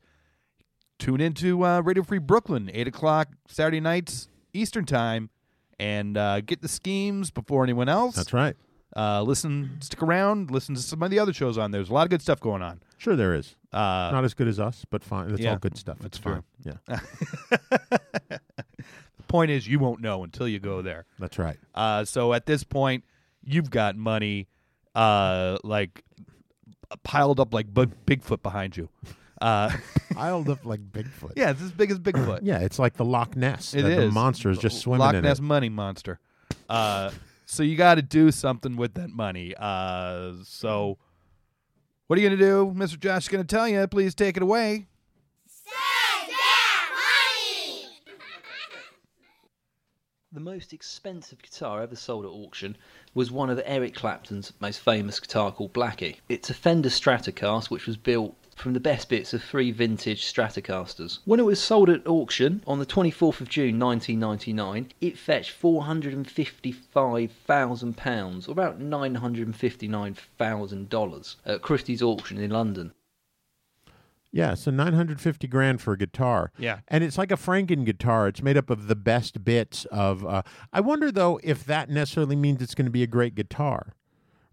tune 0.99 1.21
into 1.21 1.63
uh, 1.65 1.81
Radio 1.81 2.03
Free 2.03 2.19
Brooklyn, 2.19 2.69
eight 2.73 2.87
o'clock 2.87 3.29
Saturday 3.47 3.79
nights 3.79 4.27
Eastern 4.53 4.85
time, 4.85 5.29
and 5.79 6.17
uh, 6.17 6.41
get 6.41 6.61
the 6.61 6.67
schemes 6.67 7.31
before 7.31 7.63
anyone 7.63 7.89
else. 7.89 8.15
That's 8.15 8.33
right. 8.33 8.55
Uh, 8.95 9.21
listen, 9.23 9.77
stick 9.81 10.01
around, 10.01 10.51
listen 10.51 10.73
to 10.73 10.81
some 10.81 11.03
of 11.03 11.11
the 11.11 11.19
other 11.19 11.33
shows 11.33 11.57
on 11.57 11.71
there. 11.71 11.79
There's 11.79 11.89
a 11.89 11.93
lot 11.93 12.03
of 12.03 12.09
good 12.09 12.21
stuff 12.21 12.39
going 12.39 12.61
on. 12.61 12.81
Sure 12.97 13.15
there 13.17 13.33
is. 13.33 13.55
Uh, 13.73 14.09
not 14.13 14.23
as 14.23 14.33
good 14.33 14.47
as 14.47 14.57
us, 14.57 14.85
but 14.89 15.03
fine. 15.03 15.31
It's 15.31 15.41
yeah, 15.41 15.51
all 15.51 15.57
good 15.57 15.77
stuff. 15.77 15.97
that's 15.99 16.17
it's 16.17 16.23
fine. 16.23 16.43
true. 16.63 16.77
Yeah. 16.89 18.37
point 19.27 19.51
is, 19.51 19.67
you 19.67 19.79
won't 19.79 20.01
know 20.01 20.23
until 20.23 20.47
you 20.47 20.59
go 20.59 20.81
there. 20.81 21.05
That's 21.19 21.37
right. 21.37 21.57
Uh, 21.73 22.05
so 22.05 22.33
at 22.33 22.45
this 22.45 22.63
point, 22.63 23.03
you've 23.43 23.69
got 23.69 23.95
money, 23.95 24.47
uh, 24.93 25.57
like 25.63 26.03
piled 27.03 27.39
up 27.39 27.53
like 27.53 27.73
Big- 27.73 28.05
Bigfoot 28.05 28.41
behind 28.43 28.77
you. 28.77 28.89
Uh, 29.41 29.69
Piled 30.13 30.49
up 30.49 30.65
like 30.65 30.79
Bigfoot. 30.79 31.33
yeah, 31.35 31.49
it's 31.49 31.61
as 31.61 31.71
big 31.71 31.91
as 31.91 31.99
Bigfoot. 31.99 32.39
Yeah, 32.43 32.59
it's 32.59 32.79
like 32.79 32.93
the 32.93 33.03
Loch 33.03 33.35
Ness. 33.35 33.73
It 33.73 33.83
is. 33.83 33.97
The 33.97 34.11
monster 34.11 34.49
is 34.49 34.57
just 34.57 34.79
swimming 34.79 34.99
Loch 34.99 35.15
in 35.15 35.23
Ness 35.23 35.39
it. 35.39 35.41
money 35.41 35.67
monster. 35.67 36.19
Uh, 36.69 37.11
so 37.45 37.61
you 37.61 37.75
got 37.75 37.95
to 37.95 38.01
do 38.01 38.31
something 38.31 38.77
with 38.77 38.93
that 38.93 39.09
money. 39.09 39.53
Uh, 39.59 40.33
so 40.45 40.97
what 42.07 42.17
are 42.17 42.21
you 42.21 42.29
gonna 42.29 42.39
do, 42.39 42.73
Mr. 42.77 42.97
Josh? 42.99 43.23
is 43.23 43.27
Gonna 43.27 43.43
tell 43.43 43.67
you. 43.67 43.85
Please 43.87 44.15
take 44.15 44.37
it 44.37 44.43
away. 44.43 44.87
The 50.35 50.41
most 50.41 50.73
expensive 50.73 51.41
guitar 51.41 51.81
ever 51.81 51.95
sold 51.95 52.25
at 52.25 52.29
auction 52.29 52.75
was 53.13 53.31
one 53.31 53.49
of 53.49 53.61
Eric 53.63 53.95
Clapton's 53.95 54.51
most 54.59 54.81
famous 54.81 55.17
guitar 55.17 55.53
called 55.53 55.71
Blackie. 55.71 56.17
It's 56.27 56.49
a 56.49 56.53
Fender 56.53 56.89
Stratocaster 56.89 57.71
which 57.71 57.87
was 57.87 57.95
built 57.95 58.35
from 58.53 58.73
the 58.73 58.81
best 58.81 59.07
bits 59.07 59.33
of 59.33 59.41
three 59.41 59.71
vintage 59.71 60.25
Stratocasters. 60.25 61.19
When 61.23 61.39
it 61.39 61.45
was 61.45 61.61
sold 61.61 61.89
at 61.89 62.05
auction 62.05 62.61
on 62.67 62.79
the 62.79 62.85
24th 62.85 63.39
of 63.39 63.47
June 63.47 63.79
1999, 63.79 64.91
it 64.99 65.17
fetched 65.17 65.57
£455,000 65.57 68.49
or 68.49 68.51
about 68.51 68.81
$959,000 68.81 71.35
at 71.45 71.61
Christie's 71.61 72.03
auction 72.03 72.39
in 72.39 72.51
London. 72.51 72.91
Yeah, 74.35 74.53
so 74.53 74.69
950 74.69 75.47
grand 75.47 75.81
for 75.81 75.93
a 75.93 75.97
guitar. 75.97 76.51
Yeah. 76.57 76.79
And 76.89 77.05
it's 77.05 77.17
like 77.17 77.31
a 77.31 77.37
Franken 77.37 77.85
guitar. 77.85 78.27
It's 78.27 78.41
made 78.41 78.57
up 78.57 78.69
of 78.69 78.87
the 78.87 78.95
best 78.95 79.45
bits 79.45 79.85
of 79.85 80.25
uh, 80.25 80.41
I 80.73 80.81
wonder 80.81 81.09
though 81.09 81.39
if 81.41 81.63
that 81.67 81.89
necessarily 81.89 82.35
means 82.35 82.61
it's 82.61 82.75
going 82.75 82.85
to 82.85 82.91
be 82.91 83.01
a 83.01 83.07
great 83.07 83.33
guitar. 83.33 83.93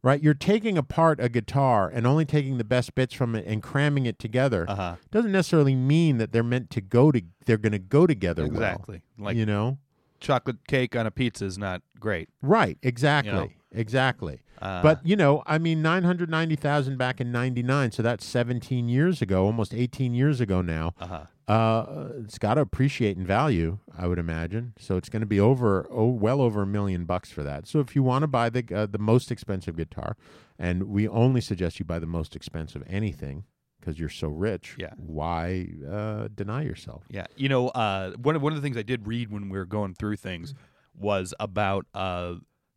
Right? 0.00 0.22
You're 0.22 0.34
taking 0.34 0.78
apart 0.78 1.18
a 1.18 1.28
guitar 1.28 1.90
and 1.92 2.06
only 2.06 2.24
taking 2.24 2.58
the 2.58 2.64
best 2.64 2.94
bits 2.94 3.12
from 3.12 3.34
it 3.34 3.44
and 3.44 3.60
cramming 3.60 4.06
it 4.06 4.20
together. 4.20 4.66
Uh-huh. 4.68 4.96
Doesn't 5.10 5.32
necessarily 5.32 5.74
mean 5.74 6.18
that 6.18 6.30
they're 6.30 6.44
meant 6.44 6.70
to 6.70 6.80
go 6.80 7.10
to 7.10 7.20
they're 7.46 7.56
going 7.58 7.72
to 7.72 7.80
go 7.80 8.06
together 8.06 8.42
well. 8.42 8.52
Exactly. 8.52 9.02
Like- 9.18 9.36
you 9.36 9.44
know? 9.44 9.78
Chocolate 10.20 10.68
cake 10.68 10.94
on 10.94 11.08
a 11.08 11.10
pizza 11.10 11.44
is 11.44 11.58
not 11.58 11.82
great. 11.98 12.28
Right, 12.40 12.78
exactly. 12.84 13.32
You 13.32 13.38
know? 13.38 13.48
Exactly. 13.74 14.40
Uh, 14.60 14.82
but 14.82 15.04
you 15.04 15.16
know, 15.16 15.42
I 15.46 15.58
mean 15.58 15.82
990,000 15.82 16.96
back 16.96 17.20
in 17.20 17.32
99, 17.32 17.90
so 17.92 18.02
that's 18.02 18.24
17 18.24 18.88
years 18.88 19.20
ago, 19.22 19.44
almost 19.44 19.74
18 19.74 20.14
years 20.14 20.40
ago 20.40 20.62
now. 20.62 20.94
Uh-huh. 21.00 21.24
Uh, 21.48 22.08
it's 22.20 22.38
got 22.38 22.54
to 22.54 22.60
appreciate 22.60 23.16
in 23.16 23.26
value, 23.26 23.78
I 23.98 24.06
would 24.06 24.18
imagine. 24.18 24.74
So 24.78 24.96
it's 24.96 25.08
going 25.08 25.20
to 25.20 25.26
be 25.26 25.40
over 25.40 25.86
oh 25.90 26.08
well 26.08 26.40
over 26.40 26.62
a 26.62 26.66
million 26.66 27.04
bucks 27.04 27.30
for 27.32 27.42
that. 27.42 27.66
So 27.66 27.80
if 27.80 27.96
you 27.96 28.02
want 28.02 28.22
to 28.22 28.28
buy 28.28 28.48
the 28.48 28.64
uh, 28.74 28.86
the 28.86 28.98
most 28.98 29.30
expensive 29.32 29.76
guitar, 29.76 30.16
and 30.58 30.84
we 30.84 31.08
only 31.08 31.40
suggest 31.40 31.78
you 31.80 31.84
buy 31.84 31.98
the 31.98 32.06
most 32.06 32.36
expensive 32.36 32.84
anything 32.88 33.44
because 33.80 33.98
you're 33.98 34.08
so 34.08 34.28
rich, 34.28 34.76
Yeah. 34.78 34.92
why 34.96 35.66
uh, 35.90 36.28
deny 36.32 36.62
yourself? 36.62 37.02
Yeah, 37.10 37.26
you 37.36 37.48
know, 37.48 37.68
uh, 37.70 38.12
one 38.12 38.36
of 38.36 38.42
one 38.42 38.52
of 38.52 38.56
the 38.56 38.62
things 38.62 38.76
I 38.76 38.82
did 38.82 39.08
read 39.08 39.32
when 39.32 39.48
we 39.48 39.58
were 39.58 39.66
going 39.66 39.94
through 39.94 40.16
things 40.16 40.54
was 40.94 41.34
about 41.40 41.86
uh, 41.92 42.34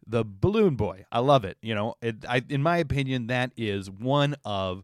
the 0.07 0.23
balloon 0.25 0.75
boy. 0.75 1.05
I 1.11 1.19
love 1.19 1.45
it. 1.45 1.57
You 1.61 1.75
know, 1.75 1.95
it, 2.01 2.25
I, 2.27 2.43
in 2.49 2.61
my 2.61 2.77
opinion, 2.77 3.27
that 3.27 3.51
is 3.57 3.89
one 3.89 4.35
of 4.45 4.83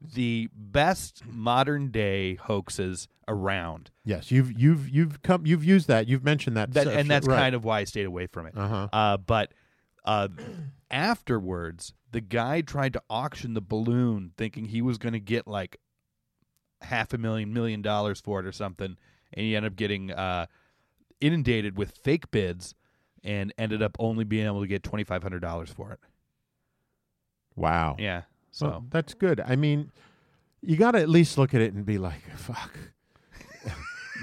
the 0.00 0.48
best 0.54 1.22
modern 1.26 1.90
day 1.90 2.34
hoaxes 2.36 3.08
around. 3.26 3.90
Yes, 4.04 4.30
you've 4.30 4.52
you've 4.58 4.88
you've 4.88 5.22
come 5.22 5.46
you've 5.46 5.64
used 5.64 5.88
that. 5.88 6.06
You've 6.06 6.24
mentioned 6.24 6.56
that, 6.56 6.72
That, 6.74 6.86
and 6.86 7.10
that's 7.10 7.26
right. 7.26 7.38
kind 7.38 7.54
of 7.54 7.64
why 7.64 7.80
I 7.80 7.84
stayed 7.84 8.06
away 8.06 8.26
from 8.26 8.46
it. 8.46 8.54
Uh-huh. 8.56 8.88
Uh, 8.92 9.16
but 9.16 9.52
uh, 10.04 10.28
afterwards, 10.90 11.94
the 12.12 12.20
guy 12.20 12.60
tried 12.60 12.92
to 12.94 13.02
auction 13.10 13.54
the 13.54 13.60
balloon, 13.60 14.32
thinking 14.36 14.66
he 14.66 14.82
was 14.82 14.98
going 14.98 15.12
to 15.12 15.20
get 15.20 15.46
like 15.46 15.78
half 16.82 17.12
a 17.12 17.18
million, 17.18 17.52
million 17.52 17.82
dollars 17.82 18.20
for 18.20 18.40
it 18.40 18.46
or 18.46 18.52
something, 18.52 18.96
and 19.32 19.44
he 19.44 19.56
ended 19.56 19.72
up 19.72 19.76
getting 19.76 20.10
uh, 20.10 20.46
inundated 21.20 21.76
with 21.76 21.90
fake 22.02 22.30
bids, 22.30 22.74
and 23.24 23.52
ended 23.58 23.82
up 23.82 23.96
only 23.98 24.24
being 24.24 24.46
able 24.46 24.60
to 24.60 24.66
get 24.66 24.82
twenty 24.82 25.04
five 25.04 25.22
hundred 25.22 25.40
dollars 25.40 25.70
for 25.70 25.92
it. 25.92 26.00
wow. 27.56 27.96
Yeah. 27.98 28.22
So 28.50 28.68
Well, 28.68 28.84
that's 28.90 29.14
good. 29.14 29.40
I 29.40 29.56
mean, 29.56 29.90
you 30.62 30.76
got 30.76 30.92
to 30.92 31.00
at 31.00 31.08
least 31.08 31.38
look 31.38 31.54
at 31.54 31.60
it 31.60 31.72
and 31.74 31.84
be 31.84 31.98
like, 31.98 32.22
fuck. 32.36 32.72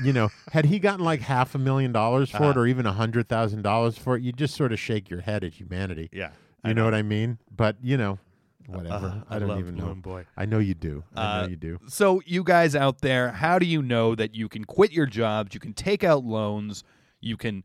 you 0.04 0.12
know, 0.12 0.30
had 0.52 0.66
he 0.66 0.80
gotten 0.80 1.06
like 1.06 1.22
half 1.22 1.56
a 1.56 1.58
million 1.58 1.92
dollars 1.92 2.30
for 2.30 2.38
it 2.44 2.50
Uh-huh. 2.50 2.60
or 2.62 2.68
even 2.68 2.86
a 2.86 2.92
hundred 2.94 3.28
thousand 3.30 3.62
dollars 3.62 3.98
for 3.98 4.16
it, 4.18 4.24
you 4.24 4.32
just 4.32 4.56
sort 4.56 4.72
of 4.74 4.80
shake 4.80 5.10
your 5.10 5.22
head 5.22 5.44
at 5.44 5.54
humanity. 5.54 6.10
yeah, 6.12 6.32
You 6.66 6.74
know. 6.74 6.84
what 6.86 6.94
I 6.94 7.02
mean? 7.02 7.38
But 7.56 7.78
you 7.82 7.96
know, 7.98 8.20
whatever. 8.68 9.06
Uh, 9.08 9.22
I 9.30 9.36
I 9.36 9.40
don't 9.40 9.60
even 9.60 9.76
know. 9.76 9.94
Boy. 9.96 10.26
I 10.36 10.46
know 10.46 10.60
you 10.60 10.74
do. 10.74 11.04
I 11.16 11.22
Uh, 11.22 11.42
know 11.44 11.48
you 11.50 11.56
do. 11.56 11.80
So, 11.88 12.22
you 12.26 12.44
guys 12.44 12.76
out 12.76 13.00
there, 13.02 13.32
how 13.32 13.60
do 13.60 13.66
you 13.66 13.82
know 13.82 14.16
that 14.16 14.36
you 14.36 14.50
can 14.50 14.66
quit 14.66 14.92
your 14.92 15.06
jobs? 15.06 15.54
You 15.54 15.60
can 15.60 15.74
take 15.74 16.04
out 16.04 16.26
loans. 16.26 16.84
You 17.22 17.38
can 17.38 17.64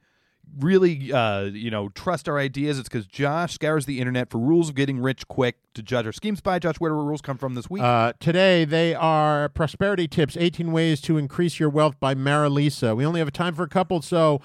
really, 0.58 1.12
uh, 1.12 1.42
you 1.42 1.70
know, 1.70 1.88
trust 1.90 2.28
our 2.28 2.38
ideas. 2.38 2.78
It's 2.78 2.88
because 2.88 3.06
Josh 3.06 3.54
scours 3.54 3.86
the 3.86 4.00
internet 4.00 4.30
for 4.30 4.38
rules 4.38 4.68
of 4.68 4.74
getting 4.74 4.98
rich 4.98 5.26
quick 5.28 5.56
to 5.74 5.82
judge 5.82 6.06
our 6.06 6.12
schemes 6.12 6.40
by. 6.40 6.58
Josh, 6.58 6.76
where 6.76 6.90
do 6.90 6.96
our 6.96 7.04
rules 7.04 7.20
come 7.20 7.38
from 7.38 7.54
this 7.54 7.68
week? 7.70 7.82
Uh, 7.82 8.12
today 8.20 8.64
they 8.64 8.94
are 8.94 9.48
prosperity 9.48 10.08
tips: 10.08 10.36
18 10.36 10.72
ways 10.72 11.00
to 11.02 11.18
increase 11.18 11.58
your 11.60 11.70
wealth 11.70 11.98
by 12.00 12.14
Marilisa. 12.14 12.96
We 12.96 13.04
only 13.06 13.20
have 13.20 13.32
time 13.32 13.54
for 13.54 13.62
a 13.62 13.68
couple, 13.68 14.02
so. 14.02 14.40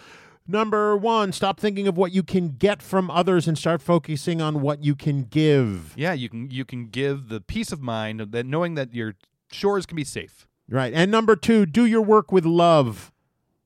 Number 0.47 0.95
one, 0.95 1.31
stop 1.31 1.59
thinking 1.59 1.87
of 1.87 1.97
what 1.97 2.11
you 2.11 2.21
can 2.21 2.49
get 2.49 2.79
from 2.79 3.09
others 3.09 3.47
and 3.47 3.57
start 3.57 3.81
focusing 3.81 4.43
on 4.43 4.61
what 4.61 4.83
you 4.83 4.93
can 4.93 5.23
give. 5.23 5.95
yeah, 5.97 6.13
you 6.13 6.29
can 6.29 6.51
you 6.51 6.63
can 6.63 6.85
give 6.85 7.29
the 7.29 7.41
peace 7.41 7.71
of 7.71 7.81
mind 7.81 8.19
that 8.19 8.45
knowing 8.45 8.75
that 8.75 8.93
your 8.93 9.15
shores 9.51 9.87
can 9.87 9.95
be 9.95 10.03
safe. 10.03 10.47
Right. 10.69 10.93
And 10.93 11.09
number 11.09 11.35
two, 11.35 11.65
do 11.65 11.85
your 11.85 12.01
work 12.01 12.31
with 12.31 12.45
love. 12.45 13.11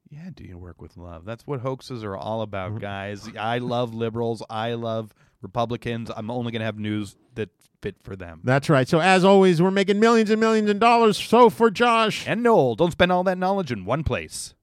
Yeah, 0.10 0.30
do 0.34 0.44
you 0.44 0.58
work 0.58 0.82
with 0.82 0.98
love? 0.98 1.24
That's 1.26 1.46
what 1.46 1.60
hoaxes 1.60 2.04
are 2.04 2.18
all 2.18 2.42
about, 2.42 2.72
Mm-hmm. 2.72 2.80
guys. 2.80 3.30
I 3.40 3.60
love 3.60 3.94
liberals. 3.94 4.42
I 4.50 4.74
love 4.74 5.14
Republicans. 5.42 6.10
I'm 6.16 6.32
only 6.32 6.52
going 6.52 6.60
to 6.62 6.66
have 6.66 6.80
news 6.80 7.16
that 7.36 7.50
fit 7.82 7.96
for 8.04 8.16
them. 8.16 8.42
That's 8.44 8.70
right. 8.70 8.88
So 8.88 9.00
as 9.00 9.24
always, 9.24 9.62
we're 9.62 9.72
making 9.72 10.00
millions 10.00 10.30
and 10.32 10.40
millions 10.40 10.70
of 10.70 10.80
dollars. 10.80 11.18
So 11.18 11.50
for 11.50 11.70
Josh, 11.70 12.28
And 12.28 12.42
Noel, 12.44 12.76
don't 12.76 12.92
spend 12.92 13.12
all 13.12 13.24
that 13.26 13.38
knowledge 13.38 13.72
in 13.72 13.86
one 13.86 14.04
place. 14.04 14.56